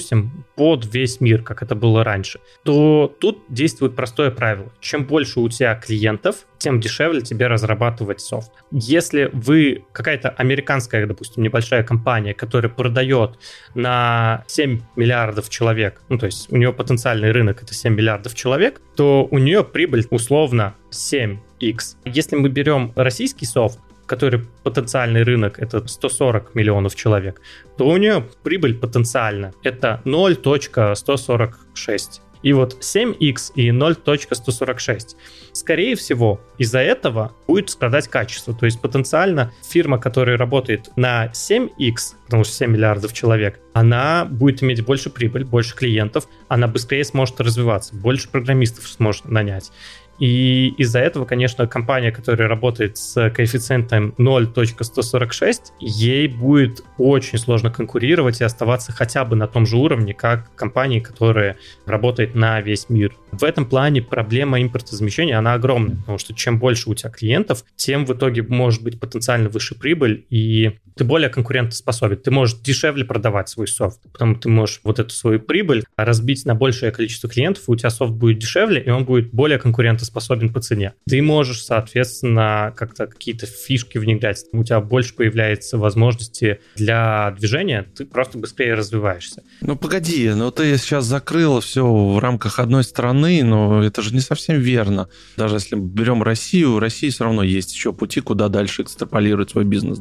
под 0.56 0.86
весь 0.94 1.22
мир, 1.22 1.42
как 1.44 1.62
это 1.64 1.76
было 1.76 2.04
раньше, 2.04 2.40
то 2.64 3.14
тут 3.20 3.44
действует 3.50 3.96
простое 3.96 4.32
правило. 4.32 4.72
Чем 4.80 5.06
больше 5.06 5.40
у 5.40 5.50
тебя 5.50 5.76
клиентов, 5.76 6.46
тем 6.58 6.80
дешевле 6.80 7.22
тебе 7.22 7.48
разрабатывать 7.48 8.22
софт. 8.22 8.52
Если 8.72 9.30
вы 9.34 9.86
какая-то 9.92 10.30
американская, 10.30 11.06
допустим, 11.06 11.44
небольшая 11.44 11.84
компания, 11.84 12.34
которая 12.34 12.72
продает 12.72 13.38
на 13.76 14.44
7 14.48 14.82
миллиардов 14.96 15.50
человек, 15.50 16.02
ну 16.10 16.18
то 16.18 16.26
есть 16.26 16.52
у 16.52 16.58
нее 16.58 16.74
потенциальный 16.74 17.32
рынок 17.32 17.64
это 17.64 17.74
7 17.74 17.94
миллиардов 17.94 18.36
человек, 18.36 18.82
то 18.96 19.28
у 19.30 19.38
нее 19.38 19.64
прибыль 19.64 20.06
условно 20.10 20.76
7x. 20.92 21.98
Если 22.06 22.36
мы 22.36 22.50
берем 22.50 22.94
российский 22.96 23.46
софт, 23.46 23.80
который 24.08 24.42
потенциальный 24.64 25.24
рынок 25.24 25.60
это 25.60 25.88
140 25.88 26.56
миллионов 26.56 26.96
человек, 26.96 27.42
то 27.78 27.88
у 27.88 27.98
нее 27.98 28.26
прибыль 28.44 28.74
потенциально 28.74 29.54
это 29.64 30.02
0.146. 30.06 32.22
И 32.44 32.54
вот 32.54 32.78
7x 32.80 33.54
и 33.56 33.70
0.146. 33.70 35.16
Скорее 35.54 35.96
всего, 35.96 36.40
из-за 36.58 36.80
этого 36.80 37.34
будет 37.48 37.70
страдать 37.70 38.08
качество. 38.08 38.54
То 38.54 38.66
есть 38.66 38.80
потенциально 38.80 39.52
фирма, 39.68 39.98
которая 39.98 40.38
работает 40.38 40.90
на 40.96 41.28
7x, 41.28 42.16
потому 42.26 42.44
что 42.44 42.54
7 42.54 42.72
миллиардов 42.72 43.14
человек, 43.14 43.60
она 43.74 44.26
будет 44.26 44.64
иметь 44.64 44.86
больше 44.86 45.10
прибыль, 45.10 45.46
больше 45.46 45.76
клиентов, 45.76 46.28
она 46.48 46.68
быстрее 46.68 47.04
сможет 47.04 47.40
развиваться, 47.42 47.96
больше 47.96 48.30
программистов 48.30 48.88
сможет 48.88 49.26
нанять. 49.26 49.72
И 50.20 50.70
из-за 50.78 51.00
этого, 51.00 51.26
конечно, 51.26 51.68
компания, 51.68 52.12
которая 52.12 52.48
работает 52.48 52.98
с 52.98 53.30
коэффициентом 53.30 54.14
0.146, 54.18 55.74
ей 55.80 56.28
будет 56.28 56.84
очень 56.98 57.38
сложно 57.38 57.70
конкурировать 57.70 58.42
и 58.42 58.44
оставаться 58.44 58.92
хотя 58.92 59.26
бы 59.26 59.36
на 59.36 59.48
том 59.48 59.66
же 59.66 59.78
уровне, 59.78 60.14
как 60.14 60.54
компании, 60.56 61.00
которые 61.00 61.58
работают 61.86 62.36
на 62.36 62.62
весь 62.62 62.90
мир. 62.90 63.16
В 63.32 63.44
этом 63.44 63.66
плане 63.66 64.02
проблема 64.02 64.62
импортозамещения, 64.62 65.38
она 65.38 65.54
огромная, 65.54 65.98
потому 65.98 66.18
что 66.18 66.34
чем 66.34 66.60
больше 66.60 66.90
у 66.90 66.96
тебя 66.96 67.10
клиентов, 67.10 67.66
тем 67.76 68.06
в 68.06 68.14
итоге 68.14 68.42
может 68.44 68.84
быть 68.84 69.00
потенциально 69.00 69.50
выше 69.50 69.76
прибыль, 69.76 70.26
и 70.30 70.80
ты 70.96 71.04
более 71.04 71.30
конкурентоспособен. 71.30 72.18
Ты 72.18 72.32
можешь 72.32 72.60
дешевле 72.60 73.06
продавать 73.06 73.50
свой 73.50 73.68
софт, 73.68 74.00
потом 74.12 74.40
ты 74.40 74.50
можешь 74.50 74.82
вот 74.84 75.00
эту 75.00 75.12
свою 75.12 75.40
прибыль 75.40 75.84
разбить 75.96 76.46
на 76.46 76.56
большее 76.56 76.92
количество 76.92 77.30
клиентов, 77.30 77.64
и 77.68 77.72
у 77.72 77.76
тебя 77.76 77.90
софт 77.90 78.14
будет 78.14 78.40
дешевле, 78.40 78.82
и 78.82 78.90
он 78.90 79.06
будет 79.06 79.32
более 79.32 79.60
конкурентоспособен 79.60 80.52
по 80.52 80.62
цене. 80.62 80.94
Ты 81.08 81.22
можешь, 81.22 81.64
соответственно, 81.64 82.74
как-то 82.76 83.08
какие-то 83.08 83.46
фишки 83.46 83.98
внедрять, 83.98 84.46
у 84.52 84.64
тебя 84.64 84.80
больше 84.80 85.14
появляется 85.14 85.78
возможности 85.78 86.60
для 86.76 87.36
движения, 87.38 87.86
ты 87.96 88.06
просто 88.06 88.38
быстрее 88.38 88.74
развиваешься. 88.74 89.44
Ну 89.62 89.76
погоди, 89.76 90.30
ну 90.30 90.52
ты 90.52 90.78
сейчас 90.78 91.06
закрыл 91.06 91.60
все 91.60 91.86
в 91.86 92.20
рамках 92.20 92.60
одной 92.60 92.84
страны, 92.84 93.17
но 93.18 93.84
это 93.84 94.02
же 94.02 94.14
не 94.14 94.22
совсем 94.22 94.60
верно. 94.60 95.10
Даже 95.36 95.56
если 95.56 95.76
берем 95.76 96.24
Россию, 96.24 96.76
у 96.76 96.80
России 96.80 97.10
все 97.10 97.24
равно 97.24 97.44
есть 97.44 97.74
еще 97.74 97.94
пути, 97.94 98.22
куда 98.22 98.48
дальше 98.48 98.84
экстраполировать 98.84 99.52
свой 99.52 99.66
бизнес. 99.66 100.00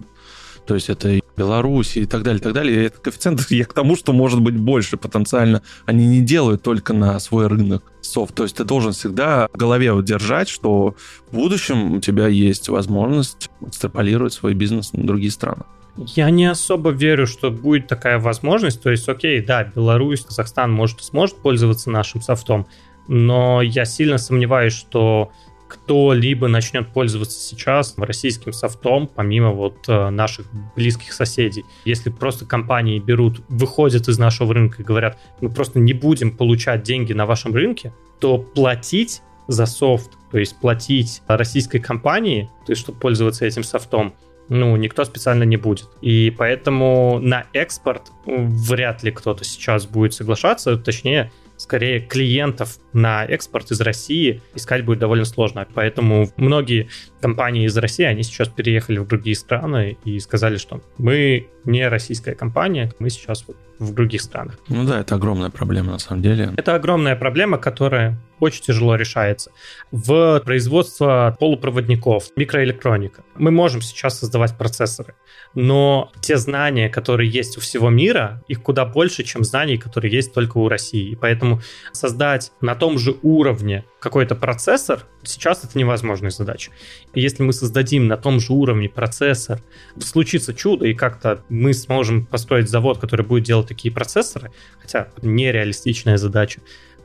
То 0.66 0.74
есть 0.74 0.88
это 0.90 1.09
и 1.09 1.20
Беларусь 1.37 1.96
и 1.96 2.07
так 2.07 2.22
далее, 2.22 2.40
и 2.40 2.42
так 2.42 2.52
далее. 2.52 2.74
И 2.74 2.87
этот 2.87 3.00
коэффициент 3.00 3.40
я 3.50 3.64
к 3.64 3.72
тому, 3.72 3.96
что 3.96 4.12
может 4.12 4.40
быть 4.40 4.57
больше 4.57 4.96
потенциально. 4.96 5.62
Они 5.85 6.07
не 6.07 6.20
делают 6.20 6.62
только 6.62 6.92
на 6.92 7.18
свой 7.20 7.46
рынок 7.46 7.85
софт. 8.00 8.35
То 8.35 8.42
есть 8.42 8.57
ты 8.57 8.64
должен 8.64 8.92
всегда 8.92 9.48
в 9.52 9.57
голове 9.57 9.92
вот 9.92 10.05
держать, 10.05 10.48
что 10.48 10.96
в 11.31 11.35
будущем 11.35 11.94
у 11.94 12.00
тебя 12.00 12.26
есть 12.26 12.68
возможность 12.68 13.50
экстраполировать 13.61 14.33
свой 14.33 14.55
бизнес 14.55 14.92
на 14.92 15.07
другие 15.07 15.31
страны. 15.31 15.62
Я 15.98 16.29
не 16.31 16.44
особо 16.44 16.90
верю, 16.90 17.26
что 17.26 17.50
будет 17.50 17.87
такая 17.87 18.18
возможность. 18.18 18.83
То 18.83 18.90
есть, 18.90 19.09
окей, 19.09 19.40
да, 19.40 19.64
Беларусь, 19.64 20.24
Казахстан 20.24 20.70
может 20.70 21.02
сможет 21.02 21.37
пользоваться 21.37 21.90
нашим 21.90 22.20
софтом, 22.20 22.66
но 23.09 23.62
я 23.62 23.85
сильно 23.85 24.19
сомневаюсь, 24.19 24.73
что 24.73 25.31
кто-либо 25.69 26.49
начнет 26.49 26.88
пользоваться 26.88 27.38
сейчас 27.40 27.95
российским 27.97 28.53
софтом, 28.53 29.09
помимо 29.12 29.51
вот 29.51 29.88
э, 29.88 30.11
наших 30.11 30.47
близких 30.77 31.12
соседей. 31.12 31.64
Если 31.85 32.11
просто 32.11 32.47
компании 32.47 32.99
берут, 33.01 33.40
выходят 33.49 34.09
из 34.09 34.19
нашего 34.19 34.55
рынка 34.55 34.83
и 34.83 34.85
говорят, 34.85 35.19
мы 35.40 35.51
просто 35.51 35.81
не 35.81 35.92
будем 35.92 36.37
получать 36.37 36.83
деньги 36.83 37.12
на 37.12 37.27
вашем 37.27 37.55
рынке, 37.55 37.92
то 38.21 38.38
платить 38.38 39.23
за 39.49 39.66
софт, 39.66 40.12
то 40.31 40.38
есть 40.38 40.59
платить 40.61 41.23
российской 41.27 41.79
компании, 41.79 42.51
то 42.64 42.73
есть 42.73 42.83
чтобы 42.83 42.99
пользоваться 42.99 43.45
этим 43.45 43.64
софтом, 43.64 44.14
ну, 44.49 44.77
никто 44.77 45.05
специально 45.05 45.42
не 45.42 45.57
будет. 45.57 45.88
И 46.01 46.33
поэтому 46.37 47.19
на 47.21 47.47
экспорт 47.53 48.12
вряд 48.25 49.03
ли 49.03 49.11
кто-то 49.11 49.45
сейчас 49.45 49.87
будет 49.87 50.14
соглашаться, 50.14 50.77
точнее, 50.77 51.33
скорее 51.66 51.98
клиентов 51.98 52.79
на 52.92 53.24
экспорт 53.24 53.72
из 53.72 53.81
России 53.81 54.40
искать 54.55 54.85
будет 54.85 55.00
довольно 55.00 55.24
сложно. 55.24 55.66
Поэтому 55.74 56.31
многие 56.37 56.88
компании 57.20 57.66
из 57.66 57.76
России, 57.76 58.05
они 58.05 58.22
сейчас 58.22 58.48
переехали 58.48 58.98
в 58.98 59.09
другие 59.09 59.35
страны 59.35 59.98
и 60.05 60.20
сказали, 60.20 60.59
что 60.59 60.81
мы 60.96 61.48
не 61.64 61.88
российская 61.88 62.37
компания, 62.37 62.92
мы 63.00 63.11
сейчас 63.11 63.44
вот 63.48 63.57
в 63.79 63.93
других 63.93 64.23
странах. 64.23 64.59
Ну 64.69 64.85
да, 64.85 65.01
это 65.01 65.15
огромная 65.15 65.51
проблема 65.51 65.93
на 65.93 65.99
самом 65.99 66.23
деле. 66.23 66.53
Это 66.57 66.75
огромная 66.75 67.17
проблема, 67.17 67.59
которая 67.59 68.19
очень 68.41 68.62
тяжело 68.62 68.97
решается. 68.97 69.51
В 69.91 70.41
производство 70.45 71.37
полупроводников, 71.39 72.31
микроэлектроника. 72.37 73.25
Мы 73.37 73.51
можем 73.51 73.81
сейчас 73.81 74.19
создавать 74.19 74.57
процессоры, 74.57 75.15
но 75.55 76.12
те 76.21 76.37
знания, 76.37 76.89
которые 76.89 77.31
есть 77.31 77.57
у 77.57 77.61
всего 77.61 77.89
мира, 77.89 78.43
их 78.49 78.62
куда 78.62 78.85
больше, 78.85 79.23
чем 79.23 79.43
знаний, 79.45 79.79
которые 79.79 80.12
есть 80.12 80.35
только 80.35 80.59
у 80.59 80.69
России. 80.69 81.11
И 81.11 81.17
поэтому 81.17 81.61
создать 81.93 82.53
на 82.61 82.75
том 82.75 82.99
же 82.99 83.17
уровне 83.23 83.85
какой-то 84.01 84.35
процессор, 84.35 85.01
сейчас 85.23 85.65
это 85.65 85.79
невозможная 85.79 86.31
задача. 86.31 86.71
И 87.15 87.21
если 87.21 87.43
мы 87.43 87.53
создадим 87.53 88.07
на 88.07 88.17
том 88.17 88.39
же 88.39 88.53
уровне 88.53 88.89
процессор, 88.89 89.61
случится 89.99 90.55
чудо, 90.55 90.87
и 90.87 90.95
как-то 90.95 91.43
мы 91.49 91.73
сможем 91.73 92.27
построить 92.27 92.69
завод, 92.69 92.99
который 92.99 93.25
будет 93.25 93.45
делать 93.45 93.65
такие 93.66 93.92
процессоры, 93.92 94.52
хотя 94.81 95.09
нереалистичная 95.22 96.16
задача, 96.16 96.61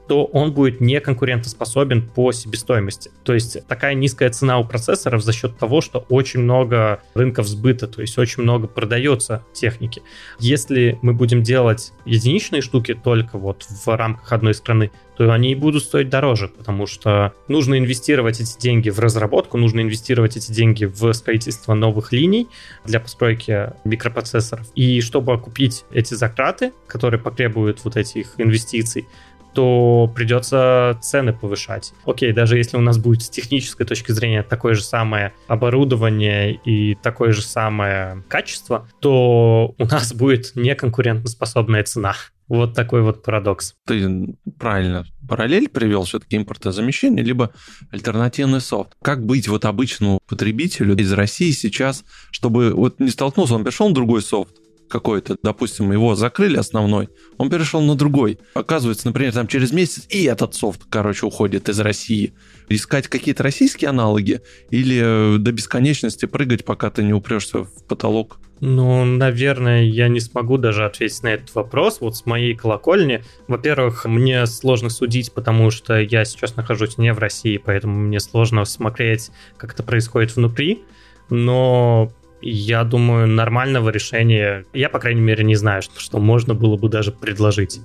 то 0.07 0.25
он 0.25 0.53
будет 0.53 0.81
не 0.81 0.99
конкурентоспособен 0.99 2.07
по 2.07 2.31
себестоимости. 2.31 3.11
То 3.23 3.33
есть 3.33 3.65
такая 3.67 3.93
низкая 3.93 4.29
цена 4.29 4.59
у 4.59 4.65
процессоров 4.65 5.23
за 5.23 5.33
счет 5.33 5.57
того, 5.57 5.81
что 5.81 6.05
очень 6.09 6.41
много 6.41 7.01
рынков 7.13 7.47
сбыта, 7.47 7.87
то 7.87 8.01
есть 8.01 8.17
очень 8.17 8.43
много 8.43 8.67
продается 8.67 9.45
техники. 9.53 10.01
Если 10.39 10.99
мы 11.01 11.13
будем 11.13 11.43
делать 11.43 11.93
единичные 12.05 12.61
штуки 12.61 12.93
только 12.93 13.37
вот 13.37 13.63
в 13.63 13.95
рамках 13.95 14.31
одной 14.31 14.53
страны, 14.53 14.91
то 15.17 15.31
они 15.31 15.51
и 15.51 15.55
будут 15.55 15.83
стоить 15.83 16.09
дороже, 16.09 16.47
потому 16.47 16.87
что 16.87 17.33
нужно 17.47 17.77
инвестировать 17.77 18.39
эти 18.39 18.59
деньги 18.59 18.89
в 18.89 18.99
разработку, 18.99 19.57
нужно 19.57 19.81
инвестировать 19.81 20.35
эти 20.35 20.51
деньги 20.51 20.85
в 20.85 21.13
строительство 21.13 21.73
новых 21.73 22.11
линий 22.11 22.47
для 22.85 22.99
постройки 22.99 23.73
микропроцессоров. 23.83 24.65
И 24.73 24.99
чтобы 25.01 25.33
окупить 25.33 25.85
эти 25.91 26.15
затраты, 26.15 26.73
которые 26.87 27.19
потребуют 27.19 27.83
вот 27.83 27.97
этих 27.97 28.33
инвестиций, 28.37 29.07
то 29.53 30.11
придется 30.15 30.97
цены 31.01 31.33
повышать. 31.33 31.93
Окей, 32.05 32.33
даже 32.33 32.57
если 32.57 32.77
у 32.77 32.81
нас 32.81 32.97
будет 32.97 33.21
с 33.23 33.29
технической 33.29 33.85
точки 33.85 34.11
зрения 34.11 34.43
такое 34.43 34.73
же 34.73 34.83
самое 34.83 35.33
оборудование 35.47 36.53
и 36.53 36.95
такое 36.95 37.31
же 37.31 37.41
самое 37.41 38.23
качество, 38.27 38.87
то 38.99 39.75
у 39.77 39.85
нас 39.85 40.13
будет 40.13 40.51
неконкурентоспособная 40.55 41.83
цена. 41.83 42.15
Вот 42.47 42.73
такой 42.73 43.01
вот 43.01 43.23
парадокс. 43.23 43.75
Ты 43.87 44.35
правильно 44.59 45.05
параллель 45.31 45.69
привел, 45.69 46.03
все-таки 46.03 46.35
импортозамещение, 46.35 47.23
либо 47.23 47.53
альтернативный 47.89 48.59
софт. 48.59 48.91
Как 49.01 49.25
быть 49.25 49.47
вот 49.47 49.63
обычному 49.63 50.19
потребителю 50.27 50.97
из 50.97 51.13
России 51.13 51.51
сейчас, 51.51 52.03
чтобы 52.31 52.73
вот 52.73 52.99
не 52.99 53.09
столкнулся, 53.09 53.55
он 53.55 53.63
пришел 53.63 53.87
на 53.87 53.95
другой 53.95 54.21
софт, 54.21 54.55
какой-то, 54.91 55.37
допустим, 55.41 55.91
его 55.91 56.15
закрыли 56.15 56.57
основной, 56.57 57.09
он 57.37 57.49
перешел 57.49 57.81
на 57.81 57.95
другой. 57.95 58.39
Оказывается, 58.53 59.07
например, 59.07 59.33
там 59.33 59.47
через 59.47 59.71
месяц 59.71 60.05
и 60.09 60.23
этот 60.25 60.53
софт, 60.53 60.81
короче, 60.89 61.25
уходит 61.25 61.69
из 61.69 61.79
России. 61.79 62.33
Искать 62.69 63.07
какие-то 63.07 63.43
российские 63.43 63.89
аналоги 63.89 64.41
или 64.69 65.35
э, 65.35 65.37
до 65.39 65.51
бесконечности 65.51 66.25
прыгать, 66.25 66.65
пока 66.65 66.89
ты 66.89 67.03
не 67.03 67.13
упрешься 67.13 67.63
в 67.63 67.83
потолок? 67.87 68.39
Ну, 68.59 69.03
наверное, 69.05 69.83
я 69.83 70.07
не 70.07 70.19
смогу 70.19 70.59
даже 70.59 70.85
ответить 70.85 71.23
на 71.23 71.29
этот 71.29 71.55
вопрос. 71.55 71.99
Вот 71.99 72.15
с 72.15 72.27
моей 72.27 72.53
колокольни, 72.53 73.23
во-первых, 73.47 74.05
мне 74.05 74.45
сложно 74.45 74.91
судить, 74.91 75.33
потому 75.33 75.71
что 75.71 75.99
я 75.99 76.25
сейчас 76.25 76.55
нахожусь 76.55 76.99
не 76.99 77.11
в 77.11 77.17
России, 77.17 77.57
поэтому 77.57 77.97
мне 77.97 78.19
сложно 78.19 78.63
смотреть, 78.65 79.31
как 79.57 79.73
это 79.73 79.81
происходит 79.81 80.35
внутри. 80.35 80.83
Но 81.31 82.11
я 82.41 82.83
думаю, 82.83 83.27
нормального 83.27 83.89
решения, 83.89 84.65
я, 84.73 84.89
по 84.89 84.99
крайней 84.99 85.21
мере, 85.21 85.43
не 85.43 85.55
знаю, 85.55 85.81
что, 85.81 85.99
что 85.99 86.19
можно 86.19 86.53
было 86.53 86.77
бы 86.77 86.89
даже 86.89 87.11
предложить. 87.11 87.81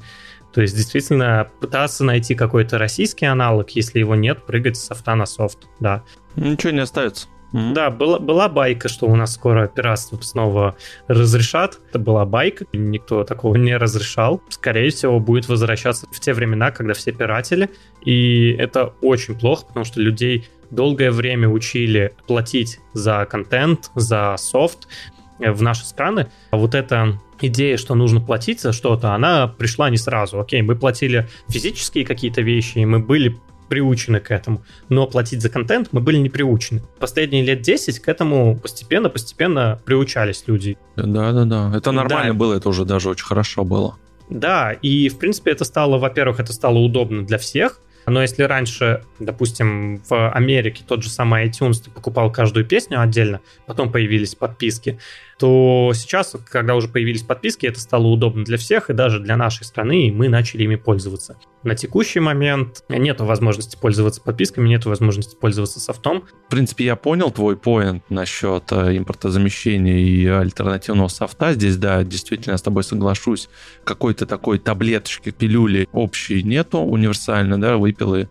То 0.53 0.63
есть, 0.63 0.75
действительно, 0.75 1.49
пытаться 1.61 2.03
найти 2.05 2.35
какой-то 2.35 2.79
российский 2.79 3.27
аналог, 3.27 3.71
если 3.71 3.99
его 3.99 4.15
нет, 4.15 4.47
прыгать 4.47 4.77
с 4.77 4.87
софта 4.87 5.15
на 5.15 5.27
софт, 5.27 5.67
да. 5.81 6.03
Ничего 6.35 6.73
не 6.73 6.81
остается. 6.81 7.29
Mm-hmm. 7.53 7.73
Да, 7.75 7.91
была, 7.91 8.19
была 8.19 8.49
байка, 8.49 8.89
что 8.89 9.07
у 9.07 9.15
нас 9.15 9.35
скоро 9.35 9.69
пиратство 9.69 10.21
снова 10.21 10.77
разрешат. 11.07 11.79
Это 11.89 11.99
была 11.99 12.25
байка, 12.25 12.67
никто 12.73 13.25
такого 13.25 13.57
не 13.57 13.77
разрешал. 13.77 14.43
Скорее 14.49 14.91
всего, 14.91 15.21
будет 15.21 15.49
возвращаться 15.49 16.07
в 16.11 16.21
те 16.21 16.35
времена, 16.35 16.71
когда 16.71 16.95
все 16.95 17.13
пиратели. 17.13 17.71
И 18.05 18.55
это 18.59 18.95
очень 19.01 19.39
плохо, 19.39 19.67
потому 19.67 19.85
что 19.85 20.01
людей 20.01 20.49
долгое 20.71 21.11
время 21.11 21.49
учили 21.49 22.13
платить 22.27 22.81
за 22.93 23.27
контент, 23.31 23.91
за 23.95 24.37
софт 24.39 24.89
в 25.39 25.63
наши 25.63 25.85
страны. 25.85 26.29
А 26.51 26.57
вот 26.57 26.75
эта 26.75 27.19
идея, 27.41 27.77
что 27.77 27.95
нужно 27.95 28.21
платить 28.21 28.61
за 28.61 28.73
что-то, 28.73 29.15
она 29.15 29.49
пришла 29.49 29.91
не 29.91 29.97
сразу. 29.97 30.41
Окей, 30.41 30.63
мы 30.63 30.77
платили 30.77 31.29
физические 31.49 32.05
какие-то 32.05 32.43
вещи, 32.43 32.79
и 32.79 32.87
мы 32.87 32.99
были 32.99 33.37
приучены 33.69 34.21
к 34.21 34.31
этому, 34.31 34.63
но 34.89 35.07
платить 35.07 35.43
за 35.43 35.49
контент 35.49 35.89
мы 35.93 36.01
были 36.01 36.19
не 36.19 36.29
приучены. 36.29 36.83
Последние 37.01 37.43
лет 37.43 37.63
10 37.63 37.99
к 37.99 38.09
этому 38.09 38.57
постепенно-постепенно 38.57 39.81
приучались 39.85 40.45
люди. 40.47 40.79
Да-да-да, 40.97 41.73
это 41.77 41.93
нормально 41.93 42.33
да. 42.33 42.39
было, 42.39 42.55
это 42.55 42.69
уже 42.69 42.85
даже 42.85 43.11
очень 43.11 43.25
хорошо 43.25 43.65
было. 43.65 43.97
Да, 44.29 44.73
и 44.73 45.09
в 45.09 45.19
принципе 45.19 45.53
это 45.53 45.65
стало, 45.65 45.99
во-первых, 45.99 46.41
это 46.41 46.53
стало 46.53 46.79
удобно 46.79 47.25
для 47.25 47.39
всех, 47.39 47.81
но 48.07 48.23
если 48.23 48.45
раньше, 48.45 49.05
допустим, 49.19 50.03
в 50.09 50.31
Америке 50.31 50.85
тот 50.87 51.03
же 51.03 51.11
самый 51.11 51.47
iTunes 51.47 51.83
ты 51.85 51.91
покупал 51.91 52.31
каждую 52.31 52.65
песню 52.65 53.01
отдельно, 53.01 53.41
потом 53.67 53.91
появились 53.91 54.35
подписки, 54.35 54.99
то 55.39 55.93
сейчас, 55.95 56.35
когда 56.49 56.75
уже 56.75 56.89
появились 56.89 57.23
подписки, 57.23 57.67
это 57.67 57.81
стало 57.81 58.07
удобно 58.07 58.45
для 58.45 58.57
всех 58.57 58.89
и 58.91 58.95
даже 58.95 59.21
для 59.21 59.37
нашей 59.37 59.65
страны, 59.65 60.09
и 60.09 60.11
мы 60.11 60.29
начали 60.29 60.65
ими 60.65 60.77
пользоваться. 60.77 61.39
На 61.63 61.75
текущий 61.75 62.21
момент 62.21 62.85
нет 62.89 63.21
возможности 63.21 63.77
пользоваться 63.77 64.21
подписками, 64.21 64.69
нет 64.69 64.87
возможности 64.87 65.37
пользоваться 65.37 65.81
софтом. 65.81 66.25
В 66.47 66.51
принципе, 66.51 66.85
я 66.85 66.97
понял 66.97 67.31
твой 67.31 67.57
поинт 67.57 68.09
насчет 68.09 68.71
э, 68.71 68.97
импортозамещения 68.97 69.99
и 69.99 70.27
альтернативного 70.27 71.09
софта. 71.09 71.53
Здесь, 71.53 71.77
да, 71.77 72.05
действительно, 72.05 72.53
я 72.53 72.59
с 72.59 72.63
тобой 72.63 72.85
соглашусь. 72.85 73.49
Какой-то 73.85 74.27
такой 74.27 74.59
таблеточки, 74.59 75.31
пилюли 75.31 75.89
общей 75.93 76.43
нету, 76.43 76.79
универсально, 76.79 77.61
да, 77.61 77.77
выпил 77.77 78.15
и 78.15 78.27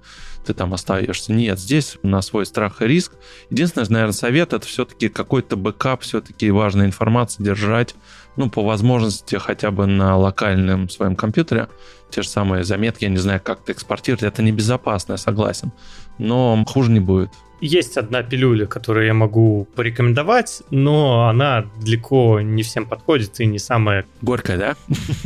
ты 0.46 0.54
там 0.54 0.74
остаешься. 0.74 1.34
Нет, 1.34 1.60
здесь 1.60 1.98
на 2.04 2.22
свой 2.22 2.46
страх 2.46 2.82
и 2.82 2.88
риск. 2.88 3.14
Единственное, 3.50 3.88
наверное, 3.90 4.14
совет 4.14 4.54
это 4.54 4.66
все-таки 4.66 5.10
какой-то 5.10 5.58
бэкап, 5.58 6.02
все-таки 6.02 6.50
важная 6.52 6.86
информация 6.86 7.44
держать, 7.44 7.96
ну, 8.36 8.50
по 8.50 8.64
возможности 8.64 9.36
хотя 9.36 9.72
бы 9.72 9.86
на 9.86 10.18
локальном 10.18 10.90
своем 10.90 11.16
компьютере. 11.16 11.68
Те 12.10 12.22
же 12.22 12.30
самые 12.30 12.64
заметки, 12.64 13.04
я 13.04 13.10
не 13.10 13.18
знаю, 13.18 13.42
как 13.44 13.64
ты 13.64 13.72
экспортировать, 13.72 14.24
это 14.24 14.42
небезопасно, 14.42 15.14
я 15.14 15.18
согласен. 15.18 15.72
Но 16.18 16.64
хуже 16.68 16.92
не 16.92 17.00
будет. 17.00 17.32
Есть 17.62 17.98
одна 17.98 18.24
пилюля, 18.24 18.66
которую 18.66 19.06
я 19.06 19.14
могу 19.14 19.68
порекомендовать, 19.76 20.62
но 20.70 21.28
она 21.28 21.66
далеко 21.82 22.42
не 22.42 22.64
всем 22.64 22.86
подходит 22.86 23.40
и 23.40 23.46
не 23.46 23.60
самая... 23.60 24.06
Горькая, 24.22 24.58
да? 24.58 24.76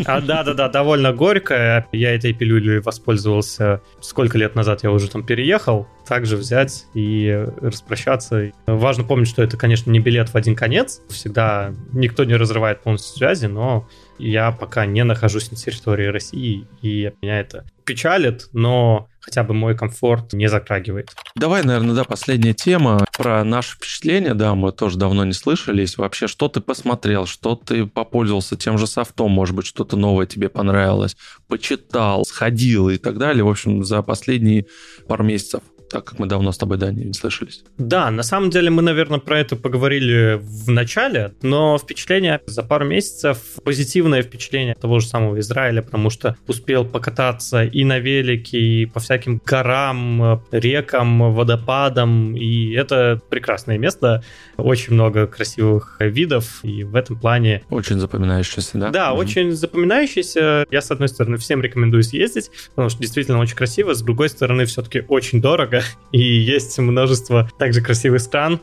А, 0.05 0.21
да-да-да, 0.21 0.69
довольно 0.69 1.13
горькая. 1.13 1.87
Я 1.91 2.15
этой 2.15 2.33
пилюлей 2.33 2.79
воспользовался 2.79 3.81
сколько 4.01 4.37
лет 4.37 4.55
назад 4.55 4.83
я 4.83 4.91
уже 4.91 5.09
там 5.09 5.23
переехал. 5.23 5.87
Также 6.07 6.37
взять 6.37 6.85
и 6.93 7.45
распрощаться. 7.61 8.51
Важно 8.65 9.03
помнить, 9.03 9.27
что 9.27 9.43
это, 9.43 9.57
конечно, 9.57 9.91
не 9.91 9.99
билет 9.99 10.29
в 10.29 10.35
один 10.35 10.55
конец. 10.55 11.01
Всегда 11.09 11.73
никто 11.93 12.23
не 12.23 12.35
разрывает 12.35 12.81
полностью 12.81 13.17
связи, 13.17 13.45
но 13.45 13.87
я 14.17 14.51
пока 14.51 14.85
не 14.85 15.03
нахожусь 15.03 15.51
на 15.51 15.57
территории 15.57 16.07
России, 16.07 16.67
и 16.81 17.11
меня 17.21 17.39
это 17.39 17.65
печалит, 17.85 18.49
но 18.53 19.07
хотя 19.29 19.43
бы 19.43 19.53
мой 19.53 19.77
комфорт 19.77 20.33
не 20.33 20.49
затрагивает. 20.49 21.11
Давай, 21.35 21.63
наверное, 21.63 21.93
да, 21.93 22.03
последняя 22.03 22.53
тема. 22.53 23.05
Про 23.15 23.43
наши 23.43 23.75
впечатления, 23.75 24.33
да, 24.33 24.55
мы 24.55 24.71
тоже 24.71 24.97
давно 24.97 25.23
не 25.23 25.33
слышались. 25.33 25.97
Вообще, 25.97 26.27
что 26.27 26.47
ты 26.49 26.61
посмотрел, 26.61 27.27
что 27.27 27.55
ты 27.55 27.85
попользовался 27.85 28.55
тем 28.55 28.79
же 28.79 28.87
софтом, 28.87 29.29
может 29.29 29.55
быть, 29.55 29.67
что-то 29.67 29.97
новое 29.97 30.25
тебе 30.25 30.49
понравилось, 30.49 31.15
почитал, 31.47 32.25
сходил 32.25 32.89
и 32.89 32.97
так 32.97 33.19
далее, 33.19 33.43
в 33.43 33.49
общем, 33.49 33.83
за 33.83 34.01
последние 34.01 34.65
пару 35.07 35.23
месяцев 35.23 35.61
так 35.89 36.05
как 36.05 36.19
мы 36.19 36.27
давно 36.27 36.51
с 36.51 36.57
тобой, 36.57 36.77
да, 36.77 36.91
не 36.91 37.13
слышались. 37.13 37.63
Да, 37.77 38.11
на 38.11 38.23
самом 38.23 38.49
деле 38.49 38.69
мы, 38.69 38.81
наверное, 38.81 39.19
про 39.19 39.39
это 39.39 39.55
поговорили 39.55 40.39
в 40.41 40.69
начале, 40.69 41.33
но 41.41 41.77
впечатление 41.77 42.41
за 42.45 42.63
пару 42.63 42.85
месяцев, 42.85 43.39
позитивное 43.63 44.21
впечатление 44.21 44.75
того 44.75 44.99
же 44.99 45.07
самого 45.07 45.39
Израиля, 45.39 45.81
потому 45.81 46.09
что 46.09 46.37
успел 46.47 46.85
покататься 46.85 47.63
и 47.63 47.83
на 47.83 47.99
велике, 47.99 48.59
и 48.59 48.85
по 48.85 48.99
всяким 48.99 49.41
горам, 49.45 50.43
рекам, 50.51 51.33
водопадам, 51.33 52.35
и 52.35 52.73
это 52.73 53.19
прекрасное 53.29 53.77
место, 53.77 54.23
очень 54.57 54.93
много 54.93 55.27
красивых 55.27 55.97
видов, 55.99 56.59
и 56.63 56.83
в 56.83 56.95
этом 56.95 57.19
плане... 57.19 57.63
Очень 57.69 57.99
запоминающийся, 57.99 58.77
да? 58.77 58.89
Да, 58.89 59.13
угу. 59.13 59.21
очень 59.21 59.51
запоминающийся. 59.51 60.65
Я, 60.69 60.81
с 60.81 60.91
одной 60.91 61.07
стороны, 61.07 61.37
всем 61.37 61.61
рекомендую 61.61 62.03
съездить, 62.03 62.51
потому 62.69 62.89
что 62.89 62.99
действительно 62.99 63.39
очень 63.39 63.55
красиво, 63.55 63.93
с 63.93 64.01
другой 64.01 64.29
стороны, 64.29 64.65
все-таки 64.65 65.03
очень 65.07 65.41
дорого, 65.41 65.78
и 66.11 66.21
есть 66.21 66.77
множество 66.79 67.49
также 67.57 67.81
красивых 67.81 68.21
стран. 68.21 68.61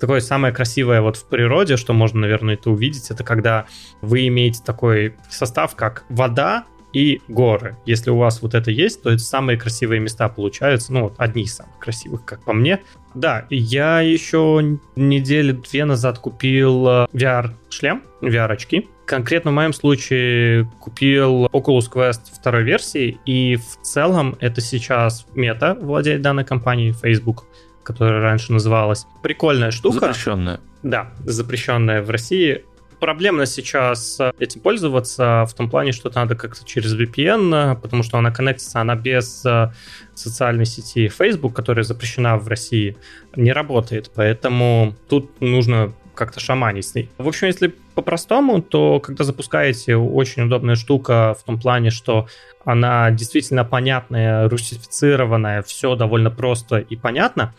Такое 0.00 0.20
самое 0.20 0.52
красивое 0.52 1.00
вот 1.00 1.16
в 1.16 1.26
природе, 1.26 1.76
что 1.76 1.92
можно, 1.92 2.20
наверное, 2.20 2.54
это 2.54 2.70
увидеть, 2.70 3.10
это 3.10 3.22
когда 3.22 3.66
вы 4.00 4.26
имеете 4.26 4.60
такой 4.64 5.14
состав, 5.30 5.76
как 5.76 6.04
вода 6.08 6.64
и 6.92 7.20
горы. 7.28 7.76
Если 7.86 8.10
у 8.10 8.16
вас 8.16 8.42
вот 8.42 8.54
это 8.54 8.70
есть, 8.70 9.02
то 9.02 9.10
это 9.10 9.22
самые 9.22 9.58
красивые 9.58 10.00
места 10.00 10.28
получаются, 10.28 10.92
ну, 10.92 11.04
вот 11.04 11.14
одни 11.18 11.44
из 11.44 11.54
самых 11.54 11.78
красивых, 11.78 12.24
как 12.24 12.42
по 12.42 12.52
мне. 12.52 12.80
Да, 13.14 13.46
я 13.50 14.00
еще 14.00 14.78
недели 14.96 15.52
две 15.52 15.84
назад 15.84 16.18
купил 16.18 16.86
э, 16.88 17.06
VR-шлем, 17.12 18.02
VR-очки. 18.20 18.88
Конкретно 19.12 19.50
в 19.50 19.54
моем 19.54 19.74
случае 19.74 20.64
купил 20.80 21.44
Oculus 21.48 21.92
Quest 21.92 22.32
второй 22.34 22.62
версии, 22.62 23.18
и 23.26 23.56
в 23.56 23.82
целом 23.82 24.36
это 24.40 24.62
сейчас 24.62 25.26
мета 25.34 25.74
владеет 25.78 26.22
данной 26.22 26.46
компанией, 26.46 26.92
Facebook, 26.94 27.44
которая 27.82 28.22
раньше 28.22 28.54
называлась. 28.54 29.04
Прикольная 29.22 29.70
штука. 29.70 30.00
Запрещенная. 30.00 30.60
Да, 30.82 31.12
запрещенная 31.26 32.00
в 32.00 32.08
России 32.08 32.64
проблемно 33.00 33.44
сейчас 33.46 34.18
этим 34.38 34.60
пользоваться 34.60 35.44
в 35.46 35.52
том 35.54 35.68
плане, 35.68 35.92
что 35.92 36.10
надо 36.14 36.34
как-то 36.34 36.64
через 36.64 36.96
VPN, 36.96 37.78
потому 37.82 38.04
что 38.04 38.16
она 38.16 38.30
коннектится, 38.30 38.80
она 38.80 38.94
без 38.94 39.44
э, 39.44 39.72
социальной 40.14 40.66
сети 40.66 41.08
Facebook, 41.08 41.52
которая 41.52 41.82
запрещена 41.82 42.38
в 42.38 42.46
России, 42.46 42.96
не 43.34 43.52
работает. 43.52 44.12
Поэтому 44.14 44.94
тут 45.08 45.40
нужно 45.40 45.92
как-то 46.14 46.40
шаманить 46.40 46.86
с 46.86 46.94
ней. 46.94 47.10
В 47.18 47.28
общем, 47.28 47.46
если 47.46 47.74
по-простому, 47.94 48.62
то 48.62 49.00
когда 49.00 49.24
запускаете, 49.24 49.96
очень 49.96 50.42
удобная 50.44 50.74
штука 50.74 51.36
в 51.38 51.42
том 51.44 51.58
плане, 51.58 51.90
что 51.90 52.26
она 52.64 53.10
действительно 53.10 53.64
понятная, 53.64 54.48
русифицированная, 54.48 55.62
все 55.62 55.94
довольно 55.94 56.30
просто 56.30 56.78
и 56.78 56.96
понятно. 56.96 57.54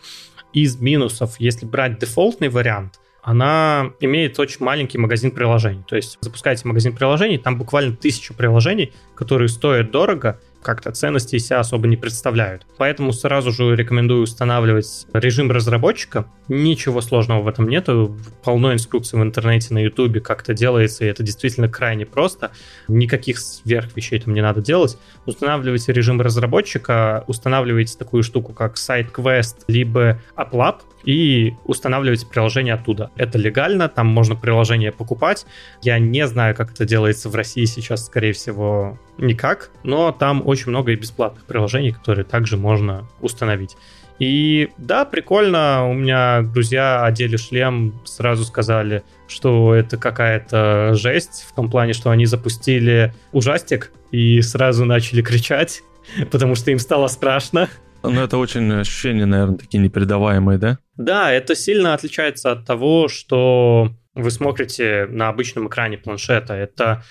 Из 0.52 0.78
минусов, 0.78 1.36
если 1.38 1.66
брать 1.66 1.98
дефолтный 1.98 2.48
вариант, 2.48 3.00
она 3.22 3.92
имеет 4.00 4.38
очень 4.38 4.64
маленький 4.64 4.98
магазин 4.98 5.30
приложений. 5.30 5.84
То 5.88 5.96
есть 5.96 6.18
запускаете 6.20 6.68
магазин 6.68 6.94
приложений, 6.94 7.38
там 7.38 7.58
буквально 7.58 7.96
тысяча 7.96 8.34
приложений, 8.34 8.92
которые 9.14 9.48
стоят 9.48 9.90
дорого, 9.90 10.38
как-то 10.64 10.90
ценности 10.90 11.38
себя 11.38 11.60
особо 11.60 11.86
не 11.86 11.96
представляют. 11.96 12.66
Поэтому 12.78 13.12
сразу 13.12 13.52
же 13.52 13.76
рекомендую 13.76 14.22
устанавливать 14.22 15.06
режим 15.12 15.50
разработчика. 15.50 16.26
Ничего 16.48 17.00
сложного 17.00 17.42
в 17.42 17.48
этом 17.48 17.68
нету. 17.68 18.18
Полно 18.42 18.72
инструкций 18.72 19.18
в 19.18 19.22
интернете, 19.22 19.72
на 19.72 19.78
ютубе, 19.78 20.20
как 20.20 20.42
это 20.42 20.54
делается, 20.54 21.04
и 21.04 21.08
это 21.08 21.22
действительно 21.22 21.68
крайне 21.68 22.06
просто. 22.06 22.50
Никаких 22.88 23.38
сверх 23.38 23.94
вещей 23.94 24.18
там 24.18 24.34
не 24.34 24.40
надо 24.40 24.60
делать. 24.60 24.98
Устанавливайте 25.26 25.92
режим 25.92 26.20
разработчика, 26.20 27.24
устанавливайте 27.26 27.96
такую 27.96 28.22
штуку, 28.22 28.52
как 28.52 28.76
SideQuest, 28.76 29.64
либо 29.68 30.18
AppLab, 30.36 30.80
и 31.04 31.54
устанавливаете 31.64 32.26
приложение 32.26 32.74
оттуда. 32.74 33.10
Это 33.16 33.38
легально, 33.38 33.88
там 33.88 34.06
можно 34.06 34.36
приложение 34.36 34.92
покупать. 34.92 35.46
Я 35.82 35.98
не 35.98 36.26
знаю, 36.26 36.54
как 36.54 36.72
это 36.72 36.84
делается 36.84 37.28
в 37.28 37.34
России 37.34 37.64
сейчас, 37.64 38.06
скорее 38.06 38.32
всего, 38.32 38.98
никак, 39.18 39.70
но 39.82 40.12
там 40.12 40.42
очень 40.46 40.70
много 40.70 40.92
и 40.92 40.96
бесплатных 40.96 41.44
приложений, 41.44 41.92
которые 41.92 42.24
также 42.24 42.56
можно 42.56 43.08
установить. 43.20 43.76
И 44.18 44.70
да, 44.78 45.04
прикольно, 45.04 45.88
у 45.88 45.92
меня 45.92 46.42
друзья 46.42 47.04
одели 47.04 47.36
шлем, 47.36 48.00
сразу 48.04 48.44
сказали, 48.44 49.02
что 49.26 49.74
это 49.74 49.96
какая-то 49.96 50.94
жесть, 50.94 51.46
в 51.48 51.54
том 51.54 51.68
плане, 51.68 51.94
что 51.94 52.10
они 52.10 52.26
запустили 52.26 53.12
ужастик 53.32 53.90
и 54.12 54.40
сразу 54.40 54.84
начали 54.84 55.20
кричать, 55.20 55.82
потому 56.30 56.54
что 56.54 56.70
им 56.70 56.78
стало 56.78 57.08
страшно. 57.08 57.68
Ну, 58.04 58.20
это 58.22 58.38
очень 58.38 58.72
ощущения, 58.72 59.26
наверное, 59.26 59.58
такие 59.58 59.82
непередаваемые, 59.82 60.58
да? 60.58 60.78
Да, 60.96 61.32
это 61.32 61.54
сильно 61.54 61.94
отличается 61.94 62.52
от 62.52 62.66
того, 62.66 63.08
что 63.08 63.90
вы 64.14 64.30
смотрите 64.30 65.06
на 65.10 65.28
обычном 65.28 65.68
экране 65.68 65.98
планшета. 65.98 66.54
Это 66.54 67.02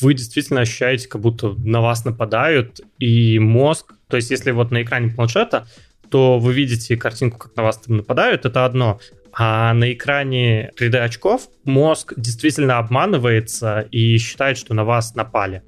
вы 0.00 0.14
действительно 0.14 0.60
ощущаете, 0.60 1.08
как 1.08 1.20
будто 1.20 1.54
на 1.58 1.80
вас 1.80 2.04
нападают, 2.04 2.80
и 2.98 3.38
мозг... 3.38 3.94
То 4.08 4.16
есть, 4.16 4.30
если 4.30 4.50
вот 4.52 4.70
на 4.70 4.82
экране 4.82 5.10
планшета, 5.10 5.66
то 6.10 6.38
вы 6.38 6.52
видите 6.52 6.96
картинку, 6.96 7.38
как 7.38 7.56
на 7.56 7.62
вас 7.62 7.78
там 7.78 7.96
нападают, 7.96 8.44
это 8.44 8.64
одно. 8.64 9.00
А 9.32 9.72
на 9.72 9.92
экране 9.92 10.70
3D 10.78 10.98
очков 10.98 11.48
мозг 11.64 12.12
действительно 12.16 12.76
обманывается 12.78 13.88
и 13.90 14.18
считает, 14.18 14.58
что 14.58 14.74
на 14.74 14.84
вас 14.84 15.14
напали. 15.14 15.62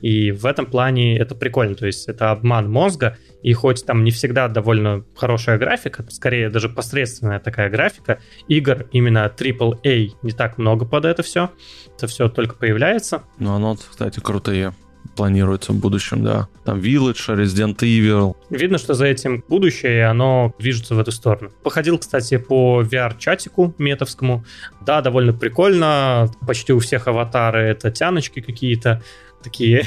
И 0.00 0.30
в 0.30 0.46
этом 0.46 0.66
плане 0.66 1.18
это 1.18 1.34
прикольно, 1.34 1.74
то 1.74 1.86
есть 1.86 2.08
это 2.08 2.30
обман 2.30 2.70
мозга, 2.70 3.16
и 3.42 3.52
хоть 3.52 3.84
там 3.84 4.04
не 4.04 4.10
всегда 4.10 4.48
довольно 4.48 5.04
хорошая 5.16 5.58
графика, 5.58 6.04
скорее 6.10 6.50
даже 6.50 6.68
посредственная 6.68 7.40
такая 7.40 7.70
графика, 7.70 8.20
игр 8.48 8.86
именно 8.92 9.32
AAA 9.36 10.10
не 10.22 10.32
так 10.32 10.58
много 10.58 10.84
под 10.84 11.04
это 11.04 11.22
все, 11.22 11.50
это 11.96 12.06
все 12.06 12.28
только 12.28 12.54
появляется. 12.54 13.22
Ну, 13.38 13.52
оно, 13.54 13.76
кстати, 13.76 14.20
крутые 14.20 14.72
планируется 15.18 15.72
в 15.72 15.76
будущем, 15.76 16.22
да. 16.22 16.48
Там 16.64 16.78
Village, 16.78 17.36
Resident 17.36 17.78
Evil. 17.78 18.36
Видно, 18.50 18.78
что 18.78 18.94
за 18.94 19.06
этим 19.06 19.42
будущее, 19.48 19.98
и 19.98 20.00
оно 20.00 20.54
движется 20.60 20.94
в 20.94 21.00
эту 21.00 21.10
сторону. 21.10 21.50
Походил, 21.64 21.98
кстати, 21.98 22.36
по 22.36 22.82
VR-чатику 22.82 23.74
метовскому. 23.78 24.44
Да, 24.86 25.00
довольно 25.00 25.32
прикольно. 25.32 26.30
Почти 26.46 26.72
у 26.72 26.78
всех 26.78 27.08
аватары 27.08 27.62
это 27.62 27.90
тяночки 27.90 28.40
какие-то 28.40 29.02
такие 29.42 29.84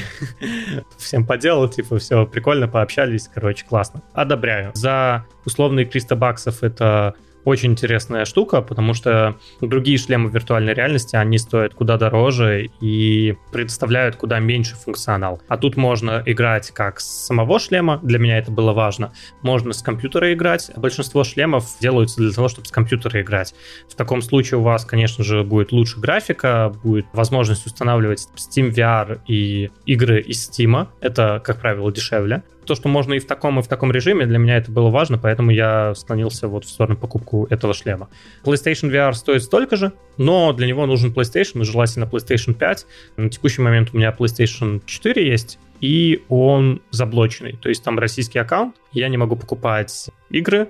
всем 0.98 1.26
поделал, 1.26 1.68
типа, 1.68 1.98
все, 1.98 2.26
прикольно, 2.26 2.68
пообщались, 2.68 3.28
короче, 3.32 3.64
классно. 3.64 4.02
Одобряю. 4.12 4.72
За 4.74 5.26
условные 5.44 5.86
300 5.86 6.16
баксов 6.16 6.62
это 6.62 7.14
очень 7.44 7.72
интересная 7.72 8.24
штука, 8.24 8.62
потому 8.62 8.94
что 8.94 9.36
другие 9.60 9.98
шлемы 9.98 10.30
виртуальной 10.30 10.74
реальности, 10.74 11.16
они 11.16 11.38
стоят 11.38 11.74
куда 11.74 11.96
дороже 11.96 12.68
и 12.80 13.36
предоставляют 13.52 14.16
куда 14.16 14.38
меньше 14.38 14.76
функционал. 14.76 15.40
А 15.48 15.56
тут 15.56 15.76
можно 15.76 16.22
играть 16.26 16.70
как 16.70 17.00
с 17.00 17.26
самого 17.26 17.58
шлема, 17.58 17.98
для 18.02 18.18
меня 18.18 18.38
это 18.38 18.50
было 18.50 18.72
важно, 18.72 19.12
можно 19.42 19.72
с 19.72 19.82
компьютера 19.82 20.32
играть. 20.32 20.70
Большинство 20.76 21.24
шлемов 21.24 21.66
делаются 21.80 22.20
для 22.20 22.32
того, 22.32 22.48
чтобы 22.48 22.66
с 22.66 22.70
компьютера 22.70 23.20
играть. 23.20 23.54
В 23.88 23.94
таком 23.94 24.22
случае 24.22 24.58
у 24.58 24.62
вас, 24.62 24.84
конечно 24.84 25.24
же, 25.24 25.42
будет 25.42 25.72
лучше 25.72 26.00
графика, 26.00 26.72
будет 26.82 27.06
возможность 27.12 27.66
устанавливать 27.66 28.28
Steam 28.36 28.72
VR 28.72 29.20
и 29.26 29.70
игры 29.86 30.20
из 30.20 30.48
Steam. 30.48 30.88
Это, 31.00 31.40
как 31.44 31.60
правило, 31.60 31.92
дешевле 31.92 32.42
то, 32.64 32.74
что 32.74 32.88
можно 32.88 33.14
и 33.14 33.18
в 33.18 33.26
таком, 33.26 33.58
и 33.58 33.62
в 33.62 33.68
таком 33.68 33.92
режиме, 33.92 34.26
для 34.26 34.38
меня 34.38 34.56
это 34.56 34.70
было 34.70 34.90
важно, 34.90 35.18
поэтому 35.18 35.50
я 35.50 35.94
склонился 35.94 36.48
вот 36.48 36.64
в 36.64 36.68
сторону 36.68 36.96
покупку 36.96 37.46
этого 37.50 37.74
шлема. 37.74 38.08
PlayStation 38.44 38.90
VR 38.90 39.12
стоит 39.12 39.42
столько 39.42 39.76
же, 39.76 39.92
но 40.16 40.52
для 40.52 40.66
него 40.66 40.86
нужен 40.86 41.12
PlayStation, 41.12 41.62
и 41.62 41.64
желательно 41.64 42.04
PlayStation 42.04 42.54
5. 42.54 42.86
На 43.16 43.30
текущий 43.30 43.62
момент 43.62 43.90
у 43.92 43.96
меня 43.96 44.14
PlayStation 44.16 44.82
4 44.84 45.26
есть, 45.26 45.58
и 45.80 46.24
он 46.28 46.80
заблоченный. 46.90 47.56
То 47.56 47.68
есть 47.68 47.82
там 47.84 47.98
российский 47.98 48.38
аккаунт, 48.38 48.76
я 48.92 49.08
не 49.08 49.16
могу 49.16 49.36
покупать 49.36 50.10
игры, 50.30 50.68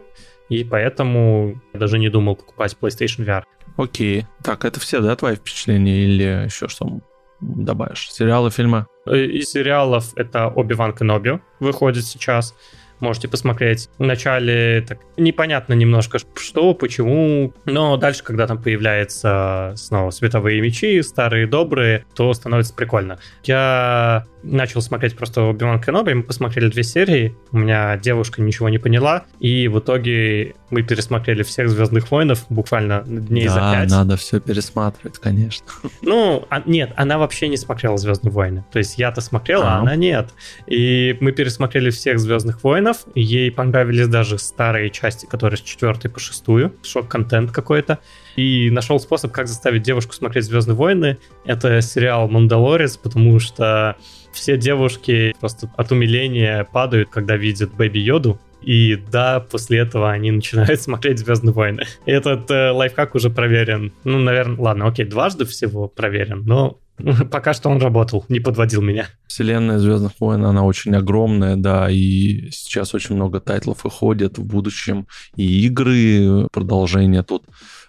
и 0.49 0.65
поэтому 0.65 1.61
я 1.73 1.81
даже 1.81 1.99
не 1.99 2.09
думал 2.09 2.37
покупать 2.37 2.77
PlayStation 2.81 3.25
VR. 3.25 3.45
Окей. 3.77 4.27
Так, 4.43 4.65
это 4.65 4.81
все, 4.81 5.01
да, 5.01 5.17
твои 5.17 5.37
впечатления 5.37 6.05
или 6.05 6.45
еще 6.45 6.69
что 6.69 7.01
добавишь? 7.43 8.11
Сериалы, 8.11 8.51
фильмы? 8.51 8.87
Э, 9.07 9.17
из 9.17 9.51
сериалов 9.51 10.13
это 10.17 10.49
Оби-Ван 10.49 10.95
Кеноби 10.95 11.41
выходит 11.61 12.07
сейчас. 12.07 12.55
Можете 13.03 13.27
посмотреть. 13.27 13.91
Вначале 13.99 14.81
так 14.87 15.01
непонятно 15.17 15.75
немножко, 15.75 16.19
что, 16.37 16.73
почему, 16.73 17.53
но 17.65 17.97
дальше, 17.97 18.23
когда 18.23 18.47
там 18.47 18.63
появляются 18.63 19.75
снова 19.77 20.11
световые 20.11 20.61
мечи, 20.61 21.03
старые 21.03 21.49
добрые, 21.49 22.05
то 22.15 22.33
становится 22.33 22.73
прикольно. 22.75 23.19
Я 23.43 24.25
начал 24.43 24.81
смотреть 24.83 25.17
просто 25.17 25.43
Оби-Ван 25.43 25.81
Кеноби, 25.81 26.15
мы 26.15 26.23
посмотрели 26.23 26.69
две 26.69 26.83
серии, 26.83 27.37
у 27.51 27.59
меня 27.59 27.97
девушка 27.97 28.43
ничего 28.43 28.69
не 28.69 28.79
поняла, 28.79 29.25
и 29.41 29.69
в 29.69 29.79
итоге 29.79 30.55
мы 30.71 30.83
пересмотрели 30.83 31.43
всех 31.43 31.69
Звездных 31.69 32.11
войнов 32.11 32.47
буквально 32.49 33.03
дней 33.05 33.47
да, 33.47 33.53
за 33.53 33.61
пять. 33.61 33.91
надо 33.91 34.17
все 34.17 34.41
пересматривать, 34.41 35.19
конечно. 35.19 35.67
Ну, 36.03 36.47
а, 36.51 36.63
нет, 36.67 36.93
она 36.97 37.19
вообще 37.19 37.49
не 37.49 37.57
смотрела 37.57 37.97
Звездные 37.97 38.33
войны. 38.33 38.65
То 38.73 38.79
есть 38.79 38.99
я-то 38.99 39.21
смотрела, 39.21 39.65
а, 39.65 39.77
а 39.77 39.81
она 39.81 39.97
нет. 39.97 40.31
И 40.67 41.17
мы 41.21 41.33
пересмотрели 41.33 41.91
всех 41.91 42.19
Звездных 42.19 42.65
войнов, 42.65 42.92
ей 43.15 43.51
понравились 43.51 44.09
даже 44.09 44.39
старые 44.39 44.91
части, 44.91 45.27
которые 45.27 45.59
с 45.59 45.63
четвертой 45.63 46.11
по 46.11 46.21
шестую, 46.21 46.75
шок-контент 46.83 47.53
какой-то 47.53 47.99
и 48.37 48.71
нашел 48.71 48.99
способ, 49.01 49.33
как 49.33 49.49
заставить 49.49 49.83
девушку 49.83 50.13
смотреть 50.15 50.45
Звездные 50.45 50.77
войны. 50.77 51.19
Это 51.45 51.81
сериал 51.81 52.29
Мандалорец, 52.29 52.97
потому 52.97 53.39
что 53.39 53.97
все 54.33 54.57
девушки 54.57 55.35
просто 55.41 55.71
от 55.77 55.93
умиления 55.93 56.65
падают, 56.65 57.11
когда 57.11 57.37
видят 57.37 57.75
Бэби 57.75 57.99
Йоду. 57.99 58.41
И 58.63 58.97
да, 59.11 59.41
после 59.41 59.81
этого 59.81 60.11
они 60.11 60.31
начинают 60.31 60.81
смотреть 60.81 61.19
Звездные 61.19 61.53
войны. 61.53 61.85
Этот 62.07 62.51
э, 62.51 62.71
лайфхак 62.71 63.15
уже 63.15 63.29
проверен. 63.29 63.93
Ну, 64.05 64.19
наверное, 64.19 64.59
ладно, 64.59 64.87
окей, 64.87 65.05
дважды 65.05 65.45
всего 65.45 65.89
проверен, 65.89 66.45
но 66.45 66.79
пока 67.31 67.53
что 67.53 67.69
он 67.71 67.79
работал, 67.79 68.25
не 68.29 68.41
подводил 68.41 68.83
меня. 68.83 69.09
Вселенная 69.27 69.79
Звездных 69.79 70.13
войн, 70.21 70.45
она 70.45 70.65
очень 70.65 70.95
огромная, 70.95 71.57
да, 71.57 71.91
и 71.91 72.51
сейчас 72.51 72.95
очень 72.95 73.17
много 73.17 73.41
тайтлов 73.41 73.85
выходит 73.85 74.39
в 74.39 74.45
будущем, 74.45 75.07
и 75.37 75.67
игры, 75.67 76.49
продолжение 76.53 77.23
тут 77.23 77.45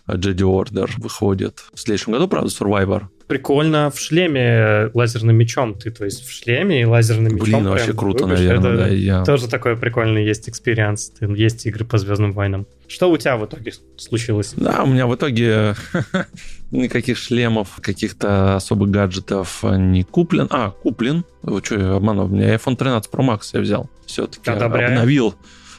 Jedi 0.07 0.41
Order 0.41 0.89
выходит. 0.97 1.63
В 1.73 1.79
следующем 1.79 2.13
году, 2.13 2.27
правда, 2.27 2.49
Survivor 2.49 3.03
прикольно 3.33 3.89
в 3.89 3.99
шлеме 3.99 4.91
лазерным 4.93 5.35
мечом. 5.35 5.73
Ты, 5.73 5.89
то 5.89 6.05
есть, 6.05 6.23
в 6.23 6.31
шлеме 6.31 6.81
и 6.81 6.85
лазерным 6.85 7.33
мечом. 7.33 7.45
Блин, 7.45 7.67
вообще 7.67 7.93
круто, 7.93 8.25
выбежь. 8.25 8.39
наверное, 8.39 8.73
Это 8.73 8.77
да. 8.77 8.87
Я... 8.89 9.23
Тоже 9.23 9.47
такой 9.47 9.75
прикольный 9.75 10.23
есть 10.23 10.47
экспириенс. 10.49 11.13
Есть 11.19 11.65
игры 11.65 11.83
по 11.83 11.97
Звездным 11.97 12.31
войнам. 12.33 12.67
Что 12.87 13.09
у 13.09 13.17
тебя 13.17 13.37
в 13.37 13.45
итоге 13.45 13.73
случилось? 13.97 14.53
Да, 14.55 14.83
у 14.83 14.87
меня 14.87 15.07
в 15.07 15.15
итоге 15.15 15.75
никаких 16.73 17.17
шлемов, 17.17 17.79
каких-то 17.81 18.55
особых 18.55 18.89
гаджетов 18.89 19.63
не 19.63 20.03
куплен. 20.03 20.47
А, 20.49 20.71
куплен. 20.71 21.23
Вы 21.41 21.61
что, 21.63 21.75
я 21.75 21.93
обманул? 21.93 22.25
У 22.25 22.29
меня 22.29 22.53
iPhone 22.55 22.75
13 22.75 23.11
Pro 23.11 23.25
Max 23.25 23.49
я 23.53 23.61
взял. 23.61 23.89
Все-таки 24.05 24.49
обновил. 24.49 25.35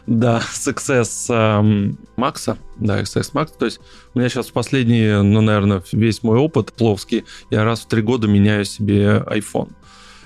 Да, 0.07 0.42
Success 0.53 1.32
эм, 1.34 1.99
Max, 2.16 2.57
да, 2.76 3.01
XS 3.01 3.32
Max. 3.32 3.49
То 3.59 3.64
есть 3.64 3.80
у 4.12 4.18
меня 4.18 4.28
сейчас 4.28 4.51
последний, 4.51 5.22
ну, 5.22 5.40
наверное, 5.40 5.82
весь 5.92 6.22
мой 6.22 6.38
опыт 6.38 6.72
пловский, 6.74 7.24
я 7.51 7.64
раз 7.64 7.80
в 7.80 7.86
три 7.86 8.03
года 8.03 8.28
меняю 8.28 8.66
себе 8.66 9.24
iPhone. 9.26 9.70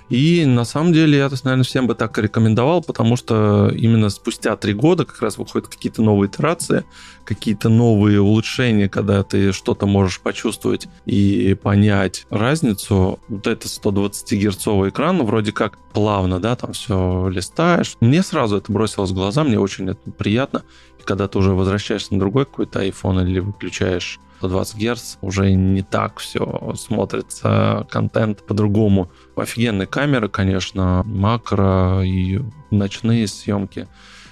И 0.09 0.45
на 0.47 0.65
самом 0.65 0.93
деле 0.93 1.19
я, 1.19 1.29
наверное, 1.45 1.65
всем 1.65 1.87
бы 1.87 1.95
так 1.95 2.17
рекомендовал, 2.19 2.83
потому 2.83 3.17
что 3.17 3.71
именно 3.75 4.09
спустя 4.09 4.57
три 4.57 4.73
года 4.73 5.05
как 5.05 5.21
раз 5.21 5.37
выходят 5.37 5.69
какие-то 5.69 6.03
новые 6.03 6.31
итерации, 6.31 6.85
какие-то 7.25 7.69
новые 7.69 8.21
улучшения, 8.21 8.89
когда 8.89 9.23
ты 9.23 9.53
что-то 9.53 9.87
можешь 9.87 10.21
почувствовать 10.21 10.89
и 11.05 11.55
понять 11.63 12.27
разницу. 12.31 13.19
Вот 13.29 13.47
это 13.47 13.69
120-герцовый 13.69 14.89
экран, 14.91 15.19
ну, 15.19 15.25
вроде 15.25 15.53
как 15.53 15.77
плавно, 15.93 16.41
да, 16.41 16.57
там 16.57 16.73
все 16.73 17.29
листаешь. 17.29 17.97
Мне 18.01 18.23
сразу 18.23 18.57
это 18.57 18.73
бросилось 18.73 19.11
в 19.11 19.15
глаза, 19.15 19.45
мне 19.45 19.59
очень 19.59 19.91
это 19.91 20.11
приятно. 20.11 20.63
И 20.99 21.03
когда 21.03 21.29
ты 21.29 21.39
уже 21.39 21.53
возвращаешься 21.53 22.15
на 22.15 22.21
другой 22.21 22.47
какой-то 22.47 22.83
iPhone 22.85 23.27
или 23.29 23.41
выключаешь 23.41 24.21
120 24.39 24.77
Гц 24.77 25.17
уже 25.21 25.53
не 25.53 25.83
так 25.83 26.19
все 26.19 26.75
смотрится, 26.77 27.87
контент 27.91 28.47
по-другому. 28.47 29.11
Офигенные 29.37 29.87
камеры, 29.87 30.29
конечно, 30.29 31.03
макро 31.05 32.03
и 32.05 32.41
ночные 32.71 33.27
съемки. 33.27 33.89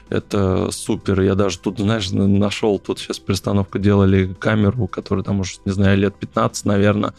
Это 0.09 0.71
супер. 0.71 1.21
Я 1.21 1.35
даже 1.35 1.59
тут, 1.59 1.81
знаешь, 1.81 2.11
нашел, 2.13 2.79
тут 2.79 3.01
сейчас 3.01 3.19
перестановку 3.19 3.79
делали 3.79 4.33
камеру, 4.39 4.87
которая 4.87 5.25
там 5.25 5.41
уже, 5.41 5.55
не 5.65 5.73
знаю, 5.73 5.99
лет 5.99 6.15
15, 6.15 6.65
наверное, 6.65 7.13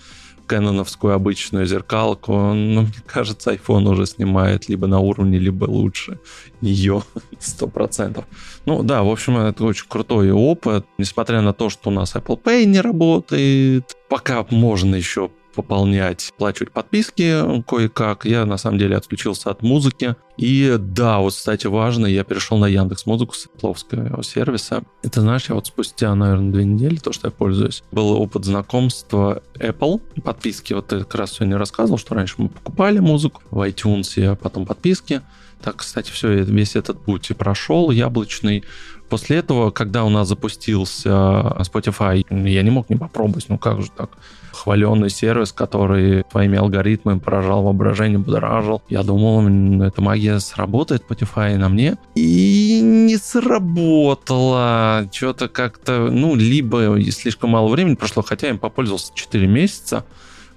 кэноновскую 0.47 1.13
обычную 1.13 1.65
зеркалку, 1.65 2.31
ну, 2.31 2.81
мне 2.81 3.03
кажется, 3.05 3.53
iPhone 3.53 3.87
уже 3.89 4.05
снимает 4.05 4.69
либо 4.69 4.87
на 4.87 4.99
уровне, 4.99 5.37
либо 5.37 5.65
лучше 5.65 6.19
ее, 6.61 7.03
сто 7.39 7.67
процентов. 7.67 8.25
Ну 8.65 8.83
да, 8.83 9.03
в 9.03 9.09
общем, 9.09 9.37
это 9.37 9.63
очень 9.65 9.85
крутой 9.87 10.31
опыт, 10.31 10.85
несмотря 10.97 11.41
на 11.41 11.53
то, 11.53 11.69
что 11.69 11.89
у 11.89 11.93
нас 11.93 12.15
Apple 12.15 12.41
Pay 12.41 12.65
не 12.65 12.81
работает, 12.81 13.95
пока 14.09 14.45
можно 14.49 14.95
еще 14.95 15.29
пополнять, 15.57 16.33
плачивать 16.37 16.71
подписки 16.71 17.63
кое-как. 17.63 18.25
Я 18.25 18.45
на 18.45 18.57
самом 18.57 18.77
деле 18.77 18.95
отключился 18.95 19.49
от 19.49 19.63
музыки. 19.63 20.15
И 20.37 20.75
да, 20.77 21.17
вот, 21.17 21.33
кстати, 21.33 21.65
важно, 21.65 22.05
я 22.05 22.23
перешел 22.23 22.59
на 22.59 22.67
Яндекс 22.67 23.07
Музыку 23.07 23.33
с 23.33 23.47
Apple 23.47 24.23
сервиса. 24.23 24.83
Это, 25.01 25.21
знаешь, 25.21 25.49
я 25.49 25.55
вот 25.55 25.65
спустя, 25.65 26.13
наверное, 26.13 26.51
две 26.51 26.63
недели, 26.63 26.97
то, 26.97 27.11
что 27.11 27.27
я 27.27 27.31
пользуюсь, 27.31 27.83
был 27.91 28.11
опыт 28.11 28.45
знакомства 28.45 29.41
Apple, 29.55 29.99
подписки. 30.21 30.73
Вот 30.73 30.89
ты 30.89 30.99
как 30.99 31.15
раз 31.15 31.33
сегодня 31.33 31.57
рассказывал, 31.57 31.97
что 31.97 32.13
раньше 32.13 32.35
мы 32.37 32.49
покупали 32.49 32.99
музыку 32.99 33.41
в 33.49 33.67
iTunes, 33.67 34.23
а 34.23 34.35
потом 34.35 34.67
подписки. 34.67 35.23
Так, 35.63 35.77
кстати, 35.77 36.11
все, 36.11 36.43
весь 36.43 36.75
этот 36.75 37.03
путь 37.03 37.31
и 37.31 37.33
прошел 37.33 37.89
яблочный. 37.89 38.63
После 39.09 39.37
этого, 39.37 39.71
когда 39.71 40.03
у 40.03 40.09
нас 40.09 40.27
запустился 40.27 41.09
Spotify, 41.09 42.25
я 42.29 42.61
не 42.61 42.69
мог 42.69 42.89
не 42.89 42.95
попробовать, 42.95 43.45
ну 43.49 43.57
как 43.57 43.81
же 43.81 43.89
так? 43.95 44.09
хваленный 44.57 45.09
сервис, 45.09 45.51
который 45.51 46.23
твоими 46.23 46.57
алгоритмами 46.57 47.19
поражал 47.19 47.63
воображение, 47.63 48.17
будоражил. 48.17 48.81
Я 48.89 49.03
думал, 49.03 49.47
эта 49.83 50.01
магия 50.01 50.39
сработает 50.39 51.03
Spotify 51.07 51.55
на 51.57 51.69
мне. 51.69 51.95
И 52.15 52.81
не 52.83 53.17
сработала. 53.17 55.07
Что-то 55.11 55.47
как-то, 55.47 56.09
ну, 56.11 56.35
либо 56.35 56.99
слишком 57.11 57.51
мало 57.51 57.69
времени 57.69 57.95
прошло, 57.95 58.23
хотя 58.23 58.47
я 58.47 58.53
им 58.53 58.59
попользовался 58.59 59.11
4 59.13 59.47
месяца. 59.47 60.05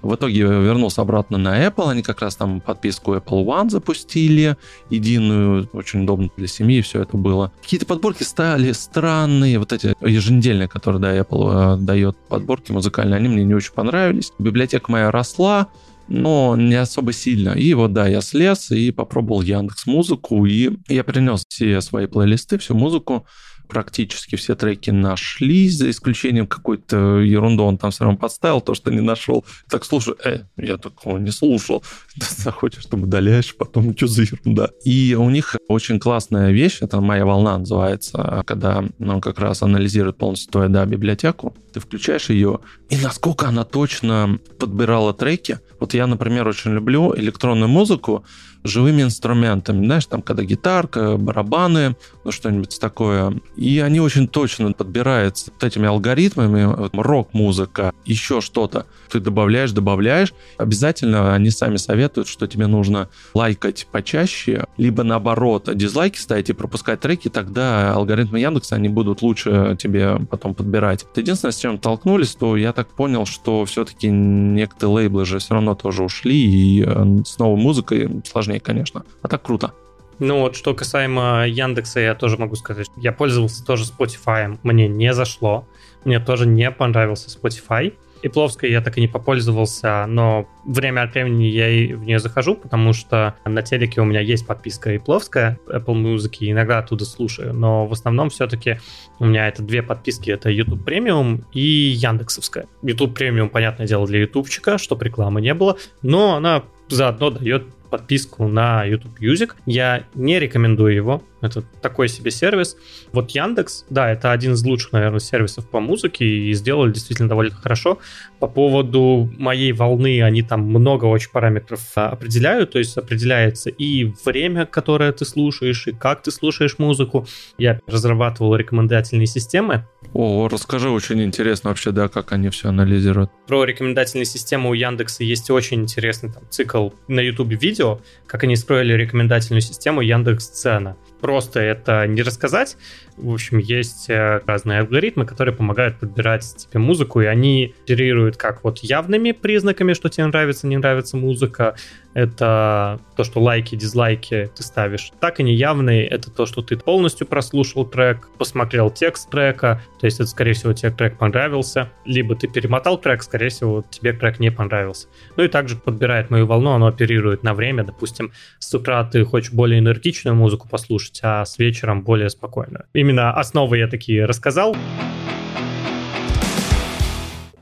В 0.03 0.15
итоге 0.15 0.41
вернулся 0.41 1.03
обратно 1.03 1.39
на 1.39 1.67
Apple. 1.67 1.91
Они 1.91 2.03
как 2.03 2.21
раз 2.21 2.37
там 2.37 2.61
подписку 2.61 3.15
Apple 3.15 3.45
One 3.45 3.71
запустили, 3.71 4.57
единую, 4.89 5.69
очень 5.73 6.03
удобно 6.05 6.31
для 6.37 6.47
семьи, 6.47 6.81
все 6.81 7.03
это 7.03 7.17
было. 7.17 7.53
Какие-то 7.63 7.87
подборки 7.87 8.23
стали 8.23 8.73
странные, 8.73 9.59
вот 9.59 9.73
эти 9.73 9.95
еженедельные, 10.01 10.69
которые 10.69 11.01
да, 11.01 11.17
Apple 11.17 11.75
э, 11.75 11.77
дает 11.79 12.17
подборки 12.29 12.73
музыкальные, 12.73 13.17
они 13.17 13.29
мне 13.29 13.45
не 13.45 13.55
очень 13.55 13.73
понравились. 13.73 14.33
Библиотека 14.39 14.91
моя 14.91 15.11
росла, 15.11 15.69
но 16.09 16.57
не 16.57 16.75
особо 16.75 17.13
сильно. 17.13 17.51
И 17.51 17.73
вот 17.75 17.93
да, 17.93 18.09
я 18.09 18.21
слез 18.21 18.71
и 18.71 18.91
попробовал 18.91 19.43
Яндекс 19.43 19.87
Музыку, 19.87 20.45
и 20.47 20.71
я 20.89 21.03
перенес 21.03 21.45
все 21.49 21.81
свои 21.81 22.07
плейлисты, 22.07 22.59
всю 22.59 22.75
музыку 22.75 23.27
практически 23.71 24.37
все 24.37 24.55
треки 24.55 24.91
нашлись, 24.91 25.77
за 25.77 25.91
исключением 25.91 26.47
какой-то 26.47 27.21
ерунду 27.21 27.65
он 27.65 27.79
там 27.79 27.91
все 27.91 28.05
равно 28.05 28.19
подставил, 28.19 28.61
то, 28.61 28.75
что 28.75 28.91
не 28.91 29.01
нашел. 29.01 29.45
Так, 29.71 29.85
слушай, 29.85 30.15
э, 30.25 30.41
я 30.57 30.77
такого 30.77 31.19
не 31.19 31.31
слушал. 31.31 31.83
Захочешь, 32.37 32.85
там 32.87 33.05
удаляешь, 33.05 33.57
потом 33.57 33.97
что 33.97 34.07
за 34.07 34.23
ерунда. 34.23 34.71
И 34.85 35.17
у 35.19 35.31
них 35.31 35.57
очень 35.69 35.99
классная 35.99 36.51
вещь, 36.51 36.79
это 36.81 37.01
«Моя 37.01 37.25
волна» 37.25 37.59
называется, 37.59 38.43
когда 38.47 38.85
он 38.99 39.21
как 39.21 39.39
раз 39.39 39.63
анализирует 39.63 40.19
полностью 40.19 40.53
твою, 40.53 40.69
да, 40.69 40.85
библиотеку, 40.85 41.55
ты 41.73 41.81
включаешь 41.81 42.31
ее, 42.31 42.61
и 42.89 42.97
насколько 42.97 43.49
она 43.49 43.65
точно 43.65 44.39
подбирала 44.59 45.15
треки. 45.15 45.61
Вот 45.79 45.95
я, 45.95 46.07
например, 46.07 46.47
очень 46.49 46.73
люблю 46.73 47.15
электронную 47.17 47.69
музыку, 47.69 48.25
живыми 48.65 49.03
инструментами, 49.03 49.85
знаешь, 49.85 50.07
там, 50.07 50.23
когда 50.23 50.43
гитарка, 50.43 51.17
барабаны, 51.17 51.97
ну, 52.25 52.33
что-нибудь 52.33 52.79
такое. 52.81 53.35
И 53.57 53.79
они 53.81 54.01
очень 54.01 54.29
точно 54.29 54.73
подбираются 54.73 55.51
вот 55.53 55.65
этими 55.65 55.87
алгоритмами, 55.87 56.65
вот, 56.65 56.93
рок-музыка, 56.95 57.93
еще 58.05 58.41
что-то. 58.41 58.87
Ты 59.11 59.21
добавляешь, 59.21 59.73
добавляешь. 59.73 60.33
Обязательно 60.59 61.35
они 61.35 61.51
сами 61.51 61.77
советуют, 61.77 62.29
что 62.29 62.47
тебе 62.47 62.67
нужно 62.67 63.09
лайкать 63.35 63.87
почаще, 63.91 64.67
либо 64.77 65.03
наоборот, 65.03 65.69
дизлайки 65.75 66.19
ставить 66.19 66.51
и 66.51 66.53
пропускать 66.53 67.01
треки, 67.01 67.29
тогда 67.29 67.93
алгоритмы 67.95 68.41
Яндекса, 68.41 68.77
они 68.77 68.89
будут 68.89 69.23
лучше 69.23 69.77
тебе 69.79 70.19
потом 70.31 70.55
подбирать. 70.55 71.07
Единственное, 71.17 71.53
с 71.53 71.57
чем 71.57 71.79
толкнулись, 71.79 72.35
то 72.35 72.57
я 72.57 72.73
так 72.73 72.89
понял, 72.89 73.27
что 73.27 73.65
все-таки 73.65 74.09
некоторые 74.09 74.95
лейблы 74.95 75.25
же 75.25 75.39
все 75.39 75.55
равно 75.55 75.75
тоже 75.75 76.03
ушли, 76.03 76.37
и 76.41 76.85
э, 76.85 77.23
с 77.25 77.39
новой 77.39 77.61
музыкой 77.61 78.23
сложнее 78.31 78.50
сложнее, 78.51 78.61
конечно. 78.61 79.05
А 79.23 79.29
так 79.29 79.43
круто. 79.43 79.73
Ну 80.19 80.41
вот, 80.41 80.55
что 80.55 80.75
касаемо 80.75 81.47
Яндекса, 81.47 82.01
я 82.01 82.15
тоже 82.15 82.37
могу 82.37 82.55
сказать, 82.55 82.89
я 82.97 83.13
пользовался 83.13 83.65
тоже 83.65 83.85
Spotify, 83.85 84.59
мне 84.63 84.87
не 84.87 85.15
зашло, 85.15 85.67
мне 86.05 86.21
тоже 86.21 86.47
не 86.47 86.71
понравился 86.71 87.31
Spotify. 87.31 87.95
И 88.23 88.29
Пловской 88.29 88.71
я 88.71 88.83
так 88.83 88.99
и 88.99 89.01
не 89.01 89.09
попользовался, 89.09 90.05
но 90.07 90.47
время 90.67 91.05
от 91.05 91.15
времени 91.15 91.45
я 91.45 91.71
и 91.71 91.95
в 91.95 92.05
нее 92.05 92.19
захожу, 92.19 92.55
потому 92.55 92.93
что 92.93 93.35
на 93.47 93.63
телеке 93.63 94.03
у 94.03 94.05
меня 94.05 94.21
есть 94.21 94.47
подписка 94.47 94.93
и 94.93 94.99
Пловская 94.99 95.59
Apple 95.67 95.95
Music, 95.95 96.37
и 96.41 96.51
иногда 96.51 96.81
оттуда 96.81 97.07
слушаю, 97.07 97.55
но 97.55 97.87
в 97.87 97.93
основном 97.95 98.29
все-таки 98.29 98.79
у 99.21 99.25
меня 99.25 99.49
это 99.49 99.63
две 99.63 99.83
подписки, 99.83 100.31
это 100.31 100.51
YouTube 100.51 100.87
Premium 100.87 101.45
и 101.55 101.61
Яндексовская. 101.61 102.67
YouTube 102.83 103.19
Premium, 103.19 103.49
понятное 103.49 103.87
дело, 103.87 104.07
для 104.07 104.21
ютубчика, 104.21 104.77
чтобы 104.77 105.07
рекламы 105.07 105.41
не 105.41 105.55
было, 105.55 105.79
но 106.03 106.35
она 106.35 106.65
заодно 106.91 107.31
дает 107.31 107.65
подписку 107.91 108.49
на 108.49 108.85
YouTube 108.85 109.21
Music. 109.21 109.53
Я 109.67 110.05
не 110.15 110.39
рекомендую 110.39 110.95
его. 110.95 111.23
Это 111.41 111.63
такой 111.81 112.09
себе 112.09 112.31
сервис. 112.31 112.77
Вот 113.13 113.31
Яндекс, 113.31 113.87
да, 113.89 114.11
это 114.11 114.33
один 114.33 114.53
из 114.53 114.65
лучших, 114.65 114.93
наверное, 114.93 115.21
сервисов 115.21 115.69
по 115.69 115.81
музыке 115.81 116.25
и 116.25 116.53
сделали 116.53 116.93
действительно 116.93 117.29
довольно 117.29 117.55
хорошо. 117.55 117.99
По 118.39 118.47
поводу 118.47 119.31
моей 119.39 119.73
волны, 119.73 120.23
они 120.23 120.43
там 120.43 120.63
много 120.63 121.07
очень 121.07 121.31
параметров 121.31 121.81
а, 121.97 122.11
определяют, 122.11 122.73
то 122.73 122.79
есть 122.79 122.97
определяется 122.97 123.71
и 123.71 124.13
время, 124.25 124.67
которое 124.67 125.13
ты 125.13 125.25
слушаешь, 125.25 125.87
и 125.89 125.93
как 125.93 126.23
ты 126.23 126.31
слушаешь 126.31 126.79
музыку. 126.79 127.27
Я 127.59 127.81
разрабатывал 127.87 128.55
рекомендательные 128.57 129.27
системы. 129.27 129.87
О, 130.13 130.49
расскажи, 130.49 130.91
очень 130.91 131.23
интересно 131.23 131.71
вообще, 131.71 131.93
да, 131.93 132.09
как 132.09 132.33
они 132.33 132.49
все 132.49 132.69
анализируют. 132.69 133.31
Про 133.47 133.65
рекомендательные 133.65 134.25
системы 134.25 134.71
у 134.71 134.75
Яндекса 134.75 135.23
есть 135.23 135.51
очень 135.51 135.83
интересный 135.83 136.33
там, 136.33 136.43
цикл 136.51 136.91
на 137.07 137.21
YouTube 137.21 137.53
видео, 137.53 138.01
как 138.27 138.43
они 138.43 138.57
строили 138.57 138.93
рекомендательную 138.93 139.61
систему 139.61 140.01
Яндекс 140.01 140.49
Цена 140.49 140.97
просто 141.21 141.61
это 141.61 142.07
не 142.07 142.23
рассказать. 142.23 142.77
В 143.17 143.33
общем, 143.33 143.59
есть 143.59 144.09
э, 144.09 144.41
разные 144.47 144.81
алгоритмы, 144.81 145.27
которые 145.27 145.55
помогают 145.55 145.99
подбирать 145.99 146.45
тебе 146.57 146.81
музыку, 146.81 147.21
и 147.21 147.27
они 147.27 147.75
оперируют 147.85 148.37
как 148.37 148.65
вот 148.65 148.79
явными 148.79 149.33
признаками, 149.33 149.93
что 149.93 150.09
тебе 150.09 150.27
нравится, 150.27 150.67
не 150.67 150.79
нравится 150.79 151.17
музыка. 151.17 151.75
Это 152.13 152.99
то, 153.17 153.23
что 153.23 153.41
лайки, 153.41 153.77
дизлайки 153.77 154.51
ты 154.57 154.63
ставишь. 154.63 155.13
Так 155.21 155.39
и 155.39 155.43
неявные— 155.43 156.07
это 156.09 156.31
то, 156.31 156.45
что 156.47 156.63
ты 156.63 156.77
полностью 156.77 157.27
прослушал 157.27 157.85
трек, 157.85 158.29
посмотрел 158.37 158.91
текст 158.91 159.31
трека, 159.31 159.81
то 160.01 160.07
есть 160.07 160.19
это, 160.19 160.29
скорее 160.29 160.55
всего, 160.55 160.73
тебе 160.73 160.91
трек 160.91 161.19
понравился. 161.19 161.91
Либо 162.05 162.35
ты 162.35 162.49
перемотал 162.49 162.99
трек, 162.99 163.23
скорее 163.23 163.51
всего, 163.51 163.85
тебе 163.89 164.13
трек 164.13 164.41
не 164.41 164.51
понравился. 164.51 165.07
Ну 165.37 165.45
и 165.45 165.49
также 165.49 165.77
подбирает 165.77 166.31
мою 166.31 166.47
волну, 166.47 166.71
оно 166.71 166.87
оперирует 166.87 167.43
на 167.43 167.55
время. 167.55 167.85
Допустим, 167.85 168.33
с 168.59 168.75
утра 168.75 169.05
ты 169.05 169.25
хочешь 169.25 169.53
более 169.53 169.79
энергичную 169.79 170.35
музыку 170.35 170.69
послушать, 170.69 171.10
а 171.23 171.45
с 171.45 171.59
вечером 171.59 172.03
более 172.03 172.31
спокойную. 172.31 172.87
Именно 172.93 173.21
именно 173.21 173.33
основы 173.33 173.79
я 173.79 173.89
такие 173.89 174.25
рассказал. 174.25 174.77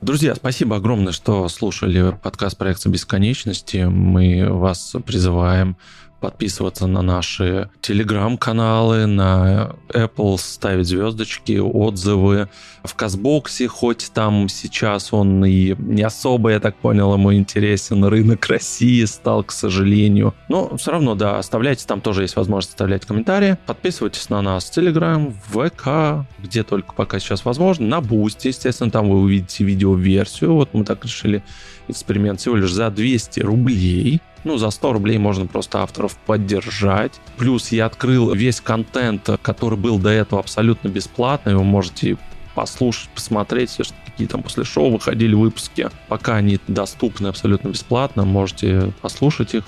Друзья, 0.01 0.34
спасибо 0.34 0.76
огромное, 0.76 1.12
что 1.12 1.49
слушали 1.49 2.14
подкаст 2.22 2.57
проекта 2.57 2.88
бесконечности. 2.88 3.78
Мы 3.78 4.46
вас 4.49 4.94
призываем 5.05 5.76
подписываться 6.20 6.86
на 6.86 7.02
наши 7.02 7.70
телеграм-каналы, 7.80 9.06
на 9.06 9.74
Apple 9.88 10.36
ставить 10.38 10.86
звездочки, 10.86 11.58
отзывы. 11.58 12.48
В 12.84 12.94
Казбоксе, 12.94 13.68
хоть 13.68 14.10
там 14.14 14.48
сейчас 14.48 15.12
он 15.12 15.44
и 15.44 15.74
не 15.78 16.02
особо, 16.02 16.50
я 16.50 16.60
так 16.60 16.76
понял, 16.76 17.12
ему 17.12 17.34
интересен, 17.34 18.04
рынок 18.04 18.46
России 18.46 19.04
стал, 19.04 19.44
к 19.44 19.52
сожалению. 19.52 20.34
Но 20.48 20.76
все 20.76 20.92
равно, 20.92 21.14
да, 21.14 21.38
оставляйте, 21.38 21.86
там 21.86 22.00
тоже 22.00 22.22
есть 22.22 22.36
возможность 22.36 22.70
оставлять 22.70 23.04
комментарии. 23.04 23.58
Подписывайтесь 23.66 24.28
на 24.30 24.42
нас 24.42 24.64
в 24.64 24.76
Telegram, 24.76 25.34
в 25.50 25.68
ВК, 25.68 26.26
где 26.42 26.62
только 26.62 26.94
пока 26.94 27.18
сейчас 27.18 27.44
возможно. 27.44 27.86
На 27.86 27.98
Boost, 27.98 28.40
естественно, 28.44 28.90
там 28.90 29.10
вы 29.10 29.20
увидите 29.20 29.64
видео-версию. 29.64 30.54
Вот 30.54 30.72
мы 30.72 30.84
так 30.84 31.04
решили 31.04 31.42
эксперимент 31.88 32.40
всего 32.40 32.56
лишь 32.56 32.72
за 32.72 32.90
200 32.90 33.40
рублей. 33.40 34.20
Ну, 34.45 34.57
за 34.59 34.70
100 34.70 34.93
рублей 34.93 35.18
можно 35.18 35.47
просто 35.47 35.82
авторов 35.82 36.16
поддержать. 36.16 37.12
Плюс 37.36 37.72
я 37.72 37.86
открыл 37.86 38.32
весь 38.32 38.61
контент, 38.61 39.28
который 39.43 39.78
был 39.78 39.99
до 39.99 40.11
этого 40.11 40.41
абсолютно 40.41 40.89
бесплатный. 40.89 41.55
Вы 41.55 41.64
можете 41.64 42.16
послушать, 42.55 43.09
посмотреть 43.11 43.70
все, 43.70 43.84
какие 44.07 44.26
там 44.26 44.43
после 44.43 44.64
шоу 44.64 44.91
выходили 44.91 45.34
выпуски. 45.34 45.89
Пока 46.09 46.36
они 46.36 46.59
доступны 46.66 47.28
абсолютно 47.28 47.68
бесплатно, 47.68 48.24
можете 48.24 48.93
послушать 49.01 49.55
их 49.55 49.64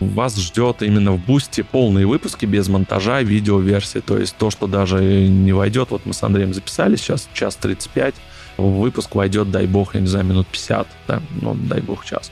вас 0.00 0.36
ждет 0.36 0.82
именно 0.82 1.12
в 1.12 1.24
бусте 1.24 1.64
полные 1.64 2.06
выпуски 2.06 2.46
без 2.46 2.68
монтажа, 2.68 3.22
видеоверсии. 3.22 4.00
То 4.00 4.18
есть 4.18 4.36
то, 4.36 4.50
что 4.50 4.66
даже 4.66 5.00
не 5.28 5.52
войдет. 5.52 5.90
Вот 5.90 6.06
мы 6.06 6.12
с 6.12 6.22
Андреем 6.22 6.52
записали 6.52 6.96
сейчас 6.96 7.28
час 7.32 7.56
35. 7.56 8.14
В 8.56 8.80
выпуск 8.80 9.14
войдет, 9.14 9.50
дай 9.50 9.66
бог, 9.66 9.94
я 9.94 10.00
не 10.00 10.06
знаю, 10.06 10.26
минут 10.26 10.46
50. 10.48 10.86
Да? 11.08 11.22
Ну, 11.40 11.54
дай 11.54 11.80
бог, 11.80 12.04
час. 12.04 12.30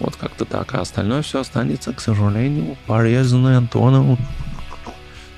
Вот 0.00 0.16
как-то 0.16 0.44
так. 0.44 0.74
А 0.74 0.80
остальное 0.80 1.22
все 1.22 1.40
останется, 1.40 1.92
к 1.92 2.00
сожалению, 2.00 2.76
порезанное 2.86 3.58
Антоном. 3.58 4.16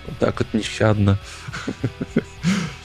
Вот 0.07 0.19
так 0.19 0.39
вот 0.39 0.55
нещадно. 0.55 1.19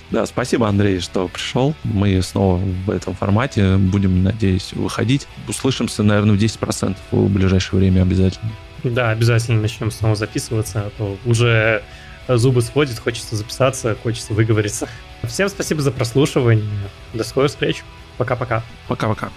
Да, 0.09 0.25
спасибо, 0.25 0.69
Андрей, 0.69 1.01
что 1.01 1.27
пришел. 1.27 1.75
Мы 1.83 2.21
снова 2.21 2.57
в 2.57 2.89
этом 2.89 3.13
формате 3.13 3.75
будем, 3.75 4.23
надеюсь, 4.23 4.71
выходить. 4.71 5.27
Услышимся, 5.49 6.01
наверное, 6.01 6.33
в 6.33 6.39
10% 6.39 6.95
в 7.11 7.27
ближайшее 7.27 7.79
время 7.79 8.03
обязательно. 8.03 8.49
Да, 8.85 9.09
обязательно 9.09 9.61
начнем 9.61 9.91
снова 9.91 10.15
записываться, 10.15 10.83
а 10.87 10.91
то 10.97 11.17
уже 11.25 11.83
зубы 12.29 12.61
сводит, 12.61 12.99
хочется 12.99 13.35
записаться, 13.35 13.97
хочется 14.01 14.33
выговориться. 14.33 14.87
Всем 15.23 15.49
спасибо 15.49 15.81
за 15.81 15.91
прослушивание. 15.91 16.63
До 17.13 17.25
скорых 17.25 17.51
встреч. 17.51 17.83
Пока-пока. 18.17 18.63
Пока-пока. 18.87 19.29